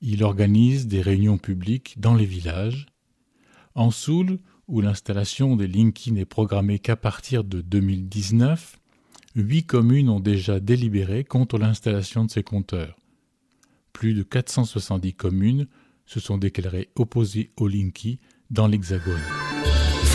il 0.00 0.24
organise 0.24 0.86
des 0.86 1.02
réunions 1.02 1.36
publiques 1.36 2.00
dans 2.00 2.14
les 2.14 2.24
villages. 2.24 2.86
En 3.74 3.90
Soule, 3.90 4.38
où 4.66 4.80
l'installation 4.80 5.56
des 5.56 5.66
Linky 5.66 6.12
n'est 6.12 6.24
programmée 6.24 6.78
qu'à 6.78 6.96
partir 6.96 7.44
de 7.44 7.60
2019, 7.60 8.78
huit 9.34 9.64
communes 9.64 10.08
ont 10.08 10.20
déjà 10.20 10.58
délibéré 10.58 11.24
contre 11.24 11.58
l'installation 11.58 12.24
de 12.24 12.30
ces 12.30 12.42
compteurs. 12.42 12.96
Plus 13.92 14.14
de 14.14 14.22
470 14.22 15.14
communes 15.14 15.66
se 16.06 16.20
sont 16.20 16.38
déclarées 16.38 16.88
opposées 16.94 17.50
aux 17.56 17.68
Linky 17.68 18.20
dans 18.50 18.66
l'Hexagone. 18.66 19.39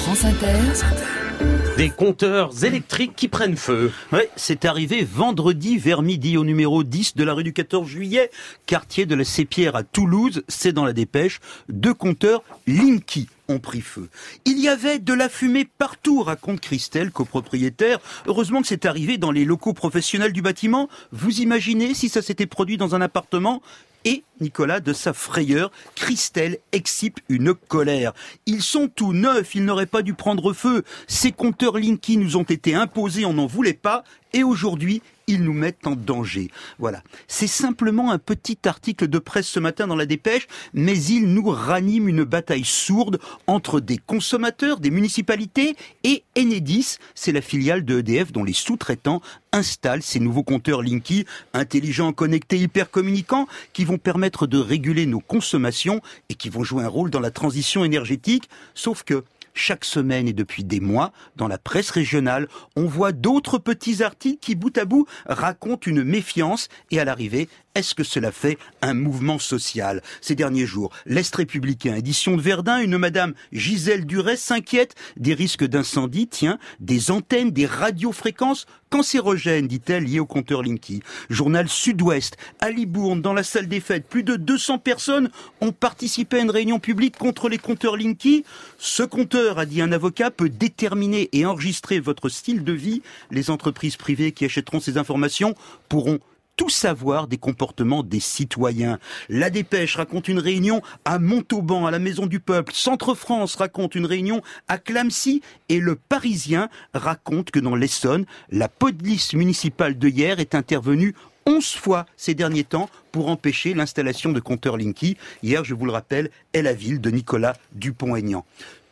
France 0.05 0.25
Inter. 0.25 1.77
Des 1.77 1.89
compteurs 1.89 2.63
électriques 2.63 3.15
qui 3.15 3.27
prennent 3.27 3.57
feu. 3.57 3.91
Ouais, 4.11 4.29
c'est 4.35 4.63
arrivé 4.63 5.03
vendredi 5.03 5.79
vers 5.79 6.03
midi 6.03 6.37
au 6.37 6.43
numéro 6.43 6.83
10 6.83 7.15
de 7.15 7.23
la 7.23 7.33
rue 7.33 7.43
du 7.43 7.53
14 7.53 7.87
juillet, 7.87 8.29
quartier 8.67 9.07
de 9.07 9.15
la 9.15 9.23
Sépierre 9.23 9.75
à 9.75 9.81
Toulouse, 9.81 10.43
c'est 10.47 10.73
dans 10.73 10.85
la 10.85 10.93
dépêche, 10.93 11.39
deux 11.69 11.95
compteurs 11.95 12.43
Linky 12.67 13.27
ont 13.47 13.59
pris 13.59 13.81
feu. 13.81 14.09
Il 14.45 14.59
y 14.59 14.67
avait 14.67 14.99
de 14.99 15.13
la 15.13 15.29
fumée 15.29 15.65
partout, 15.65 16.23
raconte 16.23 16.61
Christelle, 16.61 17.11
copropriétaire. 17.11 17.99
Heureusement 18.25 18.61
que 18.61 18.67
c'est 18.67 18.85
arrivé 18.85 19.17
dans 19.17 19.31
les 19.31 19.45
locaux 19.45 19.73
professionnels 19.73 20.33
du 20.33 20.41
bâtiment. 20.41 20.89
Vous 21.11 21.41
imaginez 21.41 21.93
si 21.93 22.09
ça 22.09 22.21
s'était 22.21 22.47
produit 22.47 22.77
dans 22.77 22.95
un 22.95 23.01
appartement? 23.01 23.61
Et 24.05 24.23
Nicolas, 24.39 24.79
de 24.79 24.93
sa 24.93 25.13
frayeur, 25.13 25.71
Christelle 25.95 26.59
excipe 26.71 27.19
une 27.27 27.53
colère. 27.53 28.13
Ils 28.45 28.61
sont 28.61 28.87
tout 28.87 29.13
neufs, 29.13 29.55
ils 29.55 29.65
n'auraient 29.65 29.85
pas 29.85 30.03
dû 30.03 30.13
prendre 30.13 30.53
feu. 30.53 30.83
Ces 31.07 31.31
compteurs 31.31 31.77
Linky 31.77 32.17
nous 32.17 32.37
ont 32.37 32.43
été 32.43 32.75
imposés, 32.75 33.25
on 33.25 33.33
n'en 33.33 33.47
voulait 33.47 33.73
pas, 33.73 34.03
et 34.33 34.43
aujourd'hui, 34.43 35.01
ils 35.27 35.43
nous 35.43 35.53
mettent 35.53 35.87
en 35.87 35.95
danger. 35.95 36.49
Voilà. 36.79 37.01
C'est 37.27 37.47
simplement 37.47 38.11
un 38.11 38.19
petit 38.19 38.57
article 38.65 39.07
de 39.07 39.19
presse 39.19 39.47
ce 39.47 39.59
matin 39.59 39.87
dans 39.87 39.95
la 39.95 40.05
dépêche, 40.05 40.47
mais 40.73 40.97
il 40.97 41.33
nous 41.33 41.49
ranime 41.49 42.07
une 42.07 42.23
bataille 42.23 42.65
sourde 42.65 43.19
entre 43.47 43.79
des 43.79 43.97
consommateurs, 43.97 44.79
des 44.79 44.91
municipalités 44.91 45.75
et 46.03 46.23
Enedis. 46.37 46.97
C'est 47.15 47.31
la 47.31 47.41
filiale 47.41 47.85
de 47.85 47.99
EDF 47.99 48.31
dont 48.31 48.43
les 48.43 48.53
sous-traitants 48.53 49.21
installent 49.51 50.03
ces 50.03 50.19
nouveaux 50.19 50.43
compteurs 50.43 50.81
Linky, 50.81 51.25
intelligents, 51.53 52.13
connectés, 52.13 52.57
hyper 52.57 52.91
communicants, 52.91 53.47
qui 53.73 53.85
vont 53.85 53.97
permettre 53.97 54.47
de 54.47 54.57
réguler 54.57 55.05
nos 55.05 55.21
consommations 55.21 56.01
et 56.29 56.35
qui 56.35 56.49
vont 56.49 56.63
jouer 56.63 56.83
un 56.83 56.89
rôle 56.89 57.09
dans 57.09 57.19
la 57.19 57.31
transition 57.31 57.83
énergétique. 57.85 58.49
Sauf 58.73 59.03
que 59.03 59.23
chaque 59.55 59.85
semaine 59.85 60.27
et 60.27 60.33
depuis 60.33 60.63
des 60.63 60.79
mois, 60.79 61.11
dans 61.35 61.47
la 61.47 61.57
presse 61.57 61.89
régionale, 61.89 62.47
on 62.75 62.85
voit 62.85 63.11
d'autres 63.11 63.57
petits 63.57 64.03
articles 64.03 64.39
qui, 64.39 64.55
bout 64.55 64.77
à 64.77 64.85
bout, 64.85 65.07
racontent 65.25 65.89
une 65.89 66.03
méfiance. 66.03 66.67
Et 66.91 66.99
à 66.99 67.05
l'arrivée, 67.05 67.49
est-ce 67.75 67.93
que 67.93 68.03
cela 68.03 68.31
fait 68.31 68.57
un 68.81 68.93
mouvement 68.93 69.37
social? 69.37 70.01
Ces 70.21 70.33
derniers 70.33 70.65
jours, 70.65 70.91
l'Est 71.05 71.35
républicain, 71.35 71.95
édition 71.95 72.37
de 72.37 72.41
Verdun, 72.41 72.79
une 72.79 72.97
madame 72.97 73.33
Gisèle 73.51 74.05
Duret 74.05 74.37
s'inquiète 74.37 74.95
des 75.17 75.33
risques 75.33 75.65
d'incendie, 75.65 76.27
tiens, 76.27 76.57
des 76.79 77.11
antennes, 77.11 77.51
des 77.51 77.65
radiofréquences 77.65 78.65
cancérogènes, 78.89 79.67
dit-elle, 79.67 80.05
liées 80.05 80.21
au 80.21 80.25
compteur 80.25 80.63
Linky. 80.63 81.03
Journal 81.29 81.67
Sud-Ouest, 81.67 82.37
à 82.61 82.71
Libourne, 82.71 83.21
dans 83.21 83.33
la 83.33 83.43
salle 83.43 83.67
des 83.67 83.81
fêtes, 83.81 84.07
plus 84.07 84.23
de 84.23 84.37
200 84.37 84.77
personnes 84.77 85.29
ont 85.59 85.73
participé 85.73 86.37
à 86.37 86.41
une 86.41 86.51
réunion 86.51 86.79
publique 86.79 87.17
contre 87.17 87.49
les 87.49 87.57
compteurs 87.57 87.97
Linky. 87.97 88.45
Ce 88.77 89.03
compteur, 89.03 89.59
a 89.59 89.65
dit 89.65 89.81
un 89.81 89.91
avocat, 89.91 90.31
peut 90.31 90.49
déterminer 90.49 91.29
et 91.33 91.45
enregistrer 91.45 91.99
votre 91.99 92.29
style 92.29 92.63
de 92.63 92.71
vie. 92.71 93.01
Les 93.31 93.49
entreprises 93.49 93.97
privées 93.97 94.31
qui 94.31 94.45
achèteront 94.45 94.79
ces 94.79 94.97
informations 94.97 95.55
pourront 95.89 96.19
tout 96.55 96.69
savoir 96.69 97.27
des 97.27 97.37
comportements 97.37 98.03
des 98.03 98.19
citoyens. 98.19 98.99
La 99.29 99.49
Dépêche 99.49 99.95
raconte 99.95 100.27
une 100.27 100.39
réunion 100.39 100.81
à 101.03 101.19
Montauban, 101.19 101.85
à 101.85 101.91
la 101.91 101.99
Maison 101.99 102.25
du 102.25 102.39
Peuple. 102.39 102.73
Centre 102.73 103.13
France 103.13 103.55
raconte 103.55 103.95
une 103.95 104.05
réunion 104.05 104.41
à 104.67 104.77
Clamcy. 104.77 105.41
Et 105.69 105.79
le 105.79 105.95
Parisien 105.95 106.69
raconte 106.93 107.51
que 107.51 107.59
dans 107.59 107.75
l'Essonne, 107.75 108.25
la 108.49 108.69
police 108.69 109.33
municipale 109.33 109.97
de 109.97 110.07
hier 110.07 110.39
est 110.39 110.55
intervenue 110.55 111.13
11 111.47 111.73
fois 111.73 112.05
ces 112.17 112.33
derniers 112.33 112.63
temps 112.63 112.89
pour 113.11 113.29
empêcher 113.29 113.73
l'installation 113.73 114.31
de 114.31 114.39
compteurs 114.39 114.77
Linky. 114.77 115.17
Hier, 115.43 115.63
je 115.63 115.75
vous 115.75 115.85
le 115.85 115.91
rappelle, 115.91 116.31
est 116.53 116.63
la 116.63 116.73
ville 116.73 116.99
de 116.99 117.11
Nicolas 117.11 117.55
Dupont-Aignan. 117.73 118.45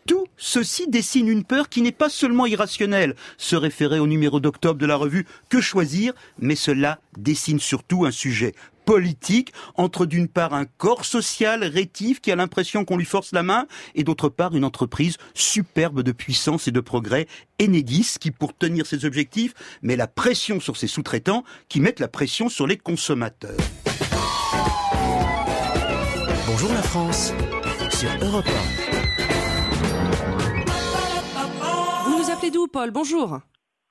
Tout 0.06 0.26
ceci 0.38 0.88
dessine 0.89 1.30
une 1.30 1.45
peur 1.45 1.70
qui 1.70 1.82
n'est 1.82 1.91
pas 1.91 2.10
seulement 2.10 2.45
irrationnelle, 2.45 3.16
se 3.38 3.56
référer 3.56 3.99
au 3.99 4.08
numéro 4.08 4.39
d'octobre 4.39 4.80
de 4.80 4.86
la 4.86 4.95
revue 4.95 5.26
Que 5.49 5.62
choisir, 5.62 6.14
mais 6.39 6.56
cela 6.56 6.99
dessine 7.18 7.60
surtout 7.60 8.06
un 8.06 8.12
sujet 8.12 8.54
politique 8.86 9.54
entre 9.76 10.06
d'une 10.06 10.28
part 10.28 10.54
un 10.54 10.66
corps 10.66 11.06
social 11.06 11.64
rétif 11.64 12.20
qui 12.20 12.32
a 12.32 12.36
l'impression 12.36 12.84
qu'on 12.84 12.97
lui 12.97 13.06
force 13.06 13.32
la 13.32 13.43
main 13.43 13.66
et 13.95 14.04
d'autre 14.04 14.28
part 14.28 14.56
une 14.56 14.66
entreprise 14.66 15.16
superbe 15.34 16.01
de 16.01 16.12
puissance 16.12 16.68
et 16.68 16.72
de 16.72 16.82
progrès, 16.82 17.28
Enedis, 17.62 18.16
qui 18.20 18.32
pour 18.32 18.56
tenir 18.56 18.86
ses 18.86 19.06
objectifs 19.06 19.54
met 19.82 19.95
la 19.95 20.08
pression 20.08 20.60
sur 20.60 20.76
ses 20.76 20.88
sous-traitants 20.88 21.45
qui 21.70 21.80
mettent 21.80 22.01
la 22.01 22.10
pression 22.10 22.49
sur 22.49 22.68
les 22.68 22.78
consommateurs. 22.78 23.58
Bonjour 26.47 26.74
la 26.74 26.84
France 26.84 27.34
sur 27.89 28.10
Europe 28.22 28.49
1. 28.89 28.93
Appelez 32.44 32.52
d'où, 32.52 32.68
Paul 32.68 32.91
Bonjour. 32.91 33.39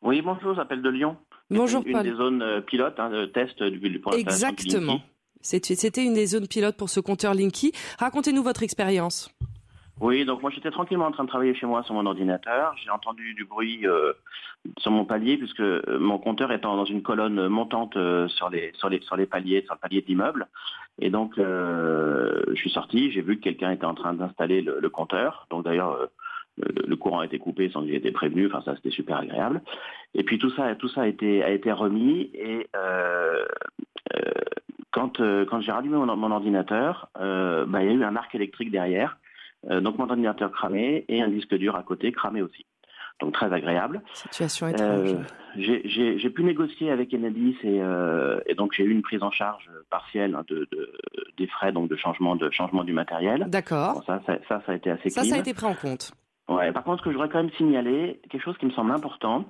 Oui, 0.03 0.21
bonjour, 0.21 0.55
j'appelle 0.55 0.83
de 0.83 0.91
Lyon. 0.91 1.17
Bonjour, 1.51 1.83
une, 1.87 1.93
Paul. 1.93 2.07
Une 2.07 2.13
des 2.13 2.17
zones 2.19 2.43
euh, 2.43 2.61
pilotes 2.61 2.99
hein, 2.99 3.09
de 3.09 3.25
test 3.25 3.63
du 3.63 3.99
pour 3.99 4.15
Exactement. 4.15 5.01
C'était 5.41 6.05
une 6.05 6.15
des 6.15 6.27
zones 6.27 6.47
pilotes 6.47 6.77
pour 6.77 6.91
ce 6.91 7.01
compteur 7.01 7.35
Linky. 7.35 7.73
Racontez-nous 7.99 8.43
votre 8.43 8.63
expérience. 8.63 9.31
Oui, 10.01 10.25
donc 10.25 10.43
moi 10.43 10.51
j'étais 10.51 10.71
tranquillement 10.71 11.07
en 11.07 11.13
train 11.13 11.25
de 11.25 11.29
travailler 11.29 11.55
chez 11.55 11.67
moi 11.67 11.83
sur 11.85 11.95
mon 11.95 12.05
ordinateur. 12.07 12.75
J'ai 12.83 12.91
entendu 12.91 13.35
du 13.35 13.45
bruit 13.45 13.87
euh, 13.87 14.13
sur 14.79 14.91
mon 14.91 15.05
palier 15.05 15.37
puisque 15.37 15.61
euh, 15.61 15.99
mon 15.99 16.19
compteur 16.19 16.53
étant 16.53 16.77
dans 16.77 16.85
une 16.85 17.03
colonne 17.03 17.49
montante 17.49 17.97
euh, 17.97 18.27
sur, 18.29 18.51
les, 18.51 18.73
sur, 18.75 18.89
les, 18.89 19.01
sur 19.01 19.17
les 19.17 19.27
paliers, 19.27 19.63
sur 19.65 19.75
le 19.75 19.81
palier 19.81 20.01
de 20.01 20.07
l'immeuble. 20.07 20.49
Et 20.99 21.11
donc 21.11 21.39
euh, 21.39 22.43
je 22.49 22.55
suis 22.57 22.71
sorti, 22.71 23.13
j'ai 23.13 23.23
vu 23.23 23.37
que 23.39 23.45
quelqu'un 23.45 23.71
était 23.71 23.85
en 23.85 23.95
train 23.95 24.13
d'installer 24.15 24.61
le, 24.63 24.79
le, 24.81 24.91
compteur. 24.91 25.47
Donc 25.51 25.65
d'ailleurs 25.65 25.97
le, 26.59 26.87
le, 26.87 26.97
courant 26.97 27.21
a 27.21 27.27
été 27.27 27.39
coupé 27.39 27.71
sans 27.71 27.83
que 27.83 27.89
j'ai 27.89 27.97
été 27.97 28.13
prévenu. 28.13 28.47
Enfin 28.47 28.63
ça 28.65 28.75
c'était 28.77 28.91
super 28.91 29.19
agréable. 29.19 29.63
Et 30.15 30.23
puis 30.25 30.39
tout 30.39 30.51
ça, 30.51 30.75
tout 30.75 30.89
ça 30.89 31.03
a 31.03 31.07
été, 31.07 31.43
a 31.43 31.51
été 31.51 31.73
remis 31.73 32.31
et 32.35 32.69
quand, 34.91 35.19
quand 35.49 35.61
j'ai 35.61 35.73
rallumé 35.73 35.97
mon, 35.97 36.17
mon 36.17 36.31
ordinateur, 36.31 37.09
bah, 37.15 37.83
il 37.83 37.87
y 37.87 37.89
a 37.89 37.93
eu 37.93 38.05
un 38.05 38.17
arc 38.17 38.35
électrique 38.35 38.71
derrière. 38.71 39.19
Euh, 39.71 39.81
donc 39.81 39.99
mon 39.99 40.09
ordinateur 40.09 40.51
cramé 40.51 41.05
et 41.09 41.23
un 41.23 41.29
disque 41.29 41.55
dur 41.55 41.77
à 41.77 41.83
côté 41.83 42.11
cramé 42.13 42.43
aussi. 42.43 42.67
Donc 43.21 43.35
très 43.35 43.53
agréable. 43.53 44.03
Situation 44.15 44.69
étrange. 44.69 45.15
Euh, 45.57 45.81
j'ai 45.85 46.31
pu 46.31 46.43
négocier 46.43 46.91
avec 46.91 47.15
Enedis 47.15 47.57
et, 47.63 47.81
euh, 47.81 48.41
et 48.47 48.55
donc 48.55 48.73
j'ai 48.73 48.83
eu 48.83 48.91
une 48.91 49.03
prise 49.03 49.23
en 49.23 49.31
charge 49.31 49.71
partielle 49.91 50.35
hein, 50.35 50.45
de, 50.49 50.67
de, 50.73 50.93
des 51.37 51.47
frais 51.47 51.71
donc 51.73 51.89
de 51.89 51.97
changement 51.97 52.35
de 52.35 52.51
changement 52.51 52.83
du 52.83 52.93
matériel. 52.93 53.47
D'accord. 53.49 53.95
Bon, 53.95 54.03
ça, 54.03 54.21
ça, 54.27 54.39
ça, 54.49 54.63
ça, 54.67 54.73
a 54.73 54.75
été 54.75 54.91
assez 54.91 55.11
Ça, 55.11 55.21
clean. 55.21 55.31
ça 55.31 55.37
a 55.37 55.39
été 55.39 55.55
pris 55.55 55.67
en 55.67 55.75
compte. 55.75 56.13
Par 56.73 56.85
contre, 56.85 56.99
ce 57.01 57.05
que 57.05 57.11
je 57.11 57.17
voudrais 57.17 57.29
quand 57.29 57.43
même 57.43 57.53
signaler, 57.53 58.21
quelque 58.31 58.43
chose 58.43 58.59
qui 58.59 58.67
me 58.67 58.71
semble 58.73 58.93
important, 58.93 59.45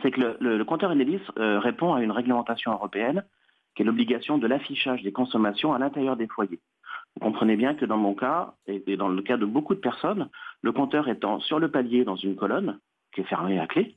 c'est 0.00 0.10
que 0.10 0.36
le, 0.40 0.64
compteur 0.64 0.90
Enedis 0.90 1.20
euh, 1.38 1.58
répond 1.58 1.94
à 1.94 2.02
une 2.02 2.12
réglementation 2.12 2.72
européenne 2.72 3.24
qui 3.74 3.82
est 3.82 3.84
l'obligation 3.84 4.38
de 4.38 4.46
l'affichage 4.46 5.02
des 5.02 5.12
consommations 5.12 5.72
à 5.72 5.78
l'intérieur 5.78 6.16
des 6.16 6.26
foyers. 6.26 6.60
Vous 7.14 7.20
comprenez 7.20 7.56
bien 7.56 7.74
que 7.74 7.84
dans 7.84 7.96
mon 7.96 8.14
cas, 8.14 8.54
et 8.66 8.96
dans 8.96 9.08
le 9.08 9.22
cas 9.22 9.36
de 9.36 9.44
beaucoup 9.44 9.74
de 9.74 9.80
personnes, 9.80 10.28
le 10.62 10.72
compteur 10.72 11.08
étant 11.08 11.40
sur 11.40 11.58
le 11.58 11.70
palier 11.70 12.04
dans 12.04 12.16
une 12.16 12.36
colonne, 12.36 12.78
qui 13.14 13.20
est 13.20 13.24
fermée 13.24 13.58
à 13.58 13.66
clé, 13.66 13.94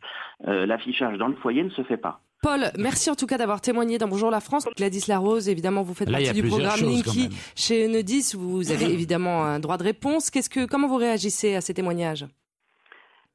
euh, 0.48 0.66
l'affichage 0.66 1.18
dans 1.18 1.28
le 1.28 1.36
foyer 1.36 1.64
ne 1.64 1.70
se 1.70 1.84
fait 1.84 1.98
pas. 1.98 2.22
Paul, 2.46 2.72
merci 2.78 3.10
en 3.10 3.16
tout 3.16 3.26
cas 3.26 3.40
d'avoir 3.40 3.60
témoigné 3.60 3.98
dans 3.98 4.08
Bonjour 4.08 4.30
la 4.30 4.40
France. 4.40 4.66
Gladys 4.78 5.06
Larose, 5.08 5.50
évidemment, 5.50 5.82
vous 5.82 5.96
faites 5.96 6.12
Là, 6.12 6.20
partie 6.20 6.40
du 6.40 6.48
programme 6.48 6.80
Linky 6.80 7.30
chez 7.56 7.88
Enedis. 7.88 8.34
Vous 8.36 8.72
avez 8.72 8.86
évidemment 8.86 9.44
un 9.46 9.60
droit 9.60 9.78
de 9.78 9.84
réponse. 9.84 10.30
Qu'est-ce 10.30 10.52
que, 10.52 10.68
comment 10.68 10.88
vous 10.88 10.98
réagissez 10.98 11.56
à 11.56 11.62
ces 11.62 11.74
témoignages? 11.74 12.28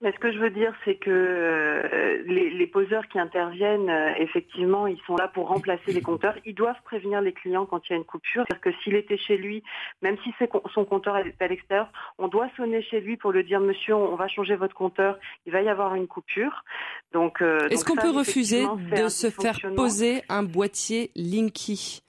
Mais 0.02 0.12
ce 0.12 0.18
que 0.18 0.32
je 0.32 0.38
veux 0.38 0.48
dire, 0.48 0.72
c'est 0.84 0.94
que 0.94 1.10
euh, 1.10 2.22
les, 2.26 2.48
les, 2.48 2.66
poseurs 2.66 3.06
qui 3.08 3.18
interviennent, 3.18 3.90
euh, 3.90 4.14
effectivement, 4.18 4.86
ils 4.86 5.00
sont 5.06 5.14
là 5.16 5.28
pour 5.28 5.48
remplacer 5.48 5.92
les 5.92 6.00
compteurs. 6.00 6.34
Ils 6.46 6.54
doivent 6.54 6.80
prévenir 6.84 7.20
les 7.20 7.34
clients 7.34 7.66
quand 7.66 7.86
il 7.86 7.92
y 7.92 7.94
a 7.94 7.98
une 7.98 8.04
coupure. 8.04 8.44
C'est-à-dire 8.48 8.62
que 8.62 8.82
s'il 8.82 8.94
était 8.94 9.18
chez 9.18 9.36
lui, 9.36 9.62
même 10.00 10.16
si 10.24 10.32
son 10.72 10.86
compteur 10.86 11.18
est 11.18 11.34
à 11.40 11.48
l'extérieur, 11.48 11.92
on 12.18 12.28
doit 12.28 12.48
sonner 12.56 12.80
chez 12.82 13.00
lui 13.00 13.18
pour 13.18 13.32
lui 13.32 13.44
dire, 13.44 13.60
monsieur, 13.60 13.94
on 13.94 14.16
va 14.16 14.26
changer 14.26 14.56
votre 14.56 14.74
compteur, 14.74 15.18
il 15.44 15.52
va 15.52 15.60
y 15.60 15.68
avoir 15.68 15.94
une 15.94 16.06
coupure. 16.06 16.64
Donc, 17.12 17.42
euh, 17.42 17.68
est-ce 17.68 17.84
qu'on 17.84 17.96
peut 17.96 18.10
refuser 18.10 18.64
de 18.64 19.08
se 19.08 19.28
faire 19.28 19.58
poser 19.76 20.22
un 20.30 20.42
boîtier 20.42 21.10
Linky? 21.14 22.02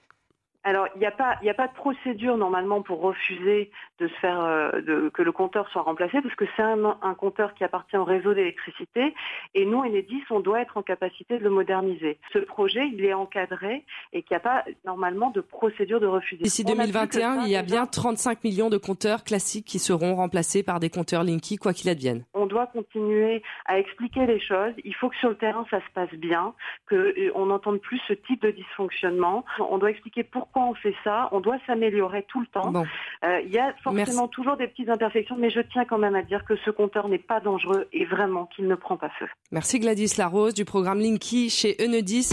Alors, 0.64 0.86
il 0.94 1.00
n'y 1.00 1.06
a 1.06 1.10
pas, 1.10 1.38
a 1.44 1.54
pas 1.54 1.66
de 1.66 1.74
procédure 1.74 2.36
normalement 2.36 2.82
pour 2.82 3.00
refuser 3.00 3.70
de 3.98 4.06
se 4.06 4.14
faire, 4.14 4.40
euh, 4.44 4.80
de, 4.80 5.08
que 5.08 5.22
le 5.22 5.32
compteur 5.32 5.68
soit 5.70 5.82
remplacé, 5.82 6.20
parce 6.22 6.34
que 6.36 6.44
c'est 6.56 6.62
un, 6.62 6.96
un, 7.02 7.14
compteur 7.14 7.54
qui 7.54 7.64
appartient 7.64 7.96
au 7.96 8.04
réseau 8.04 8.32
d'électricité, 8.32 9.12
et 9.54 9.66
nous, 9.66 9.78
Enedis, 9.78 10.22
on 10.30 10.38
doit 10.38 10.60
être 10.60 10.76
en 10.76 10.82
capacité 10.82 11.38
de 11.38 11.42
le 11.42 11.50
moderniser. 11.50 12.18
Ce 12.32 12.38
projet, 12.38 12.88
il 12.92 13.04
est 13.04 13.12
encadré 13.12 13.84
et 14.12 14.22
qu'il 14.22 14.34
n'y 14.34 14.36
a 14.36 14.40
pas 14.40 14.64
normalement 14.84 15.30
de 15.30 15.40
procédure 15.40 15.98
de 15.98 16.06
refus. 16.06 16.36
D'ici 16.36 16.64
2021, 16.64 17.42
il 17.42 17.50
y 17.50 17.56
a 17.56 17.62
bien 17.62 17.86
35 17.86 18.44
millions 18.44 18.70
de 18.70 18.78
compteurs 18.78 19.24
classiques 19.24 19.66
qui 19.66 19.80
seront 19.80 20.14
remplacés 20.14 20.62
par 20.62 20.78
des 20.78 20.90
compteurs 20.90 21.24
Linky, 21.24 21.56
quoi 21.56 21.72
qu'il 21.72 21.90
advienne. 21.90 22.24
On 22.34 22.46
doit 22.46 22.66
continuer 22.66 23.42
à 23.66 23.78
expliquer 23.78 24.26
les 24.26 24.40
choses. 24.40 24.74
Il 24.84 24.94
faut 24.94 25.08
que 25.08 25.16
sur 25.16 25.30
le 25.30 25.36
terrain, 25.36 25.66
ça 25.70 25.80
se 25.80 25.92
passe 25.92 26.12
bien, 26.14 26.54
qu'on 26.88 27.46
n'entende 27.46 27.80
plus 27.80 28.00
ce 28.06 28.12
type 28.12 28.42
de 28.42 28.52
dysfonctionnement. 28.52 29.44
On 29.58 29.78
doit 29.78 29.90
expliquer 29.90 30.22
pourquoi 30.22 30.51
on 30.60 30.74
fait 30.74 30.94
ça. 31.04 31.28
On 31.32 31.40
doit 31.40 31.58
s'améliorer 31.66 32.24
tout 32.28 32.40
le 32.40 32.46
temps. 32.46 32.70
Bon. 32.70 32.84
Euh, 33.24 33.40
il 33.44 33.50
y 33.50 33.58
a 33.58 33.74
forcément 33.82 33.94
Merci. 34.04 34.30
toujours 34.30 34.56
des 34.56 34.68
petites 34.68 34.88
imperfections, 34.88 35.36
mais 35.38 35.50
je 35.50 35.60
tiens 35.60 35.84
quand 35.84 35.98
même 35.98 36.14
à 36.14 36.22
dire 36.22 36.44
que 36.44 36.56
ce 36.64 36.70
compteur 36.70 37.08
n'est 37.08 37.18
pas 37.18 37.40
dangereux 37.40 37.88
et 37.92 38.04
vraiment 38.04 38.46
qu'il 38.46 38.66
ne 38.68 38.74
prend 38.74 38.96
pas 38.96 39.10
feu. 39.18 39.26
Merci 39.50 39.78
Gladys 39.78 40.14
Larose 40.18 40.54
du 40.54 40.64
programme 40.64 41.00
Linky 41.00 41.50
chez 41.50 41.76
Enedis. 41.80 42.30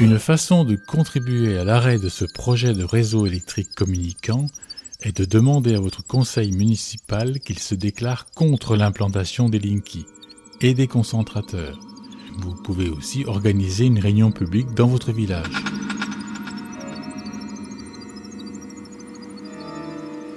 Une 0.00 0.18
façon 0.18 0.64
de 0.64 0.76
contribuer 0.76 1.58
à 1.58 1.64
l'arrêt 1.64 1.98
de 1.98 2.08
ce 2.08 2.24
projet 2.24 2.72
de 2.72 2.84
réseau 2.84 3.26
électrique 3.26 3.74
communicant 3.76 4.46
est 5.02 5.18
de 5.18 5.24
demander 5.24 5.74
à 5.74 5.80
votre 5.80 6.06
conseil 6.06 6.52
municipal 6.52 7.38
qu'il 7.40 7.58
se 7.58 7.74
déclare 7.74 8.26
contre 8.34 8.76
l'implantation 8.76 9.48
des 9.48 9.58
Linky 9.58 10.06
et 10.62 10.74
des 10.74 10.86
concentrateurs. 10.86 11.78
Vous 12.42 12.54
pouvez 12.54 12.88
aussi 12.88 13.26
organiser 13.26 13.84
une 13.84 13.98
réunion 13.98 14.32
publique 14.32 14.72
dans 14.72 14.86
votre 14.86 15.12
village. 15.12 15.62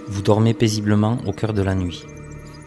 Vous 0.09 0.21
dormez 0.21 0.53
paisiblement 0.53 1.19
au 1.25 1.31
cœur 1.31 1.53
de 1.53 1.61
la 1.61 1.75
nuit. 1.75 2.03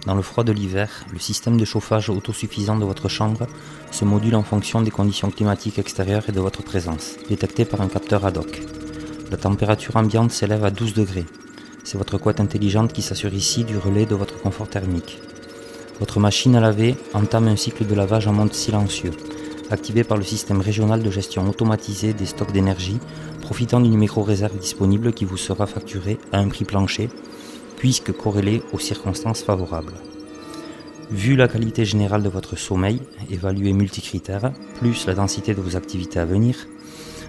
Dans 0.06 0.14
le 0.14 0.22
froid 0.22 0.42
de 0.42 0.52
l'hiver, 0.52 1.04
le 1.12 1.18
système 1.18 1.58
de 1.58 1.66
chauffage 1.66 2.08
autosuffisant 2.08 2.78
de 2.78 2.86
votre 2.86 3.10
chambre 3.10 3.46
se 3.90 4.06
module 4.06 4.36
en 4.36 4.42
fonction 4.42 4.80
des 4.80 4.90
conditions 4.90 5.30
climatiques 5.30 5.78
extérieures 5.78 6.28
et 6.30 6.32
de 6.32 6.40
votre 6.40 6.62
présence, 6.62 7.16
détectée 7.28 7.66
par 7.66 7.82
un 7.82 7.88
capteur 7.88 8.24
ad 8.24 8.38
hoc. 8.38 8.62
La 9.30 9.36
température 9.36 9.96
ambiante 9.96 10.30
s'élève 10.30 10.64
à 10.64 10.70
12 10.70 10.94
degrés. 10.94 11.26
C'est 11.84 11.98
votre 11.98 12.16
couette 12.16 12.40
intelligente 12.40 12.94
qui 12.94 13.02
s'assure 13.02 13.34
ici 13.34 13.64
du 13.64 13.76
relais 13.76 14.06
de 14.06 14.14
votre 14.14 14.40
confort 14.40 14.68
thermique. 14.68 15.20
Votre 15.98 16.20
machine 16.20 16.54
à 16.56 16.60
laver 16.60 16.94
entame 17.14 17.48
un 17.48 17.56
cycle 17.56 17.86
de 17.86 17.94
lavage 17.94 18.26
en 18.26 18.32
mode 18.32 18.52
silencieux, 18.52 19.12
activé 19.70 20.04
par 20.04 20.18
le 20.18 20.24
système 20.24 20.60
régional 20.60 21.02
de 21.02 21.10
gestion 21.10 21.48
automatisée 21.48 22.12
des 22.12 22.26
stocks 22.26 22.52
d'énergie, 22.52 22.98
profitant 23.40 23.80
d'une 23.80 23.96
micro-réserve 23.96 24.58
disponible 24.58 25.14
qui 25.14 25.24
vous 25.24 25.38
sera 25.38 25.66
facturée 25.66 26.18
à 26.32 26.38
un 26.38 26.48
prix 26.48 26.64
plancher 26.64 27.08
puisque 27.76 28.12
corrélé 28.12 28.62
aux 28.72 28.78
circonstances 28.78 29.42
favorables. 29.42 29.94
Vu 31.10 31.36
la 31.36 31.48
qualité 31.48 31.84
générale 31.84 32.22
de 32.22 32.28
votre 32.28 32.56
sommeil, 32.58 33.00
évalué 33.30 33.72
multicritères, 33.72 34.52
plus 34.78 35.06
la 35.06 35.14
densité 35.14 35.54
de 35.54 35.60
vos 35.60 35.76
activités 35.76 36.18
à 36.18 36.24
venir, 36.24 36.66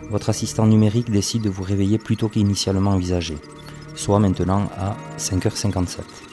votre 0.10 0.30
assistant 0.30 0.66
numérique 0.66 1.12
décide 1.12 1.44
de 1.44 1.50
vous 1.50 1.64
réveiller 1.64 2.00
plus 2.00 2.18
tôt 2.18 2.30
qu'initialement 2.30 2.92
envisagé, 2.92 3.38
soit 3.96 4.20
maintenant 4.20 4.70
à 4.78 4.98
5h57. 5.20 6.27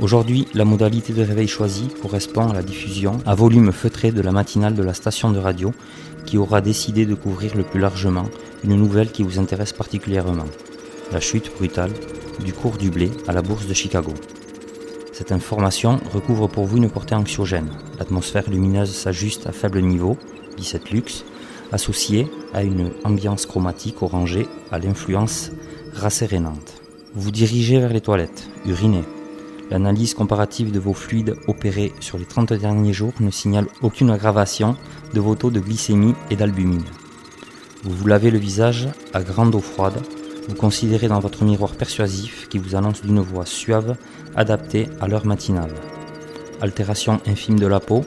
Aujourd'hui, 0.00 0.48
la 0.54 0.64
modalité 0.64 1.12
de 1.12 1.22
réveil 1.22 1.46
choisie 1.46 1.88
correspond 2.00 2.48
à 2.48 2.54
la 2.54 2.62
diffusion 2.62 3.18
à 3.26 3.34
volume 3.34 3.72
feutré 3.72 4.10
de 4.10 4.22
la 4.22 4.32
matinale 4.32 4.74
de 4.74 4.82
la 4.82 4.94
station 4.94 5.30
de 5.30 5.38
radio 5.38 5.72
qui 6.24 6.38
aura 6.38 6.62
décidé 6.62 7.04
de 7.04 7.14
couvrir 7.14 7.54
le 7.54 7.62
plus 7.62 7.78
largement 7.78 8.24
une 8.64 8.76
nouvelle 8.76 9.10
qui 9.10 9.22
vous 9.22 9.38
intéresse 9.38 9.74
particulièrement, 9.74 10.46
la 11.12 11.20
chute 11.20 11.52
brutale 11.54 11.92
du 12.42 12.54
cours 12.54 12.78
du 12.78 12.90
blé 12.90 13.10
à 13.28 13.32
la 13.32 13.42
bourse 13.42 13.66
de 13.66 13.74
Chicago. 13.74 14.14
Cette 15.12 15.30
information 15.30 16.00
recouvre 16.14 16.48
pour 16.48 16.64
vous 16.64 16.78
une 16.78 16.90
portée 16.90 17.14
anxiogène. 17.14 17.68
L'atmosphère 17.98 18.48
lumineuse 18.48 18.94
s'ajuste 18.94 19.46
à 19.46 19.52
faible 19.52 19.82
niveau, 19.82 20.16
17 20.56 20.90
lux, 20.90 21.24
associée 21.70 22.28
à 22.54 22.62
une 22.62 22.92
ambiance 23.04 23.44
chromatique 23.44 24.02
orangée 24.02 24.46
à 24.70 24.78
l'influence 24.78 25.50
rassérénante. 25.92 26.80
Vous 27.14 27.30
dirigez 27.30 27.78
vers 27.78 27.92
les 27.92 28.00
toilettes, 28.00 28.48
urinez. 28.64 29.04
L'analyse 29.72 30.12
comparative 30.12 30.70
de 30.70 30.78
vos 30.78 30.92
fluides 30.92 31.34
opérée 31.48 31.94
sur 31.98 32.18
les 32.18 32.26
30 32.26 32.52
derniers 32.52 32.92
jours 32.92 33.14
ne 33.20 33.30
signale 33.30 33.68
aucune 33.80 34.10
aggravation 34.10 34.76
de 35.14 35.20
vos 35.20 35.34
taux 35.34 35.50
de 35.50 35.60
glycémie 35.60 36.14
et 36.30 36.36
d'albumine. 36.36 36.84
Vous 37.82 37.96
vous 37.96 38.06
lavez 38.06 38.30
le 38.30 38.36
visage 38.36 38.90
à 39.14 39.22
grande 39.22 39.54
eau 39.54 39.60
froide 39.60 40.02
vous 40.46 40.56
considérez 40.56 41.08
dans 41.08 41.20
votre 41.20 41.42
miroir 41.42 41.72
persuasif 41.72 42.48
qui 42.50 42.58
vous 42.58 42.74
annonce 42.74 43.00
d'une 43.00 43.20
voix 43.20 43.46
suave 43.46 43.96
adaptée 44.36 44.88
à 45.00 45.08
l'heure 45.08 45.24
matinale. 45.24 45.72
Altération 46.60 47.22
infime 47.26 47.58
de 47.58 47.66
la 47.66 47.80
peau, 47.80 48.04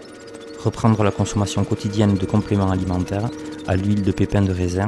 reprendre 0.63 1.03
la 1.03 1.09
consommation 1.09 1.63
quotidienne 1.63 2.13
de 2.13 2.26
compléments 2.28 2.70
alimentaires 2.70 3.32
à 3.66 3.76
l'huile 3.76 4.03
de 4.03 4.11
pépins 4.11 4.43
de 4.43 4.51
raisin, 4.51 4.88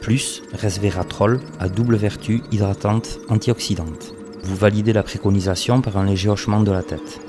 plus 0.00 0.42
resveratrol 0.54 1.40
à 1.60 1.68
double 1.68 1.96
vertu 1.96 2.40
hydratante 2.52 3.18
antioxydante. 3.28 4.15
Vous 4.46 4.54
validez 4.54 4.92
la 4.92 5.02
préconisation 5.02 5.80
par 5.80 5.96
un 5.96 6.04
léger 6.04 6.28
hochement 6.28 6.60
de 6.60 6.70
la 6.70 6.84
tête. 6.84 7.20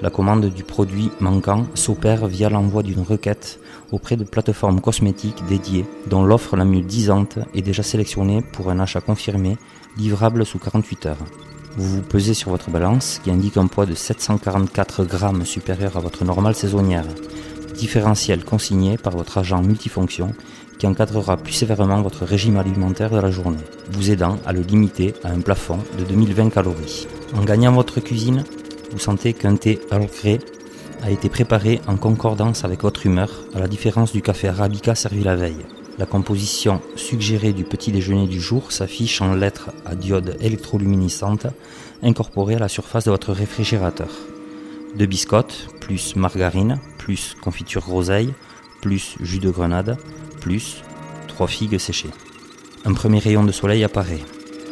La 0.00 0.08
commande 0.08 0.46
du 0.46 0.64
produit 0.64 1.10
manquant 1.20 1.66
s'opère 1.74 2.26
via 2.26 2.48
l'envoi 2.48 2.82
d'une 2.82 3.02
requête 3.02 3.60
auprès 3.92 4.16
de 4.16 4.24
plateformes 4.24 4.80
cosmétiques 4.80 5.44
dédiées, 5.46 5.84
dont 6.06 6.24
l'offre 6.24 6.56
la 6.56 6.64
mieux 6.64 6.80
disante 6.80 7.38
est 7.54 7.60
déjà 7.60 7.82
sélectionnée 7.82 8.40
pour 8.40 8.70
un 8.70 8.80
achat 8.80 9.02
confirmé, 9.02 9.58
livrable 9.98 10.46
sous 10.46 10.58
48 10.58 11.06
heures. 11.06 11.24
Vous 11.76 11.96
vous 11.96 12.02
pesez 12.02 12.32
sur 12.32 12.50
votre 12.50 12.70
balance 12.70 13.20
qui 13.22 13.30
indique 13.30 13.58
un 13.58 13.66
poids 13.66 13.84
de 13.84 13.94
744 13.94 15.04
grammes 15.04 15.44
supérieur 15.44 15.98
à 15.98 16.00
votre 16.00 16.24
normale 16.24 16.54
saisonnière, 16.54 17.04
différentiel 17.74 18.42
consigné 18.42 18.96
par 18.96 19.14
votre 19.14 19.36
agent 19.36 19.62
multifonction 19.62 20.32
qui 20.78 20.86
encadrera 20.86 21.36
plus 21.36 21.52
sévèrement 21.52 22.02
votre 22.02 22.24
régime 22.24 22.56
alimentaire 22.56 23.10
de 23.10 23.18
la 23.18 23.30
journée, 23.30 23.64
vous 23.90 24.10
aidant 24.10 24.38
à 24.46 24.52
le 24.52 24.60
limiter 24.60 25.14
à 25.24 25.30
un 25.30 25.40
plafond 25.40 25.78
de 25.98 26.04
2020 26.04 26.50
calories. 26.50 27.06
En 27.36 27.44
gagnant 27.44 27.72
votre 27.72 28.00
cuisine, 28.00 28.44
vous 28.92 28.98
sentez 28.98 29.32
qu'un 29.32 29.56
thé 29.56 29.80
Earl 29.90 30.06
Grey 30.06 30.38
a 31.02 31.10
été 31.10 31.28
préparé 31.28 31.80
en 31.86 31.96
concordance 31.96 32.64
avec 32.64 32.82
votre 32.82 33.06
humeur, 33.06 33.30
à 33.54 33.58
la 33.58 33.68
différence 33.68 34.12
du 34.12 34.22
café 34.22 34.48
arabica 34.48 34.94
servi 34.94 35.22
la 35.22 35.36
veille. 35.36 35.66
La 35.98 36.06
composition 36.06 36.80
suggérée 36.94 37.52
du 37.52 37.64
petit 37.64 37.90
déjeuner 37.90 38.28
du 38.28 38.40
jour 38.40 38.70
s'affiche 38.70 39.20
en 39.20 39.34
lettres 39.34 39.70
à 39.84 39.96
diode 39.96 40.36
électroluminescente 40.40 41.48
incorporées 42.02 42.54
à 42.54 42.60
la 42.60 42.68
surface 42.68 43.04
de 43.04 43.10
votre 43.10 43.32
réfrigérateur. 43.32 44.10
Deux 44.96 45.06
biscottes, 45.06 45.68
plus 45.80 46.14
margarine, 46.14 46.78
plus 46.98 47.34
confiture 47.40 47.82
groseille, 47.82 48.32
plus 48.80 49.16
jus 49.20 49.40
de 49.40 49.50
grenade, 49.50 49.98
plus 50.38 50.82
trois 51.26 51.46
figues 51.46 51.78
séchées. 51.78 52.10
Un 52.84 52.94
premier 52.94 53.18
rayon 53.18 53.44
de 53.44 53.52
soleil 53.52 53.84
apparaît. 53.84 54.22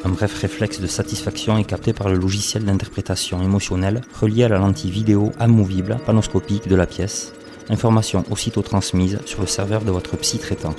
Un 0.05 0.11
bref 0.11 0.39
réflexe 0.41 0.81
de 0.81 0.87
satisfaction 0.87 1.59
est 1.59 1.64
capté 1.64 1.93
par 1.93 2.09
le 2.09 2.17
logiciel 2.17 2.64
d'interprétation 2.64 3.43
émotionnelle 3.43 4.03
relié 4.21 4.45
à 4.45 4.49
la 4.49 4.59
lentille 4.59 4.91
vidéo 4.91 5.33
amovible 5.39 5.99
panoscopique 6.07 6.69
de 6.69 6.77
la 6.77 6.87
pièce, 6.87 7.33
information 7.69 8.25
aussitôt 8.31 8.62
transmise 8.62 9.19
sur 9.27 9.41
le 9.41 9.47
serveur 9.47 9.83
de 9.83 9.91
votre 9.91 10.17
psy 10.17 10.39
traitant. 10.39 10.75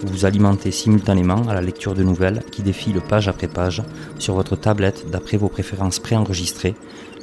Vous 0.00 0.12
vous 0.12 0.24
alimentez 0.24 0.70
simultanément 0.70 1.48
à 1.48 1.54
la 1.54 1.60
lecture 1.60 1.94
de 1.94 2.04
nouvelles 2.04 2.44
qui 2.52 2.62
défilent 2.62 3.00
page 3.00 3.26
après 3.26 3.48
page 3.48 3.82
sur 4.18 4.34
votre 4.34 4.54
tablette 4.54 5.10
d'après 5.10 5.36
vos 5.36 5.48
préférences 5.48 5.98
préenregistrées, 5.98 6.76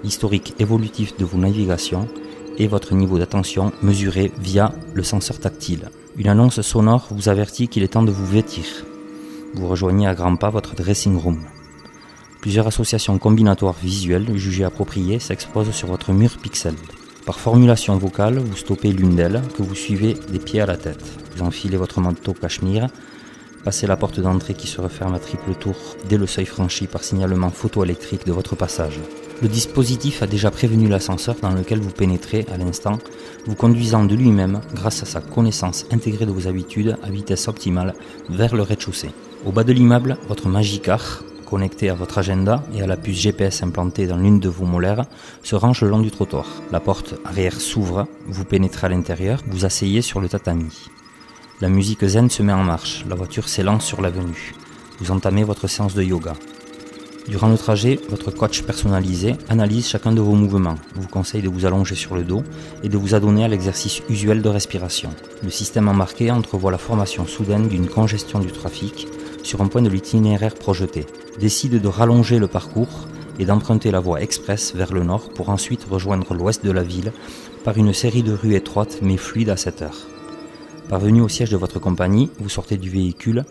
l'historique 0.04 0.54
évolutif 0.60 1.16
de 1.18 1.24
vos 1.24 1.38
navigations 1.38 2.10
et 2.58 2.68
votre 2.68 2.94
niveau 2.94 3.18
d'attention 3.18 3.72
mesuré 3.82 4.32
via 4.40 4.74
le 4.94 5.04
senseur 5.04 5.40
tactile. 5.40 5.90
Une 6.18 6.28
annonce 6.28 6.62
sonore 6.62 7.08
vous 7.12 7.30
avertit 7.30 7.68
qu'il 7.68 7.84
est 7.84 7.90
temps 7.90 8.04
de 8.04 8.12
vous 8.12 8.26
vêtir 8.26 8.66
vous 9.56 9.68
rejoignez 9.68 10.08
à 10.08 10.14
grands 10.14 10.36
pas 10.36 10.50
votre 10.50 10.76
dressing 10.76 11.18
room. 11.18 11.40
Plusieurs 12.42 12.68
associations 12.68 13.18
combinatoires 13.18 13.76
visuelles 13.82 14.36
jugées 14.36 14.66
appropriées 14.66 15.20
s'exposent 15.20 15.72
sur 15.72 15.88
votre 15.88 16.12
mur 16.12 16.38
pixel. 16.38 16.76
Par 17.26 17.40
formulation 17.40 17.98
vocale, 17.98 18.38
vous 18.38 18.58
stoppez 18.58 18.92
l'une 18.92 19.16
d'elles, 19.16 19.42
que 19.58 19.64
vous 19.64 19.74
suivez 19.74 20.16
des 20.30 20.40
pieds 20.40 20.62
à 20.62 20.66
la 20.66 20.78
tête. 20.78 21.04
Vous 21.36 21.42
enfilez 21.42 21.78
votre 21.78 22.02
manteau 22.02 22.34
cachemire, 22.34 22.88
passez 23.64 23.88
la 23.88 23.98
porte 23.98 24.20
d'entrée 24.20 24.54
qui 24.54 24.68
se 24.68 24.80
referme 24.80 25.16
à 25.16 25.20
triple 25.20 25.56
tour 25.56 25.76
dès 26.08 26.18
le 26.18 26.28
seuil 26.28 26.46
franchi 26.46 26.86
par 26.86 27.04
signalement 27.04 27.50
photoélectrique 27.50 28.26
de 28.28 28.34
votre 28.34 28.56
passage. 28.56 29.00
Le 29.42 29.50
dispositif 29.50 30.24
a 30.24 30.28
déjà 30.28 30.50
prévenu 30.50 30.88
l'ascenseur 30.88 31.36
dans 31.42 31.52
lequel 31.52 31.80
vous 31.80 31.92
pénétrez 31.92 32.46
à 32.54 32.58
l'instant, 32.58 33.00
vous 33.46 33.56
conduisant 33.56 34.06
de 34.06 34.16
lui-même, 34.16 34.62
grâce 34.74 35.04
à 35.04 35.06
sa 35.06 35.20
connaissance 35.20 35.86
intégrée 35.92 36.26
de 36.26 36.32
vos 36.32 36.48
habitudes 36.48 36.98
à 37.04 37.10
vitesse 37.10 37.50
optimale, 37.50 37.96
vers 38.30 38.56
le 38.56 38.62
rez-de-chaussée. 38.62 39.12
Au 39.46 39.52
bas 39.52 39.66
de 39.66 39.74
l'immeuble, 39.74 40.18
votre 40.30 40.48
Magicar, 40.48 41.22
connecté 41.46 41.90
à 41.90 41.96
votre 41.96 42.18
agenda 42.18 42.64
et 42.74 42.82
à 42.82 42.88
la 42.88 42.96
puce 42.96 43.20
GPS 43.20 43.62
implantée 43.62 44.08
dans 44.08 44.18
l'une 44.18 44.40
de 44.40 44.48
vos 44.48 44.66
molaires, 44.66 45.06
se 45.44 45.56
range 45.56 45.82
le 45.82 45.90
long 45.90 46.00
du 46.00 46.12
trottoir. 46.12 46.48
La 46.72 46.80
porte 46.80 47.16
arrière 47.26 47.60
s'ouvre, 47.60 48.08
vous 48.28 48.46
pénétrez 48.46 48.88
à 48.88 48.90
l'intérieur, 48.90 49.42
vous 49.48 49.66
asseyez 49.66 50.02
sur 50.02 50.22
le 50.22 50.30
tatami. 50.30 50.90
La 51.60 51.70
musique 51.70 52.06
zen 52.06 52.30
se 52.30 52.42
met 52.42 52.54
en 52.54 52.64
marche, 52.64 53.06
la 53.08 53.16
voiture 53.16 53.50
s'élance 53.50 53.86
sur 53.86 54.02
l'avenue. 54.02 54.56
Vous 55.00 55.12
entamez 55.12 55.44
votre 55.44 55.68
séance 55.68 55.94
de 55.94 56.04
yoga. 56.04 56.34
Durant 57.28 57.50
le 57.50 57.58
trajet, 57.58 58.00
votre 58.10 58.30
coach 58.30 58.62
personnalisé 58.62 59.36
analyse 59.50 59.88
chacun 59.88 60.12
de 60.12 60.22
vos 60.22 60.36
mouvements, 60.36 60.76
vous 60.94 61.08
conseille 61.08 61.42
de 61.42 61.50
vous 61.50 61.66
allonger 61.66 61.96
sur 61.96 62.14
le 62.14 62.24
dos 62.24 62.44
et 62.84 62.90
de 62.90 62.98
vous 62.98 63.16
adonner 63.16 63.44
à 63.44 63.48
l'exercice 63.48 64.04
usuel 64.10 64.44
de 64.44 64.50
respiration. 64.50 65.10
Le 65.44 65.50
système 65.50 65.88
embarqué 65.88 66.30
entrevoit 66.30 66.70
la 66.70 66.78
formation 66.78 67.26
soudaine 67.26 67.68
d'une 67.68 67.88
congestion 67.88 68.38
du 68.38 68.52
trafic 68.52 69.08
sur 69.42 69.62
un 69.62 69.68
point 69.68 69.82
de 69.82 69.90
l'itinéraire 69.90 70.54
projeté, 70.54 71.08
décide 71.40 71.82
de 71.82 71.88
rallonger 71.88 72.38
le 72.38 72.48
parcours 72.48 73.08
et 73.40 73.46
d'emprunter 73.46 73.90
la 73.90 74.00
voie 74.00 74.22
express 74.22 74.76
vers 74.76 74.94
le 74.94 75.04
nord 75.04 75.30
pour 75.30 75.50
ensuite 75.50 75.86
rejoindre 75.90 76.36
l'ouest 76.36 76.64
de 76.64 76.72
la 76.72 76.84
ville 76.84 77.12
par 77.64 77.76
une 77.78 77.94
série 77.94 78.24
de 78.24 78.34
rues 78.34 78.54
étroites 78.54 79.00
mais 79.02 79.18
fluides 79.18 79.50
à 79.50 79.58
cette 79.58 79.82
heure. 79.82 79.98
Parvenu 80.90 81.22
au 81.22 81.28
siège 81.28 81.50
de 81.50 81.58
votre 81.58 81.80
compagnie, 81.80 82.30
vous 82.40 82.50
sortez 82.50 82.78
du 82.78 82.92
véhicule 82.92 83.46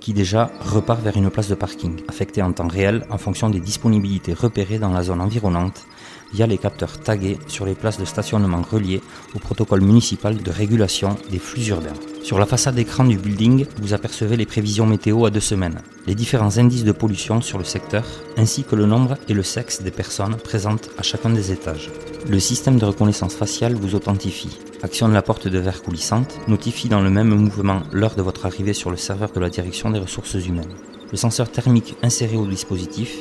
qui 0.00 0.12
déjà 0.12 0.50
repart 0.60 1.02
vers 1.02 1.16
une 1.16 1.30
place 1.30 1.48
de 1.48 1.54
parking, 1.54 2.00
affectée 2.08 2.42
en 2.42 2.52
temps 2.52 2.68
réel 2.68 3.04
en 3.10 3.18
fonction 3.18 3.50
des 3.50 3.60
disponibilités 3.60 4.34
repérées 4.34 4.78
dans 4.78 4.92
la 4.92 5.02
zone 5.02 5.20
environnante 5.20 5.86
via 6.32 6.46
les 6.46 6.58
capteurs 6.58 6.98
tagués 6.98 7.38
sur 7.46 7.66
les 7.66 7.74
places 7.74 7.98
de 7.98 8.04
stationnement 8.04 8.62
reliées 8.62 9.00
au 9.34 9.38
protocole 9.38 9.80
municipal 9.80 10.36
de 10.36 10.50
régulation 10.50 11.16
des 11.30 11.38
flux 11.38 11.68
urbains. 11.68 11.94
Sur 12.22 12.38
la 12.38 12.46
façade 12.46 12.74
d'écran 12.74 13.04
du 13.04 13.16
building, 13.16 13.66
vous 13.80 13.94
apercevez 13.94 14.36
les 14.36 14.46
prévisions 14.46 14.86
météo 14.86 15.24
à 15.24 15.30
deux 15.30 15.40
semaines, 15.40 15.80
les 16.06 16.14
différents 16.14 16.58
indices 16.58 16.84
de 16.84 16.92
pollution 16.92 17.40
sur 17.40 17.58
le 17.58 17.64
secteur, 17.64 18.04
ainsi 18.36 18.64
que 18.64 18.76
le 18.76 18.86
nombre 18.86 19.16
et 19.28 19.34
le 19.34 19.42
sexe 19.42 19.82
des 19.82 19.90
personnes 19.90 20.36
présentes 20.36 20.90
à 20.98 21.02
chacun 21.02 21.30
des 21.30 21.52
étages. 21.52 21.90
Le 22.28 22.40
système 22.40 22.78
de 22.78 22.84
reconnaissance 22.84 23.34
faciale 23.34 23.74
vous 23.74 23.94
authentifie, 23.94 24.58
actionne 24.82 25.12
la 25.12 25.22
porte 25.22 25.48
de 25.48 25.58
verre 25.58 25.82
coulissante, 25.82 26.38
notifie 26.48 26.88
dans 26.88 27.00
le 27.00 27.10
même 27.10 27.34
mouvement 27.34 27.82
l'heure 27.92 28.16
de 28.16 28.22
votre 28.22 28.46
arrivée 28.46 28.74
sur 28.74 28.90
le 28.90 28.96
serveur 28.96 29.30
de 29.32 29.40
la 29.40 29.50
direction 29.50 29.90
des 29.90 30.00
ressources 30.00 30.34
humaines. 30.34 30.74
Le 31.10 31.16
senseur 31.16 31.50
thermique 31.50 31.96
inséré 32.02 32.36
au 32.36 32.46
dispositif 32.46 33.16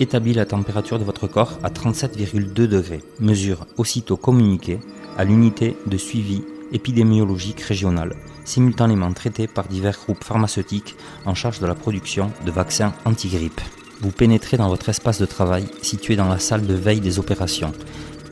établit 0.00 0.34
la 0.34 0.46
température 0.46 0.98
de 0.98 1.04
votre 1.04 1.26
corps 1.26 1.58
à 1.62 1.70
37,2 1.70 2.66
degrés. 2.66 3.02
Mesure 3.20 3.66
aussitôt 3.76 4.16
communiquée 4.16 4.80
à 5.16 5.24
l'unité 5.24 5.76
de 5.86 5.96
suivi 5.96 6.42
épidémiologique 6.72 7.60
régionale, 7.60 8.14
simultanément 8.44 9.12
traitée 9.12 9.46
par 9.46 9.68
divers 9.68 9.98
groupes 9.98 10.24
pharmaceutiques 10.24 10.96
en 11.24 11.34
charge 11.34 11.60
de 11.60 11.66
la 11.66 11.74
production 11.74 12.30
de 12.44 12.50
vaccins 12.50 12.92
anti-grippe. 13.04 13.60
Vous 14.00 14.10
pénétrez 14.10 14.56
dans 14.56 14.68
votre 14.68 14.88
espace 14.88 15.20
de 15.20 15.26
travail 15.26 15.66
situé 15.80 16.16
dans 16.16 16.28
la 16.28 16.38
salle 16.38 16.66
de 16.66 16.74
veille 16.74 17.00
des 17.00 17.18
opérations. 17.18 17.72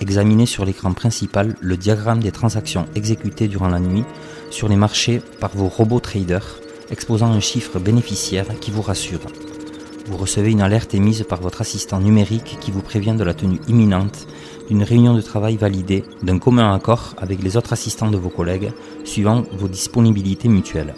Examinez 0.00 0.46
sur 0.46 0.64
l'écran 0.64 0.92
principal 0.92 1.56
le 1.60 1.76
diagramme 1.76 2.22
des 2.22 2.32
transactions 2.32 2.86
exécutées 2.94 3.48
durant 3.48 3.68
la 3.68 3.80
nuit 3.80 4.04
sur 4.50 4.68
les 4.68 4.76
marchés 4.76 5.22
par 5.40 5.56
vos 5.56 5.68
robots 5.68 6.00
traders, 6.00 6.58
exposant 6.90 7.32
un 7.32 7.40
chiffre 7.40 7.78
bénéficiaire 7.78 8.46
qui 8.60 8.70
vous 8.70 8.82
rassure. 8.82 9.20
Vous 10.06 10.18
recevez 10.18 10.50
une 10.50 10.60
alerte 10.60 10.92
émise 10.94 11.24
par 11.26 11.40
votre 11.40 11.62
assistant 11.62 11.98
numérique 11.98 12.58
qui 12.60 12.70
vous 12.70 12.82
prévient 12.82 13.14
de 13.16 13.24
la 13.24 13.32
tenue 13.32 13.60
imminente 13.68 14.26
d'une 14.68 14.82
réunion 14.82 15.14
de 15.14 15.22
travail 15.22 15.56
validée 15.56 16.04
d'un 16.22 16.38
commun 16.38 16.74
accord 16.74 17.14
avec 17.16 17.42
les 17.42 17.56
autres 17.56 17.72
assistants 17.72 18.10
de 18.10 18.18
vos 18.18 18.28
collègues, 18.28 18.72
suivant 19.04 19.44
vos 19.52 19.68
disponibilités 19.68 20.48
mutuelles. 20.48 20.94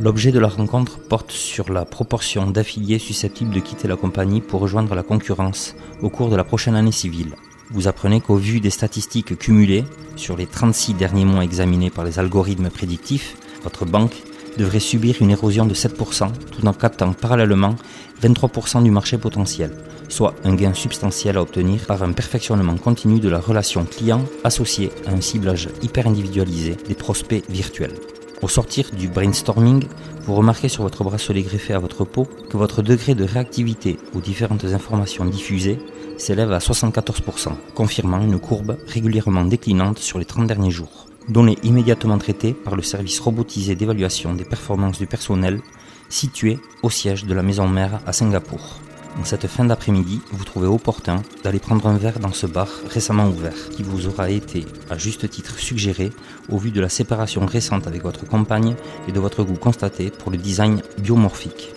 L'objet 0.00 0.32
de 0.32 0.38
la 0.38 0.48
rencontre 0.48 0.98
porte 0.98 1.32
sur 1.32 1.70
la 1.70 1.84
proportion 1.84 2.50
d'affiliés 2.50 2.98
susceptibles 2.98 3.54
de 3.54 3.60
quitter 3.60 3.88
la 3.88 3.96
compagnie 3.96 4.40
pour 4.40 4.60
rejoindre 4.60 4.94
la 4.94 5.02
concurrence 5.02 5.74
au 6.00 6.08
cours 6.08 6.30
de 6.30 6.36
la 6.36 6.44
prochaine 6.44 6.76
année 6.76 6.92
civile. 6.92 7.34
Vous 7.70 7.88
apprenez 7.88 8.22
qu'au 8.22 8.36
vu 8.36 8.60
des 8.60 8.70
statistiques 8.70 9.36
cumulées 9.38 9.84
sur 10.16 10.36
les 10.36 10.46
36 10.46 10.94
derniers 10.94 11.24
mois 11.26 11.44
examinés 11.44 11.90
par 11.90 12.04
les 12.04 12.18
algorithmes 12.18 12.70
prédictifs, 12.70 13.36
votre 13.64 13.84
banque 13.84 14.22
devrait 14.58 14.80
subir 14.80 15.16
une 15.20 15.30
érosion 15.30 15.66
de 15.66 15.74
7% 15.74 16.28
tout 16.52 16.66
en 16.66 16.72
captant 16.72 17.12
parallèlement 17.12 17.76
23% 18.22 18.82
du 18.82 18.90
marché 18.90 19.18
potentiel, 19.18 19.70
soit 20.08 20.34
un 20.44 20.54
gain 20.54 20.74
substantiel 20.74 21.36
à 21.36 21.42
obtenir 21.42 21.84
par 21.86 22.02
un 22.02 22.12
perfectionnement 22.12 22.76
continu 22.76 23.20
de 23.20 23.28
la 23.28 23.40
relation 23.40 23.84
client 23.84 24.24
associée 24.44 24.90
à 25.06 25.10
un 25.10 25.20
ciblage 25.20 25.68
hyper 25.82 26.06
individualisé 26.06 26.76
des 26.88 26.94
prospects 26.94 27.44
virtuels. 27.48 27.94
Au 28.42 28.48
sortir 28.48 28.90
du 28.92 29.08
brainstorming, 29.08 29.84
vous 30.26 30.34
remarquez 30.34 30.68
sur 30.68 30.82
votre 30.82 31.04
bracelet 31.04 31.42
greffé 31.42 31.72
à 31.72 31.78
votre 31.78 32.04
peau 32.04 32.26
que 32.50 32.56
votre 32.56 32.82
degré 32.82 33.14
de 33.14 33.24
réactivité 33.24 33.96
aux 34.14 34.20
différentes 34.20 34.64
informations 34.64 35.24
diffusées 35.24 35.78
s'élève 36.18 36.52
à 36.52 36.58
74%, 36.58 37.52
confirmant 37.74 38.20
une 38.20 38.38
courbe 38.38 38.76
régulièrement 38.86 39.44
déclinante 39.44 39.98
sur 39.98 40.18
les 40.18 40.24
30 40.24 40.46
derniers 40.46 40.70
jours. 40.70 41.05
Données 41.28 41.58
immédiatement 41.64 42.18
traitées 42.18 42.54
par 42.54 42.76
le 42.76 42.82
service 42.82 43.18
robotisé 43.18 43.74
d'évaluation 43.74 44.34
des 44.34 44.44
performances 44.44 44.98
du 44.98 45.06
personnel 45.06 45.60
situé 46.08 46.60
au 46.84 46.90
siège 46.90 47.24
de 47.24 47.34
la 47.34 47.42
maison 47.42 47.66
mère 47.66 48.00
à 48.06 48.12
Singapour. 48.12 48.78
En 49.18 49.24
cette 49.24 49.48
fin 49.48 49.64
d'après-midi, 49.64 50.20
vous 50.30 50.44
trouvez 50.44 50.68
opportun 50.68 51.22
d'aller 51.42 51.58
prendre 51.58 51.86
un 51.88 51.96
verre 51.96 52.20
dans 52.20 52.32
ce 52.32 52.46
bar 52.46 52.68
récemment 52.88 53.28
ouvert, 53.28 53.70
qui 53.70 53.82
vous 53.82 54.06
aura 54.06 54.30
été 54.30 54.66
à 54.88 54.98
juste 54.98 55.28
titre 55.28 55.58
suggéré 55.58 56.12
au 56.48 56.58
vu 56.58 56.70
de 56.70 56.80
la 56.80 56.88
séparation 56.88 57.44
récente 57.44 57.88
avec 57.88 58.04
votre 58.04 58.24
compagne 58.26 58.76
et 59.08 59.12
de 59.12 59.18
votre 59.18 59.42
goût 59.42 59.56
constaté 59.56 60.10
pour 60.10 60.30
le 60.30 60.36
design 60.36 60.80
biomorphique. 60.98 61.72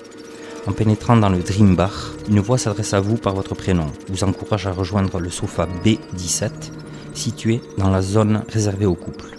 En 0.68 0.74
pénétrant 0.74 1.18
dans 1.18 1.30
le 1.30 1.40
Dream 1.40 1.76
Bar, 1.76 2.12
une 2.30 2.42
voix 2.42 2.60
s'adresse 2.60 2.94
à 2.94 3.00
vous 3.00 3.16
par 3.16 3.34
votre 3.34 3.56
prénom, 3.56 3.88
vous 4.10 4.24
encourage 4.24 4.68
à 4.68 4.74
rejoindre 4.74 5.20
le 5.20 5.30
sofa 5.32 5.68
B17, 5.84 6.52
situé 7.14 7.62
dans 7.78 7.90
la 7.90 8.04
zone 8.04 8.44
réservée 8.50 8.86
aux 8.86 8.96
couples. 8.96 9.39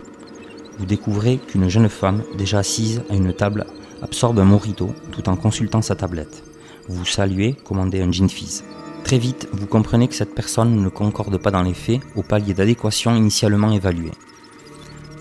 Vous 0.80 0.86
découvrez 0.86 1.36
qu'une 1.36 1.68
jeune 1.68 1.90
femme, 1.90 2.22
déjà 2.38 2.60
assise 2.60 3.02
à 3.10 3.14
une 3.14 3.34
table, 3.34 3.66
absorbe 4.00 4.38
un 4.38 4.46
morito 4.46 4.94
tout 5.12 5.28
en 5.28 5.36
consultant 5.36 5.82
sa 5.82 5.94
tablette. 5.94 6.42
Vous 6.88 7.04
saluez, 7.04 7.52
commandez 7.52 8.00
un 8.00 8.10
gin 8.10 8.30
fizz. 8.30 8.64
Très 9.04 9.18
vite, 9.18 9.46
vous 9.52 9.66
comprenez 9.66 10.08
que 10.08 10.14
cette 10.14 10.34
personne 10.34 10.82
ne 10.82 10.88
concorde 10.88 11.36
pas 11.36 11.50
dans 11.50 11.62
les 11.62 11.74
faits 11.74 12.00
au 12.16 12.22
palier 12.22 12.54
d'adéquation 12.54 13.14
initialement 13.14 13.72
évalué. 13.72 14.10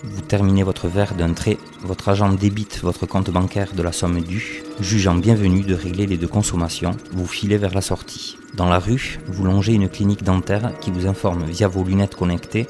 Vous 0.02 0.22
terminez 0.22 0.62
votre 0.62 0.88
verre 0.88 1.14
d'un 1.14 1.34
trait, 1.34 1.58
votre 1.82 2.08
agent 2.08 2.32
débite 2.32 2.80
votre 2.82 3.04
compte 3.04 3.28
bancaire 3.28 3.74
de 3.74 3.82
la 3.82 3.92
somme 3.92 4.22
due, 4.22 4.62
jugeant 4.80 5.14
bienvenu 5.14 5.60
de 5.60 5.74
régler 5.74 6.06
les 6.06 6.16
deux 6.16 6.26
consommations, 6.26 6.96
vous 7.12 7.26
filez 7.26 7.58
vers 7.58 7.74
la 7.74 7.82
sortie. 7.82 8.38
Dans 8.54 8.70
la 8.70 8.78
rue, 8.78 9.18
vous 9.26 9.44
longez 9.44 9.74
une 9.74 9.90
clinique 9.90 10.24
dentaire 10.24 10.72
qui 10.80 10.90
vous 10.90 11.06
informe 11.06 11.44
via 11.44 11.68
vos 11.68 11.84
lunettes 11.84 12.16
connectées 12.16 12.66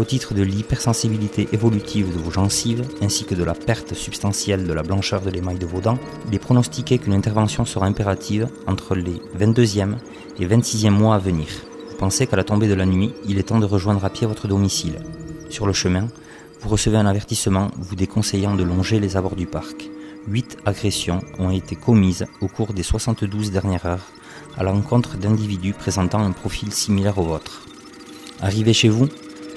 qu'au 0.00 0.04
titre 0.06 0.32
de 0.32 0.40
l'hypersensibilité 0.40 1.46
évolutive 1.52 2.10
de 2.10 2.18
vos 2.18 2.30
gencives 2.30 2.88
ainsi 3.02 3.26
que 3.26 3.34
de 3.34 3.44
la 3.44 3.52
perte 3.52 3.92
substantielle 3.92 4.66
de 4.66 4.72
la 4.72 4.82
blancheur 4.82 5.20
de 5.20 5.28
l'émail 5.28 5.58
de 5.58 5.66
vos 5.66 5.82
dents, 5.82 5.98
il 6.26 6.34
est 6.34 6.38
pronostiqué 6.38 6.96
qu'une 6.96 7.12
intervention 7.12 7.66
sera 7.66 7.84
impérative 7.84 8.48
entre 8.66 8.94
les 8.94 9.20
22e 9.38 9.96
et 10.38 10.46
26e 10.46 10.88
mois 10.88 11.16
à 11.16 11.18
venir. 11.18 11.48
Pensez 11.98 12.26
qu'à 12.26 12.36
la 12.36 12.44
tombée 12.44 12.66
de 12.66 12.72
la 12.72 12.86
nuit, 12.86 13.12
il 13.28 13.38
est 13.38 13.42
temps 13.42 13.58
de 13.58 13.66
rejoindre 13.66 14.02
à 14.02 14.08
pied 14.08 14.26
votre 14.26 14.48
domicile. 14.48 15.00
Sur 15.50 15.66
le 15.66 15.74
chemin, 15.74 16.08
vous 16.62 16.70
recevez 16.70 16.96
un 16.96 17.04
avertissement 17.04 17.70
vous 17.76 17.94
déconseillant 17.94 18.54
de 18.54 18.62
longer 18.62 19.00
les 19.00 19.18
abords 19.18 19.36
du 19.36 19.46
parc. 19.46 19.90
Huit 20.26 20.56
agressions 20.64 21.20
ont 21.38 21.50
été 21.50 21.76
commises 21.76 22.24
au 22.40 22.48
cours 22.48 22.72
des 22.72 22.84
72 22.84 23.50
dernières 23.50 23.84
heures 23.84 24.06
à 24.56 24.62
l'encontre 24.62 25.18
d'individus 25.18 25.74
présentant 25.74 26.24
un 26.24 26.32
profil 26.32 26.72
similaire 26.72 27.18
au 27.18 27.24
vôtre. 27.24 27.66
Arrivé 28.40 28.72
chez 28.72 28.88
vous, 28.88 29.06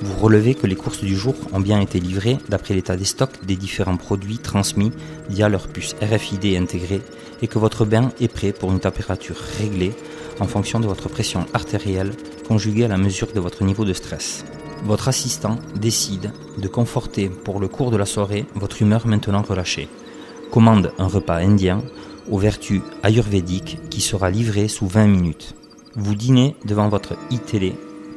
vous 0.04 0.20
relevez 0.20 0.54
que 0.54 0.68
les 0.68 0.76
courses 0.76 1.02
du 1.02 1.16
jour 1.16 1.34
ont 1.54 1.62
bien 1.62 1.80
été 1.80 2.00
livrées 2.00 2.38
d'après 2.50 2.74
l'état 2.74 2.98
des 2.98 3.06
stocks 3.06 3.46
des 3.46 3.56
différents 3.56 3.96
produits 3.96 4.38
transmis 4.38 4.92
via 5.30 5.48
leur 5.48 5.70
puce 5.70 5.96
RFID 6.02 6.58
intégrée 6.58 7.02
et 7.42 7.48
que 7.48 7.58
votre 7.58 7.86
bain 7.86 8.12
est 8.20 8.28
prêt 8.28 8.52
pour 8.52 8.72
une 8.72 8.82
température 8.82 9.38
réglée 9.58 9.94
en 10.42 10.46
fonction 10.46 10.82
de 10.82 10.88
votre 10.88 11.08
pression 11.08 11.46
artérielle 11.54 12.12
conjuguée 12.48 12.84
à 12.84 12.90
la 12.90 12.98
mesure 12.98 13.32
de 13.32 13.40
votre 13.40 13.64
niveau 13.64 13.86
de 13.86 13.94
stress. 13.94 14.44
Votre 14.84 15.08
assistant 15.08 15.58
décide 15.76 16.34
de 16.58 16.68
conforter 16.68 17.30
pour 17.30 17.62
le 17.62 17.70
cours 17.70 17.90
de 17.90 17.98
la 17.98 18.06
soirée 18.06 18.46
votre 18.56 18.82
humeur 18.82 19.08
maintenant 19.08 19.42
relâchée. 19.42 19.88
Commande 20.52 20.92
un 20.98 21.08
repas 21.08 21.38
indien 21.38 21.82
aux 22.30 22.38
vertus 22.38 22.82
ayurvédiques 23.04 23.80
qui 23.90 24.02
sera 24.02 24.30
livré 24.30 24.68
sous 24.68 24.88
20 24.88 25.08
minutes. 25.08 25.56
Vous 25.96 26.16
dînez 26.16 26.58
devant 26.66 26.90
votre 26.90 27.14
e-télé 27.32 27.74